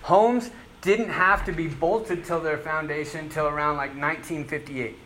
homes 0.02 0.50
didn't 0.80 1.10
have 1.10 1.44
to 1.46 1.52
be 1.52 1.66
bolted 1.66 2.24
to 2.26 2.38
their 2.38 2.58
foundation 2.58 3.20
until 3.20 3.46
around 3.46 3.76
like 3.76 3.90
1958. 3.90 4.98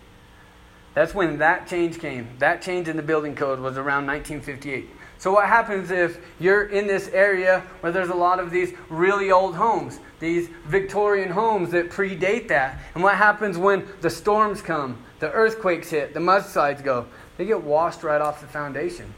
That's 0.94 1.14
when 1.14 1.38
that 1.38 1.68
change 1.68 2.00
came. 2.00 2.28
That 2.38 2.60
change 2.60 2.88
in 2.88 2.96
the 2.96 3.02
building 3.02 3.36
code 3.36 3.60
was 3.60 3.78
around 3.78 4.06
1958. 4.06 4.88
So, 5.18 5.32
what 5.32 5.48
happens 5.48 5.90
if 5.90 6.18
you're 6.38 6.66
in 6.66 6.86
this 6.86 7.08
area 7.08 7.60
where 7.80 7.90
there's 7.90 8.08
a 8.08 8.14
lot 8.14 8.38
of 8.38 8.52
these 8.52 8.72
really 8.88 9.32
old 9.32 9.56
homes, 9.56 9.98
these 10.20 10.48
Victorian 10.66 11.30
homes 11.30 11.72
that 11.72 11.90
predate 11.90 12.46
that? 12.48 12.78
And 12.94 13.02
what 13.02 13.16
happens 13.16 13.58
when 13.58 13.86
the 14.00 14.10
storms 14.10 14.62
come, 14.62 15.02
the 15.18 15.30
earthquakes 15.32 15.90
hit, 15.90 16.14
the 16.14 16.20
mudslides 16.20 16.84
go? 16.84 17.06
They 17.36 17.46
get 17.46 17.62
washed 17.62 18.04
right 18.04 18.20
off 18.20 18.40
the 18.40 18.46
foundation. 18.46 19.12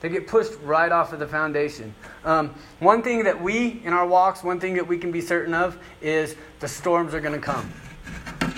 They 0.00 0.08
get 0.08 0.28
pushed 0.28 0.52
right 0.62 0.90
off 0.90 1.12
of 1.12 1.18
the 1.18 1.26
foundation. 1.26 1.94
Um, 2.24 2.54
one 2.78 3.02
thing 3.02 3.24
that 3.24 3.40
we, 3.40 3.82
in 3.84 3.92
our 3.92 4.06
walks, 4.06 4.42
one 4.42 4.58
thing 4.58 4.74
that 4.74 4.86
we 4.86 4.96
can 4.96 5.12
be 5.12 5.20
certain 5.20 5.54
of 5.54 5.76
is 6.00 6.36
the 6.60 6.68
storms 6.68 7.14
are 7.14 7.20
going 7.20 7.38
to 7.38 7.44
come. 7.44 7.70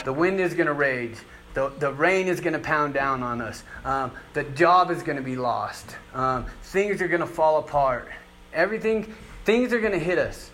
The 0.05 0.12
wind 0.12 0.39
is 0.39 0.55
going 0.55 0.66
to 0.66 0.72
rage. 0.72 1.16
The, 1.55 1.70
the 1.78 1.92
rain 1.92 2.28
is 2.28 2.40
going 2.40 2.55
to 2.55 2.59
pound 2.59 2.94
down 2.94 3.22
on 3.22 3.40
us. 3.40 3.62
Um, 3.84 4.12
the 4.32 4.44
job 4.44 4.90
is 4.90 5.03
going 5.03 5.16
to 5.18 5.22
be 5.22 5.36
lost. 5.36 5.96
Um, 6.14 6.46
things 6.62 7.03
are 7.03 7.09
going 7.09 7.20
to 7.20 7.26
fall 7.26 7.59
apart. 7.59 8.09
Everything, 8.55 9.14
things 9.44 9.72
are 9.72 9.80
going 9.80 9.92
to 9.92 9.98
hit 9.98 10.18
us. 10.18 10.50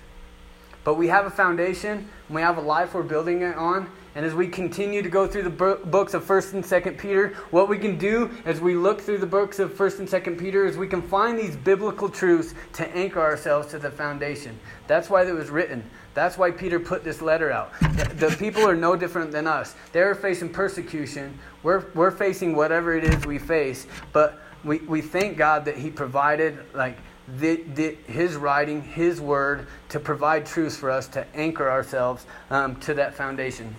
but 0.84 0.94
we 0.94 1.08
have 1.08 1.26
a 1.26 1.30
foundation 1.30 2.08
and 2.28 2.34
we 2.34 2.40
have 2.40 2.56
a 2.56 2.60
life 2.62 2.94
we're 2.94 3.02
building 3.02 3.42
it 3.42 3.56
on. 3.56 3.90
And 4.14 4.24
as 4.24 4.34
we 4.34 4.48
continue 4.48 5.02
to 5.02 5.08
go 5.08 5.26
through 5.26 5.42
the 5.42 5.78
books 5.84 6.14
of 6.14 6.24
1st 6.24 6.54
and 6.54 6.64
2nd 6.64 6.98
Peter, 6.98 7.34
what 7.50 7.68
we 7.68 7.78
can 7.78 7.98
do 7.98 8.30
as 8.44 8.60
we 8.60 8.74
look 8.74 9.00
through 9.00 9.18
the 9.18 9.26
books 9.26 9.58
of 9.58 9.72
1st 9.72 9.98
and 10.00 10.08
2nd 10.08 10.38
Peter 10.38 10.66
is 10.66 10.76
we 10.76 10.88
can 10.88 11.02
find 11.02 11.38
these 11.38 11.56
biblical 11.56 12.08
truths 12.08 12.54
to 12.72 12.88
anchor 12.96 13.20
ourselves 13.20 13.68
to 13.68 13.78
the 13.78 13.90
foundation. 13.90 14.58
That's 14.86 15.10
why 15.10 15.26
it 15.26 15.32
was 15.32 15.50
written. 15.50 15.84
That's 16.14 16.36
why 16.36 16.50
Peter 16.50 16.80
put 16.80 17.04
this 17.04 17.22
letter 17.22 17.52
out. 17.52 17.72
The 17.80 18.34
people 18.38 18.66
are 18.66 18.74
no 18.74 18.96
different 18.96 19.30
than 19.30 19.46
us. 19.46 19.76
They're 19.92 20.14
facing 20.14 20.48
persecution. 20.48 21.38
We're, 21.62 21.84
we're 21.94 22.10
facing 22.10 22.56
whatever 22.56 22.96
it 22.96 23.04
is 23.04 23.24
we 23.24 23.38
face. 23.38 23.86
But 24.12 24.40
we, 24.64 24.78
we 24.78 25.00
thank 25.00 25.36
God 25.36 25.64
that 25.66 25.76
He 25.76 25.90
provided, 25.90 26.58
like, 26.74 26.98
the, 27.36 27.62
the, 27.74 27.96
his 28.06 28.36
writing, 28.36 28.82
his 28.82 29.20
word, 29.20 29.66
to 29.90 30.00
provide 30.00 30.46
truths 30.46 30.76
for 30.76 30.90
us 30.90 31.06
to 31.08 31.26
anchor 31.36 31.70
ourselves 31.70 32.26
um, 32.50 32.76
to 32.80 32.94
that 32.94 33.14
foundation. 33.14 33.76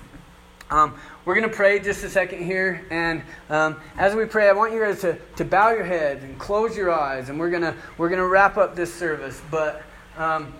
Um, 0.72 0.95
we're 1.26 1.36
going 1.36 1.49
to 1.49 1.55
pray 1.55 1.80
just 1.80 2.03
a 2.03 2.09
second 2.09 2.43
here. 2.43 2.86
And 2.91 3.24
um, 3.49 3.80
as 3.97 4.15
we 4.15 4.26
pray, 4.26 4.49
I 4.49 4.53
want 4.53 4.74
you 4.74 4.80
guys 4.80 5.01
to, 5.01 5.17
to 5.38 5.45
bow 5.45 5.72
your 5.72 5.84
heads 5.84 6.24
and 6.24 6.38
close 6.38 6.78
your 6.78 6.91
eyes. 6.91 7.30
And 7.30 7.39
we're 7.39 7.49
going 7.49 7.63
to 7.63 7.76
we're 7.97 8.09
gonna 8.09 8.28
wrap 8.28 8.57
up 8.57 8.76
this 8.76 8.93
service. 8.93 9.41
But 9.49 9.82
um, 10.17 10.53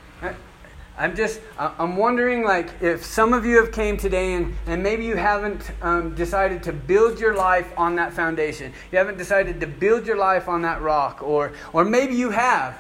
I'm 0.98 1.16
just, 1.16 1.40
I'm 1.58 1.96
wondering 1.96 2.44
like 2.44 2.82
if 2.82 3.06
some 3.06 3.34
of 3.34 3.46
you 3.46 3.64
have 3.64 3.72
came 3.72 3.98
today 3.98 4.34
and, 4.34 4.56
and 4.66 4.84
maybe 4.84 5.06
you 5.06 5.16
haven't 5.16 5.72
um, 5.82 6.14
decided 6.16 6.62
to 6.64 6.74
build 6.74 7.20
your 7.20 7.36
life 7.36 7.72
on 7.78 7.96
that 7.96 8.12
foundation. 8.12 8.74
You 8.92 8.98
haven't 8.98 9.18
decided 9.18 9.62
to 9.62 9.68
build 9.68 10.06
your 10.06 10.18
life 10.18 10.50
on 10.50 10.64
that 10.64 10.82
rock. 10.82 11.22
Or, 11.24 11.54
or 11.72 11.86
maybe 11.86 12.16
you 12.16 12.32
have. 12.32 12.78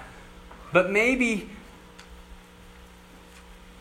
But 0.73 0.91
maybe 0.91 1.49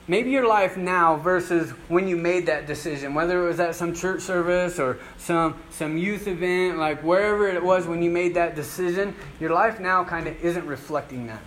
maybe 0.09 0.31
your 0.31 0.49
life 0.49 0.77
now 0.77 1.17
versus 1.17 1.71
when 1.89 2.09
you 2.09 2.17
made 2.17 2.47
that 2.47 2.67
decision 2.67 3.15
whether 3.15 3.45
it 3.45 3.47
was 3.47 3.61
at 3.61 3.75
some 3.75 3.95
church 3.95 4.21
service 4.23 4.79
or 4.79 4.99
some 5.19 5.55
some 5.71 5.97
youth 5.97 6.27
event 6.27 6.79
like 6.79 7.03
wherever 7.03 7.47
it 7.47 7.63
was 7.63 7.87
when 7.87 8.03
you 8.03 8.11
made 8.11 8.35
that 8.35 8.57
decision 8.57 9.15
your 9.39 9.51
life 9.51 9.79
now 9.79 10.03
kind 10.03 10.27
of 10.27 10.45
isn't 10.45 10.67
reflecting 10.67 11.27
that 11.27 11.43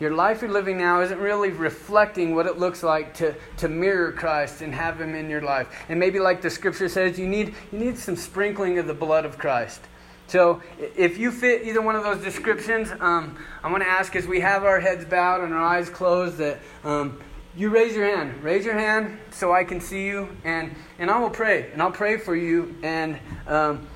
your 0.00 0.14
life 0.14 0.40
you're 0.40 0.50
living 0.50 0.78
now 0.78 1.02
isn't 1.02 1.18
really 1.18 1.50
reflecting 1.50 2.34
what 2.34 2.46
it 2.46 2.58
looks 2.58 2.82
like 2.82 3.12
to, 3.14 3.34
to 3.58 3.68
mirror 3.68 4.12
Christ 4.12 4.62
and 4.62 4.74
have 4.74 4.98
him 4.98 5.14
in 5.14 5.28
your 5.28 5.42
life. 5.42 5.68
And 5.90 6.00
maybe 6.00 6.18
like 6.18 6.40
the 6.40 6.48
scripture 6.48 6.88
says, 6.88 7.18
you 7.18 7.28
need 7.28 7.54
you 7.70 7.78
need 7.78 7.98
some 7.98 8.16
sprinkling 8.16 8.78
of 8.78 8.86
the 8.86 8.94
blood 8.94 9.26
of 9.26 9.36
Christ. 9.36 9.82
So 10.26 10.62
if 10.78 11.18
you 11.18 11.30
fit 11.30 11.66
either 11.66 11.82
one 11.82 11.96
of 11.96 12.02
those 12.02 12.22
descriptions, 12.22 12.90
um, 13.00 13.36
I 13.62 13.70
want 13.70 13.82
to 13.82 13.88
ask 13.88 14.16
as 14.16 14.26
we 14.26 14.40
have 14.40 14.64
our 14.64 14.80
heads 14.80 15.04
bowed 15.04 15.42
and 15.42 15.52
our 15.52 15.60
eyes 15.60 15.90
closed 15.90 16.38
that 16.38 16.60
um, 16.82 17.20
you 17.56 17.68
raise 17.70 17.94
your 17.94 18.04
hand. 18.04 18.42
Raise 18.42 18.64
your 18.64 18.78
hand 18.78 19.18
so 19.30 19.52
I 19.52 19.64
can 19.64 19.80
see 19.80 20.06
you, 20.06 20.36
and 20.44 20.74
and 20.98 21.10
I 21.10 21.18
will 21.18 21.30
pray, 21.30 21.70
and 21.72 21.82
I'll 21.82 21.90
pray 21.90 22.16
for 22.16 22.36
you. 22.36 22.76
And 22.82 23.18
um, 23.46 23.86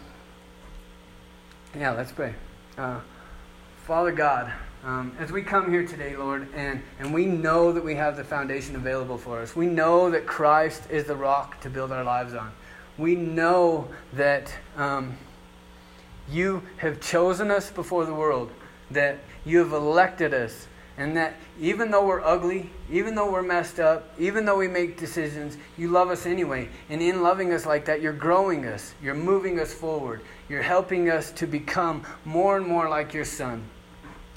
yeah, 1.76 1.92
let's 1.92 2.12
pray. 2.12 2.34
Uh, 2.76 3.00
Father 3.86 4.12
God, 4.12 4.52
um, 4.82 5.16
as 5.18 5.30
we 5.30 5.42
come 5.42 5.70
here 5.70 5.86
today, 5.86 6.16
Lord, 6.16 6.48
and 6.55 6.82
and 6.98 7.14
we 7.14 7.26
know 7.26 7.72
that 7.72 7.84
we 7.84 7.94
have 7.94 8.16
the 8.16 8.24
foundation 8.24 8.74
available 8.76 9.18
for 9.18 9.40
us. 9.40 9.55
We 9.55 9.66
know 9.66 10.11
that 10.11 10.26
Christ 10.26 10.90
is 10.90 11.05
the 11.05 11.16
rock 11.16 11.61
to 11.61 11.70
build 11.70 11.92
our 11.92 12.05
lives 12.05 12.34
on. 12.34 12.52
We 12.98 13.14
know 13.14 13.88
that 14.14 14.52
um, 14.76 15.16
you 16.28 16.62
have 16.78 17.00
chosen 17.00 17.50
us 17.50 17.70
before 17.70 18.05
the 18.05 18.14
world. 18.14 18.50
That 18.90 19.18
you 19.44 19.59
have 19.59 19.72
elected 19.72 20.34
us 20.34 20.66
and 20.97 21.16
that 21.16 21.34
even 21.61 21.90
though 21.90 22.07
we're 22.07 22.22
ugly, 22.22 22.70
even 22.90 23.14
though 23.14 23.30
we're 23.30 23.42
messed 23.42 23.80
up, 23.80 24.09
even 24.18 24.45
though 24.45 24.57
we 24.57 24.68
make 24.68 24.97
decisions, 24.99 25.57
you 25.76 25.88
love 25.88 26.11
us 26.11 26.24
anyway. 26.24 26.68
And 26.88 27.03
in 27.03 27.22
loving 27.22 27.53
us 27.53 27.66
like 27.66 27.84
that, 27.86 28.01
you're 28.01 28.12
growing 28.12 28.66
us, 28.66 28.95
you're 29.03 29.14
moving 29.14 29.59
us 29.59 29.74
forward, 29.74 30.20
you're 30.49 30.62
helping 30.62 31.11
us 31.11 31.32
to 31.32 31.47
become 31.47 32.05
more 32.24 32.57
and 32.57 32.66
more 32.66 32.88
like 32.88 33.12
your 33.12 33.24
Son. 33.24 33.64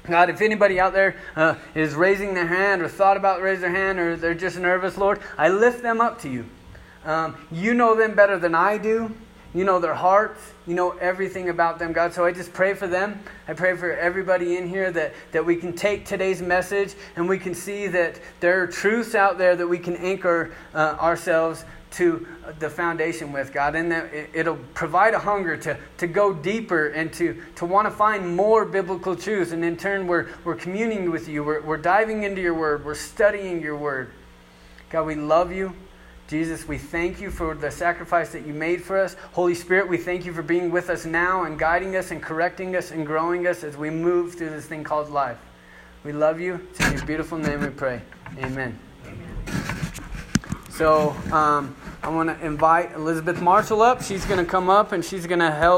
God, 0.04 0.30
if 0.30 0.42
anybody 0.42 0.80
out 0.80 0.94
there 0.94 1.18
uh, 1.36 1.56
is 1.76 1.94
raising 1.94 2.34
their 2.34 2.48
hand 2.48 2.82
or 2.82 2.88
thought 2.88 3.18
about 3.18 3.42
raising 3.42 3.62
their 3.62 3.72
hand 3.72 4.00
or 4.00 4.16
they're 4.16 4.34
just 4.34 4.58
nervous, 4.58 4.98
Lord, 4.98 5.20
I 5.38 5.50
lift 5.50 5.84
them 5.84 6.00
up 6.00 6.22
to 6.22 6.30
you. 6.30 6.46
Um, 7.04 7.38
you 7.52 7.74
know 7.74 7.96
them 7.96 8.16
better 8.16 8.40
than 8.40 8.56
I 8.56 8.78
do. 8.78 9.16
You 9.58 9.64
know 9.64 9.80
their 9.80 9.96
hearts. 9.96 10.40
You 10.68 10.76
know 10.76 10.92
everything 10.92 11.50
about 11.50 11.80
them, 11.80 11.92
God. 11.92 12.14
So 12.14 12.24
I 12.24 12.32
just 12.32 12.54
pray 12.54 12.76
for 12.76 12.86
them. 12.86 13.20
I 13.48 13.54
pray 13.54 13.76
for 13.76 13.92
everybody 13.92 14.56
in 14.56 14.70
here 14.70 14.92
that, 14.92 15.16
that 15.32 15.44
we 15.44 15.56
can 15.56 15.74
take 15.74 16.06
today's 16.06 16.44
message 16.44 16.94
and 17.16 17.28
we 17.28 17.40
can 17.40 17.56
see 17.56 17.88
that 17.88 18.20
there 18.40 18.62
are 18.62 18.68
truths 18.68 19.16
out 19.16 19.40
there 19.40 19.56
that 19.56 19.66
we 19.66 19.80
can 19.80 19.96
anchor 19.96 20.54
uh, 20.76 20.98
ourselves 21.00 21.66
to 21.90 22.28
the 22.60 22.70
foundation 22.70 23.32
with, 23.32 23.52
God. 23.52 23.74
And 23.74 23.92
that 23.92 24.14
it'll 24.32 24.60
provide 24.76 25.16
a 25.16 25.20
hunger 25.20 25.58
to, 25.58 25.76
to 25.98 26.06
go 26.06 26.34
deeper 26.34 26.90
and 26.90 27.12
to, 27.14 27.42
to 27.56 27.66
want 27.66 27.88
to 27.88 27.92
find 27.92 28.36
more 28.36 28.64
biblical 28.64 29.16
truths. 29.16 29.54
And 29.54 29.66
in 29.66 29.76
turn, 29.76 30.06
we're, 30.06 30.28
we're 30.44 30.54
communing 30.54 31.10
with 31.10 31.28
you. 31.28 31.44
We're, 31.44 31.62
we're 31.62 31.78
diving 31.78 32.22
into 32.22 32.42
your 32.42 32.54
word. 32.54 32.86
We're 32.86 32.94
studying 32.94 33.60
your 33.64 33.76
word. 33.76 34.12
God, 34.92 35.08
we 35.08 35.16
love 35.16 35.52
you. 35.52 35.74
Jesus, 36.28 36.68
we 36.68 36.78
thank 36.78 37.22
you 37.22 37.32
for 37.32 37.56
the 37.56 37.72
sacrifice 37.72 38.34
that 38.34 38.46
you 38.46 38.54
made 38.54 38.84
for 38.84 39.00
us. 39.00 39.16
Holy 39.32 39.56
Spirit, 39.56 39.88
we 39.88 39.98
thank 39.98 40.26
you 40.26 40.34
for 40.34 40.44
being 40.44 40.72
with 40.72 40.90
us 40.90 41.06
now 41.06 41.46
and 41.46 41.58
guiding 41.58 41.96
us 41.96 42.12
and 42.12 42.22
correcting 42.22 42.76
us 42.76 42.92
and 42.92 43.06
growing 43.06 43.48
us 43.48 43.64
as 43.64 43.78
we 43.78 43.90
move 43.90 44.36
through 44.36 44.50
this 44.50 44.66
thing 44.66 44.84
called 44.84 45.10
life. 45.10 45.38
We 46.04 46.12
love 46.12 46.42
you. 46.42 46.68
It's 46.72 46.86
in 46.86 46.98
your 46.98 47.06
beautiful 47.06 47.38
name 47.38 47.62
we 47.62 47.70
pray. 47.70 48.02
Amen. 48.40 48.78
So 50.70 51.16
um, 51.32 51.76
I 52.04 52.10
want 52.10 52.30
to 52.30 52.46
invite 52.46 52.92
Elizabeth 52.92 53.42
Marshall 53.42 53.82
up. 53.82 54.04
She's 54.04 54.26
going 54.26 54.44
to 54.44 54.50
come 54.50 54.70
up 54.70 54.92
and 54.92 55.04
she's 55.04 55.26
going 55.26 55.40
to 55.40 55.52
help. 55.52 55.76